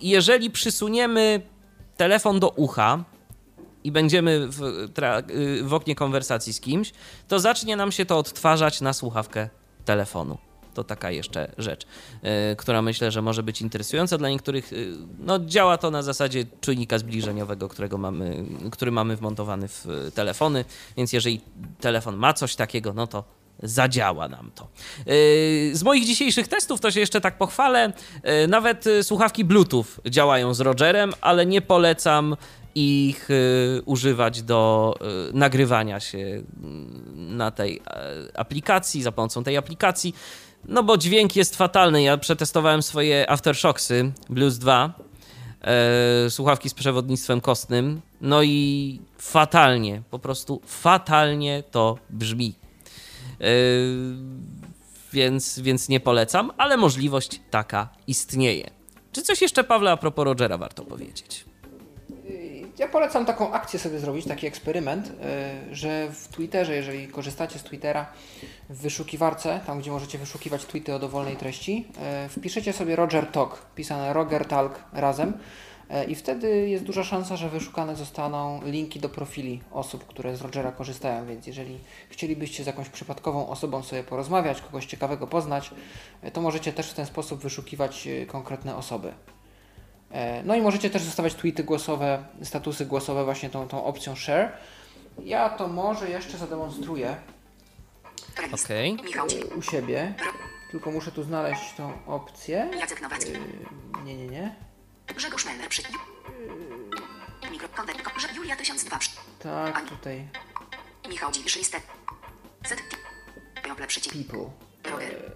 jeżeli 0.00 0.50
przysuniemy 0.50 1.40
telefon 1.96 2.40
do 2.40 2.48
ucha, 2.48 3.04
i 3.84 3.92
będziemy 3.92 4.48
w, 4.48 4.62
y, 5.30 5.64
w 5.64 5.74
oknie 5.74 5.94
konwersacji 5.94 6.52
z 6.52 6.60
kimś, 6.60 6.92
to 7.28 7.40
zacznie 7.40 7.76
nam 7.76 7.92
się 7.92 8.06
to 8.06 8.18
odtwarzać 8.18 8.80
na 8.80 8.92
słuchawkę 8.92 9.48
telefonu. 9.84 10.38
To 10.74 10.84
taka 10.84 11.10
jeszcze 11.10 11.52
rzecz, 11.58 11.86
y, 12.52 12.56
która 12.56 12.82
myślę, 12.82 13.10
że 13.10 13.22
może 13.22 13.42
być 13.42 13.62
interesująca 13.62 14.18
dla 14.18 14.28
niektórych. 14.28 14.72
y, 14.72 14.92
No, 15.18 15.38
działa 15.38 15.78
to 15.78 15.90
na 15.90 16.02
zasadzie 16.02 16.44
czujnika 16.60 16.98
zbliżeniowego, 16.98 17.68
którego 17.68 17.98
mamy, 17.98 18.44
który 18.72 18.90
mamy 18.90 19.16
wmontowany 19.16 19.68
w 19.68 19.86
y, 19.86 20.10
telefony, 20.10 20.64
więc 20.96 21.12
jeżeli 21.12 21.40
telefon 21.80 22.16
ma 22.16 22.32
coś 22.32 22.56
takiego, 22.56 22.92
no 22.92 23.06
to 23.06 23.24
zadziała 23.62 24.28
nam 24.28 24.50
to. 24.54 24.68
Y, 25.12 25.70
Z 25.74 25.82
moich 25.82 26.04
dzisiejszych 26.06 26.48
testów 26.48 26.80
to 26.80 26.90
się 26.90 27.00
jeszcze 27.00 27.20
tak 27.20 27.38
pochwalę. 27.38 27.92
Nawet 28.48 28.84
słuchawki 29.02 29.44
Bluetooth 29.44 29.84
działają 30.10 30.54
z 30.54 30.60
Rogerem, 30.60 31.12
ale 31.20 31.46
nie 31.46 31.60
polecam 31.62 32.36
ich 32.74 33.30
y, 33.30 33.82
używać 33.84 34.42
do 34.42 34.94
y, 35.30 35.32
nagrywania 35.32 36.00
się 36.00 36.18
y, 36.18 36.44
na 37.14 37.50
tej 37.50 37.80
e, 37.86 38.38
aplikacji, 38.38 39.02
za 39.02 39.12
pomocą 39.12 39.44
tej 39.44 39.56
aplikacji, 39.56 40.14
no 40.64 40.82
bo 40.82 40.96
dźwięk 40.96 41.36
jest 41.36 41.56
fatalny. 41.56 42.02
Ja 42.02 42.18
przetestowałem 42.18 42.82
swoje 42.82 43.30
Aftershocksy 43.30 44.12
Blues 44.30 44.58
2, 44.58 44.92
e, 45.60 46.30
słuchawki 46.30 46.68
z 46.68 46.74
przewodnictwem 46.74 47.40
kostnym, 47.40 48.00
no 48.20 48.42
i 48.42 49.00
fatalnie, 49.18 50.02
po 50.10 50.18
prostu 50.18 50.60
fatalnie 50.66 51.62
to 51.70 51.98
brzmi. 52.10 52.54
Yy, 53.40 53.46
więc, 55.12 55.58
więc 55.58 55.88
nie 55.88 56.00
polecam, 56.00 56.50
ale 56.58 56.76
możliwość 56.76 57.40
taka 57.50 57.88
istnieje. 58.06 58.70
Czy 59.12 59.22
coś 59.22 59.42
jeszcze, 59.42 59.64
Pawle, 59.64 59.90
a 59.90 59.96
propos 59.96 60.24
Rogera 60.24 60.58
warto 60.58 60.84
powiedzieć? 60.84 61.44
Ja 62.78 62.88
polecam 62.88 63.26
taką 63.26 63.52
akcję 63.52 63.78
sobie 63.78 63.98
zrobić, 63.98 64.26
taki 64.26 64.46
eksperyment, 64.46 65.08
y, 65.70 65.74
że 65.74 66.08
w 66.12 66.28
Twitterze, 66.28 66.76
jeżeli 66.76 67.08
korzystacie 67.08 67.58
z 67.58 67.62
Twittera, 67.62 68.06
w 68.70 68.76
wyszukiwarce, 68.76 69.60
tam 69.66 69.78
gdzie 69.78 69.90
możecie 69.90 70.18
wyszukiwać 70.18 70.64
tweety 70.64 70.94
o 70.94 70.98
dowolnej 70.98 71.36
treści, 71.36 71.88
y, 72.26 72.28
wpiszecie 72.28 72.72
sobie 72.72 72.96
Roger 72.96 73.26
Talk, 73.26 73.66
pisane 73.74 74.12
Roger 74.12 74.46
Talk 74.46 74.84
razem 74.92 75.32
y, 75.32 76.04
i 76.04 76.14
wtedy 76.14 76.68
jest 76.68 76.84
duża 76.84 77.04
szansa, 77.04 77.36
że 77.36 77.48
wyszukane 77.48 77.96
zostaną 77.96 78.60
linki 78.64 79.00
do 79.00 79.08
profili 79.08 79.60
osób, 79.72 80.06
które 80.06 80.36
z 80.36 80.42
Rogera 80.42 80.72
korzystają, 80.72 81.26
więc 81.26 81.46
jeżeli 81.46 81.78
chcielibyście 82.08 82.64
z 82.64 82.66
jakąś 82.66 82.88
przypadkową 82.88 83.48
osobą 83.48 83.82
sobie 83.82 84.04
porozmawiać, 84.04 84.60
kogoś 84.60 84.86
ciekawego 84.86 85.26
poznać, 85.26 85.70
to 86.32 86.40
możecie 86.40 86.72
też 86.72 86.90
w 86.90 86.94
ten 86.94 87.06
sposób 87.06 87.40
wyszukiwać 87.40 88.08
konkretne 88.26 88.76
osoby. 88.76 89.12
E, 90.14 90.42
No 90.42 90.54
i 90.54 90.60
możecie 90.62 90.90
też 90.90 91.02
zostawiać 91.02 91.34
tweety 91.34 91.64
głosowe, 91.64 92.24
statusy 92.42 92.86
głosowe 92.86 93.24
właśnie 93.24 93.50
tą, 93.50 93.68
tą 93.68 93.84
opcją 93.84 94.16
share. 94.16 94.52
Ja 95.18 95.48
to 95.50 95.68
może 95.68 96.10
jeszcze 96.10 96.38
zademonstruję 96.38 97.16
Playlist. 98.36 98.64
Okej. 98.64 98.92
Michał 99.04 99.28
Dzik. 99.28 99.56
u 99.56 99.62
siebie, 99.62 100.14
tylko 100.70 100.90
muszę 100.90 101.12
tu 101.12 101.22
znaleźć 101.22 101.74
tą 101.76 101.92
opcję. 102.06 102.70
Jacek 102.80 103.02
Nowacki. 103.02 103.32
Yy, 103.32 103.38
Nie, 104.04 104.14
nie, 104.16 104.26
nie. 104.26 104.54
Grzegorz 105.06 105.44
Melner 105.44 105.68
przy... 105.68 105.82
Że 108.18 108.28
Julia 108.36 108.56
1002. 108.56 108.98
Tak, 109.42 109.88
tutaj 109.88 110.28
Michał 111.08 111.32
Dziwisz 111.32 111.56
listę. 111.56 111.80
Z. 112.66 112.74
Jople 113.68 113.86
przycisk. 113.86 114.16
people. 114.16 114.50
Roger. 114.92 115.32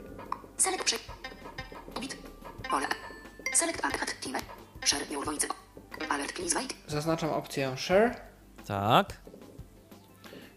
Select 0.56 0.84
przy... 0.84 0.96
Bit. 2.00 2.16
Pole. 2.70 2.86
Select 3.54 3.84
add 3.84 4.20
team. 4.20 4.57
Share 4.84 5.04
your 5.10 5.24
voice. 5.24 5.46
Alert 6.10 6.32
please 6.32 6.54
wait. 6.54 6.74
Zaznaczam 6.86 7.30
opcję 7.30 7.76
share. 7.76 8.14
Tak. 8.66 9.12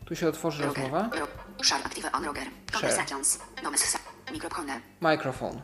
Tu 0.05 0.15
się 0.15 0.29
otworzy 0.29 0.63
Roger. 0.63 0.83
rozmowa. 0.83 1.09
Ro. 1.19 1.27
Share 1.63 1.85
active 1.85 2.09
on 2.13 2.25
Roger. 2.25 2.47
Conversations. 2.73 3.39
Nomes. 3.63 3.97
Mikrofone. 4.31 4.81
Microphone. 5.01 5.61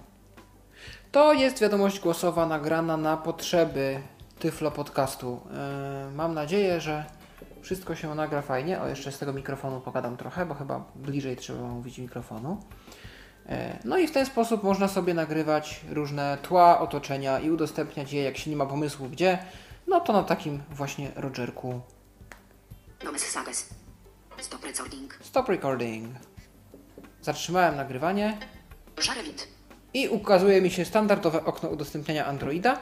To 1.11 1.33
jest 1.33 1.59
wiadomość 1.61 1.99
głosowa 1.99 2.45
nagrana 2.45 2.97
na 2.97 3.17
potrzeby 3.17 4.01
Tyflo 4.39 4.71
Podcastu. 4.71 5.41
Yy, 6.07 6.15
mam 6.15 6.33
nadzieję, 6.33 6.81
że 6.81 7.05
wszystko 7.61 7.95
się 7.95 8.15
nagra 8.15 8.41
fajnie. 8.41 8.81
O, 8.81 8.87
jeszcze 8.87 9.11
z 9.11 9.19
tego 9.19 9.33
mikrofonu 9.33 9.81
pogadam 9.81 10.17
trochę, 10.17 10.45
bo 10.45 10.53
chyba 10.53 10.83
bliżej 10.95 11.37
trzeba 11.37 11.61
mówić 11.61 11.97
mikrofonu. 11.97 12.63
No 13.85 13.97
i 13.97 14.07
w 14.07 14.11
ten 14.11 14.25
sposób 14.25 14.63
można 14.63 14.87
sobie 14.87 15.13
nagrywać 15.13 15.81
różne 15.89 16.37
tła, 16.41 16.79
otoczenia 16.79 17.39
i 17.39 17.51
udostępniać 17.51 18.13
je, 18.13 18.23
jak 18.23 18.37
się 18.37 18.49
nie 18.49 18.55
ma 18.55 18.65
pomysłu 18.65 19.09
gdzie. 19.09 19.39
No 19.87 19.99
to 19.99 20.13
na 20.13 20.23
takim 20.23 20.63
właśnie 20.69 21.11
Rogerku. 21.15 21.81
Sages. 23.17 23.69
Stop 24.37 24.63
recording. 24.63 25.17
Stop 25.21 25.49
recording. 25.49 26.15
Zatrzymałem 27.21 27.75
nagrywanie 27.75 28.37
i 29.93 30.07
ukazuje 30.07 30.61
mi 30.61 30.71
się 30.71 30.85
standardowe 30.85 31.45
okno 31.45 31.69
udostępniania 31.69 32.25
Androida. 32.25 32.79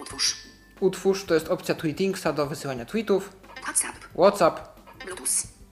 Utwórz. 0.00 0.36
Utwórz 0.80 1.24
to 1.24 1.34
jest 1.34 1.48
opcja 1.48 1.74
Tweetingsa 1.74 2.32
do 2.32 2.46
wysyłania 2.46 2.84
tweetów. 2.84 3.32
WhatsApp. 3.62 3.96
WhatsApp. 4.14 4.80
Bluetooth. 5.04 5.28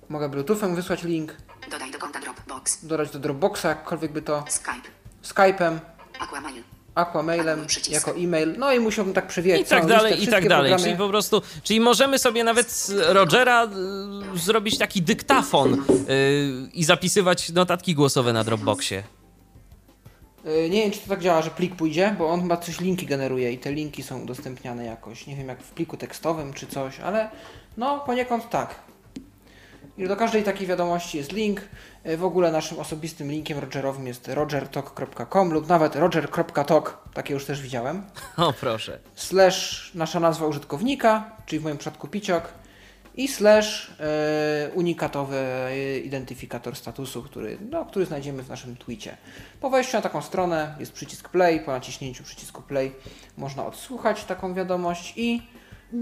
Mogę 0.09 0.29
Bluetoothem 0.29 0.75
wysłać 0.75 1.03
link. 1.03 1.37
Dodać 2.83 3.11
do 3.11 3.19
Dropboxa, 3.19 3.65
jakkolwiek 3.69 4.13
by 4.13 4.23
to. 4.23 4.45
Skype. 4.49 4.89
Skype'em. 5.25 5.79
Aquamail. 6.21 6.63
Aquamailem 6.95 7.67
Przycisk. 7.67 7.93
jako 8.07 8.15
e-mail, 8.21 8.55
no 8.59 8.73
i 8.73 8.81
musiałbym 8.81 9.15
tak 9.15 9.27
przewijać 9.27 9.61
I 9.61 9.65
tak 9.65 9.69
całą 9.71 9.83
listę, 9.85 9.97
dalej, 10.03 10.23
i 10.25 10.27
tak 10.27 10.49
dalej. 10.49 10.71
programy. 10.71 10.85
Czyli 10.85 10.97
po 10.97 11.09
prostu, 11.09 11.43
czyli 11.63 11.81
możemy 11.81 12.19
sobie 12.19 12.45
nawet 12.45 12.71
z 12.71 12.91
Rogera 13.09 13.65
y, 14.35 14.39
zrobić 14.39 14.79
taki 14.79 15.03
dyktafon 15.03 15.75
y, 15.75 16.69
i 16.73 16.85
zapisywać 16.85 17.51
notatki 17.51 17.95
głosowe 17.95 18.33
na 18.33 18.45
Dropboxie. 18.45 19.03
Y, 20.47 20.69
Nie 20.71 20.83
wiem, 20.83 20.91
czy 20.91 20.99
to 21.01 21.09
tak 21.09 21.21
działa, 21.21 21.43
że 21.43 21.51
plik 21.51 21.77
pójdzie, 21.77 22.15
bo 22.19 22.29
on 22.31 22.43
chyba 22.43 22.57
coś 22.57 22.81
linki 22.81 23.07
generuje 23.07 23.53
i 23.53 23.59
te 23.59 23.73
linki 23.73 24.03
są 24.03 24.21
udostępniane 24.21 24.85
jakoś. 24.85 25.27
Nie 25.27 25.37
wiem, 25.37 25.49
jak 25.49 25.63
w 25.63 25.71
pliku 25.71 25.97
tekstowym 25.97 26.53
czy 26.53 26.67
coś, 26.67 27.01
ale 27.01 27.31
no 27.77 28.01
poniekąd 28.01 28.51
tak. 28.51 28.75
I 29.99 30.09
do 30.09 30.17
każdej 30.17 30.43
takiej 30.43 30.67
wiadomości 30.67 31.19
jest 31.19 31.33
link. 31.33 31.61
Y, 32.07 32.17
W 32.17 32.25
ogóle 32.25 32.53
naszym 32.53 32.79
osobistym 32.79 33.31
linkiem 33.31 33.59
rogerowym 33.59 34.07
jest 34.07 34.29
rogertalk.com 34.29 35.53
lub 35.53 35.69
nawet 35.69 35.97
roger.talk, 35.97 36.99
takie 37.15 37.35
już 37.35 37.45
też 37.45 37.61
widziałem. 37.63 38.03
O 38.37 38.53
proszę. 38.53 38.99
Slash 39.15 39.91
nasza 39.95 40.21
nazwa 40.21 40.47
użytkownika, 40.47 41.37
czyli 41.47 41.61
w 41.61 41.65
moim 41.65 41.79
przypadku 41.79 42.09
piciok 42.09 42.53
i 43.17 43.29
slash 43.29 43.93
e, 44.01 44.71
unikatowy 44.75 45.37
e, 45.37 45.99
identyfikator 45.99 46.77
statusu, 46.77 47.23
który, 47.23 47.59
no, 47.71 47.85
który 47.85 48.07
znajdziemy 48.07 48.43
w 48.43 48.49
naszym 48.49 48.77
tweetie. 48.77 49.17
Po 49.61 49.71
wejściu 49.71 49.97
na 49.97 50.03
taką 50.03 50.23
stronę 50.23 50.75
jest 50.81 50.93
przycisk 50.93 51.29
play, 51.29 51.61
po 51.61 51.71
naciśnięciu 51.73 52.25
przycisku 52.25 52.63
play 52.63 52.93
można 53.37 53.67
odsłuchać 53.67 54.25
taką 54.25 54.55
wiadomość 54.55 55.13
i 55.17 55.43
e, 55.93 55.95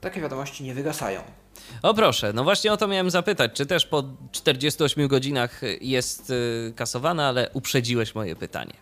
takie 0.00 0.20
wiadomości 0.20 0.64
nie 0.64 0.74
wygasają. 0.74 1.20
O 1.82 1.94
proszę, 1.94 2.32
no 2.32 2.44
właśnie 2.44 2.72
o 2.72 2.76
to 2.76 2.88
miałem 2.88 3.10
zapytać, 3.10 3.50
czy 3.54 3.66
też 3.66 3.86
po 3.86 4.04
48 4.32 5.08
godzinach 5.08 5.60
jest 5.80 6.30
y, 6.30 6.72
kasowana, 6.76 7.28
ale 7.28 7.50
uprzedziłeś 7.52 8.14
moje 8.14 8.36
pytanie. 8.36 8.74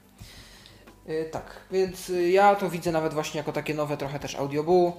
E, 1.06 1.24
Tak, 1.24 1.56
więc 1.70 2.10
y, 2.10 2.30
ja 2.30 2.54
to 2.54 2.70
widzę 2.70 2.92
nawet 2.92 3.14
właśnie 3.14 3.38
jako 3.38 3.52
takie 3.52 3.74
nowe 3.74 3.96
trochę 3.96 4.18
też 4.18 4.34
audioboo, 4.34 4.92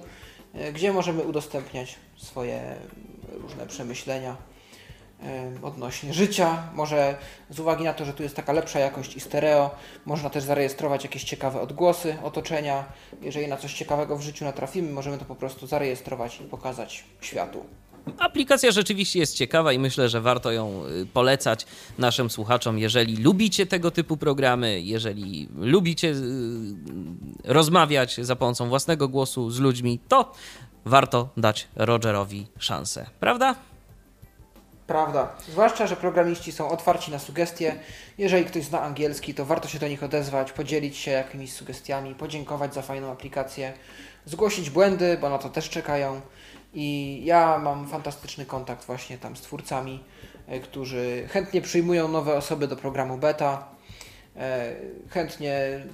y, 0.54 0.72
gdzie 0.72 0.92
możemy 0.92 1.22
udostępniać 1.22 1.96
swoje 2.16 2.76
różne 3.32 3.66
przemyślenia 3.66 4.36
odnośnie 5.62 6.14
życia. 6.14 6.62
Może 6.74 7.16
z 7.50 7.60
uwagi 7.60 7.84
na 7.84 7.94
to, 7.94 8.04
że 8.04 8.12
tu 8.12 8.22
jest 8.22 8.36
taka 8.36 8.52
lepsza 8.52 8.78
jakość 8.78 9.16
i 9.16 9.20
stereo, 9.20 9.70
można 10.06 10.30
też 10.30 10.44
zarejestrować 10.44 11.04
jakieś 11.04 11.24
ciekawe 11.24 11.60
odgłosy 11.60 12.16
otoczenia. 12.22 12.84
Jeżeli 13.22 13.48
na 13.48 13.56
coś 13.56 13.74
ciekawego 13.74 14.16
w 14.16 14.22
życiu 14.22 14.44
natrafimy, 14.44 14.92
możemy 14.92 15.18
to 15.18 15.24
po 15.24 15.34
prostu 15.34 15.66
zarejestrować 15.66 16.40
i 16.40 16.44
pokazać 16.44 17.04
światu. 17.20 17.64
Aplikacja 18.18 18.72
rzeczywiście 18.72 19.18
jest 19.18 19.36
ciekawa 19.36 19.72
i 19.72 19.78
myślę, 19.78 20.08
że 20.08 20.20
warto 20.20 20.52
ją 20.52 20.82
y, 20.86 21.06
polecać 21.06 21.66
naszym 21.98 22.30
słuchaczom, 22.30 22.78
jeżeli 22.78 23.16
lubicie 23.16 23.66
tego 23.66 23.90
typu 23.90 24.16
programy, 24.16 24.80
jeżeli 24.80 25.48
lubicie 25.56 26.08
y, 26.08 26.14
rozmawiać 27.44 28.16
za 28.20 28.36
pomocą 28.36 28.68
własnego 28.68 29.08
głosu 29.08 29.50
z 29.50 29.60
ludźmi, 29.60 30.00
to 30.08 30.32
warto 30.84 31.28
dać 31.36 31.68
Rogerowi 31.76 32.46
szansę, 32.58 33.06
prawda? 33.20 33.54
Prawda. 34.86 35.28
Zwłaszcza, 35.48 35.86
że 35.86 35.96
programiści 35.96 36.52
są 36.52 36.68
otwarci 36.68 37.10
na 37.10 37.18
sugestie. 37.18 37.74
Jeżeli 38.18 38.44
ktoś 38.44 38.64
zna 38.64 38.80
angielski, 38.80 39.34
to 39.34 39.44
warto 39.44 39.68
się 39.68 39.78
do 39.78 39.88
nich 39.88 40.02
odezwać, 40.02 40.52
podzielić 40.52 40.96
się 40.96 41.10
jakimiś 41.10 41.52
sugestiami, 41.52 42.14
podziękować 42.14 42.74
za 42.74 42.82
fajną 42.82 43.12
aplikację, 43.12 43.72
zgłosić 44.24 44.70
błędy, 44.70 45.18
bo 45.20 45.28
na 45.28 45.38
to 45.38 45.48
też 45.48 45.70
czekają. 45.70 46.20
I 46.74 47.20
ja 47.24 47.58
mam 47.58 47.88
fantastyczny 47.88 48.46
kontakt 48.46 48.84
właśnie 48.84 49.18
tam 49.18 49.36
z 49.36 49.40
twórcami, 49.40 50.04
e, 50.46 50.60
którzy 50.60 51.28
chętnie 51.30 51.62
przyjmują 51.62 52.08
nowe 52.08 52.34
osoby 52.34 52.68
do 52.68 52.76
programu 52.76 53.18
beta, 53.18 53.68
e, 54.36 54.72
chętnie 55.08 55.86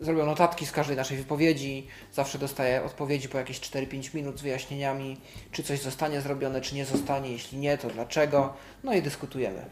zrobią 0.00 0.26
notatki 0.26 0.66
z 0.66 0.72
każdej 0.72 0.96
naszej 0.96 1.16
wypowiedzi. 1.16 1.86
Zawsze 2.12 2.38
dostaję 2.38 2.84
odpowiedzi 2.84 3.28
po 3.28 3.38
jakieś 3.38 3.60
4-5 3.60 4.14
minut 4.14 4.38
z 4.38 4.42
wyjaśnieniami, 4.42 5.16
czy 5.52 5.62
coś 5.62 5.80
zostanie 5.80 6.20
zrobione, 6.20 6.60
czy 6.60 6.74
nie 6.74 6.84
zostanie. 6.84 7.32
Jeśli 7.32 7.58
nie, 7.58 7.78
to 7.78 7.90
dlaczego. 7.90 8.52
No 8.84 8.94
i 8.94 9.02
dyskutujemy. 9.02 9.64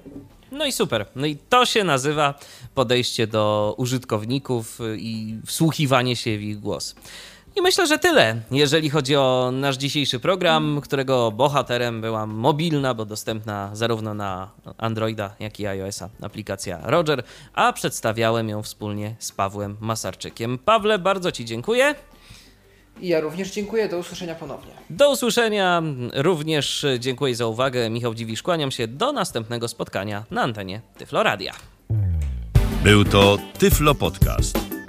No 0.53 0.67
i 0.67 0.73
super. 0.73 1.07
No 1.17 1.27
i 1.27 1.37
to 1.37 1.67
się 1.67 1.85
nazywa 1.85 2.35
podejście 2.75 3.27
do 3.27 3.75
użytkowników 3.79 4.81
y, 4.81 4.97
i 4.99 5.39
wsłuchiwanie 5.47 6.17
się 6.17 6.39
w 6.39 6.43
ich 6.43 6.61
głos. 6.61 6.95
I 7.57 7.63
myślę, 7.63 7.87
że 7.87 7.99
tyle, 7.99 8.41
jeżeli 8.51 8.91
chodzi 8.91 9.17
o 9.17 9.51
nasz 9.53 9.77
dzisiejszy 9.77 10.21
program, 10.21 10.81
którego 10.83 11.33
bohaterem 11.33 12.01
była 12.01 12.27
mobilna, 12.27 12.95
bo 12.95 13.05
dostępna 13.05 13.71
zarówno 13.73 14.15
na 14.15 14.51
Androida, 14.79 15.35
jak 15.41 15.61
i 15.61 15.67
iOS-a 15.67 16.09
aplikacja 16.23 16.81
Roger, 16.85 17.23
a 17.55 17.73
przedstawiałem 17.73 18.49
ją 18.49 18.63
wspólnie 18.63 19.15
z 19.19 19.33
Pawłem 19.33 19.77
Masarczykiem. 19.81 20.59
Pawle, 20.59 20.99
bardzo 20.99 21.33
Ci 21.33 21.45
dziękuję. 21.45 21.95
I 23.01 23.09
ja 23.09 23.21
również 23.21 23.51
dziękuję. 23.51 23.89
Do 23.89 23.99
usłyszenia 23.99 24.35
ponownie. 24.35 24.73
Do 24.91 25.11
usłyszenia. 25.11 25.83
Również 26.15 26.87
dziękuję 26.99 27.35
za 27.35 27.47
uwagę. 27.47 27.91
Michał 27.91 28.15
Dziwisz, 28.15 28.43
kłaniam 28.43 28.71
się 28.71 28.89
do 28.89 29.13
następnego 29.13 29.69
spotkania 29.69 30.25
na 30.31 30.43
antenie 30.43 30.81
Tyfloradia. 30.99 31.53
Był 32.85 33.05
to 33.05 33.39
Tyflo 33.59 33.95
Podcast. 33.95 34.76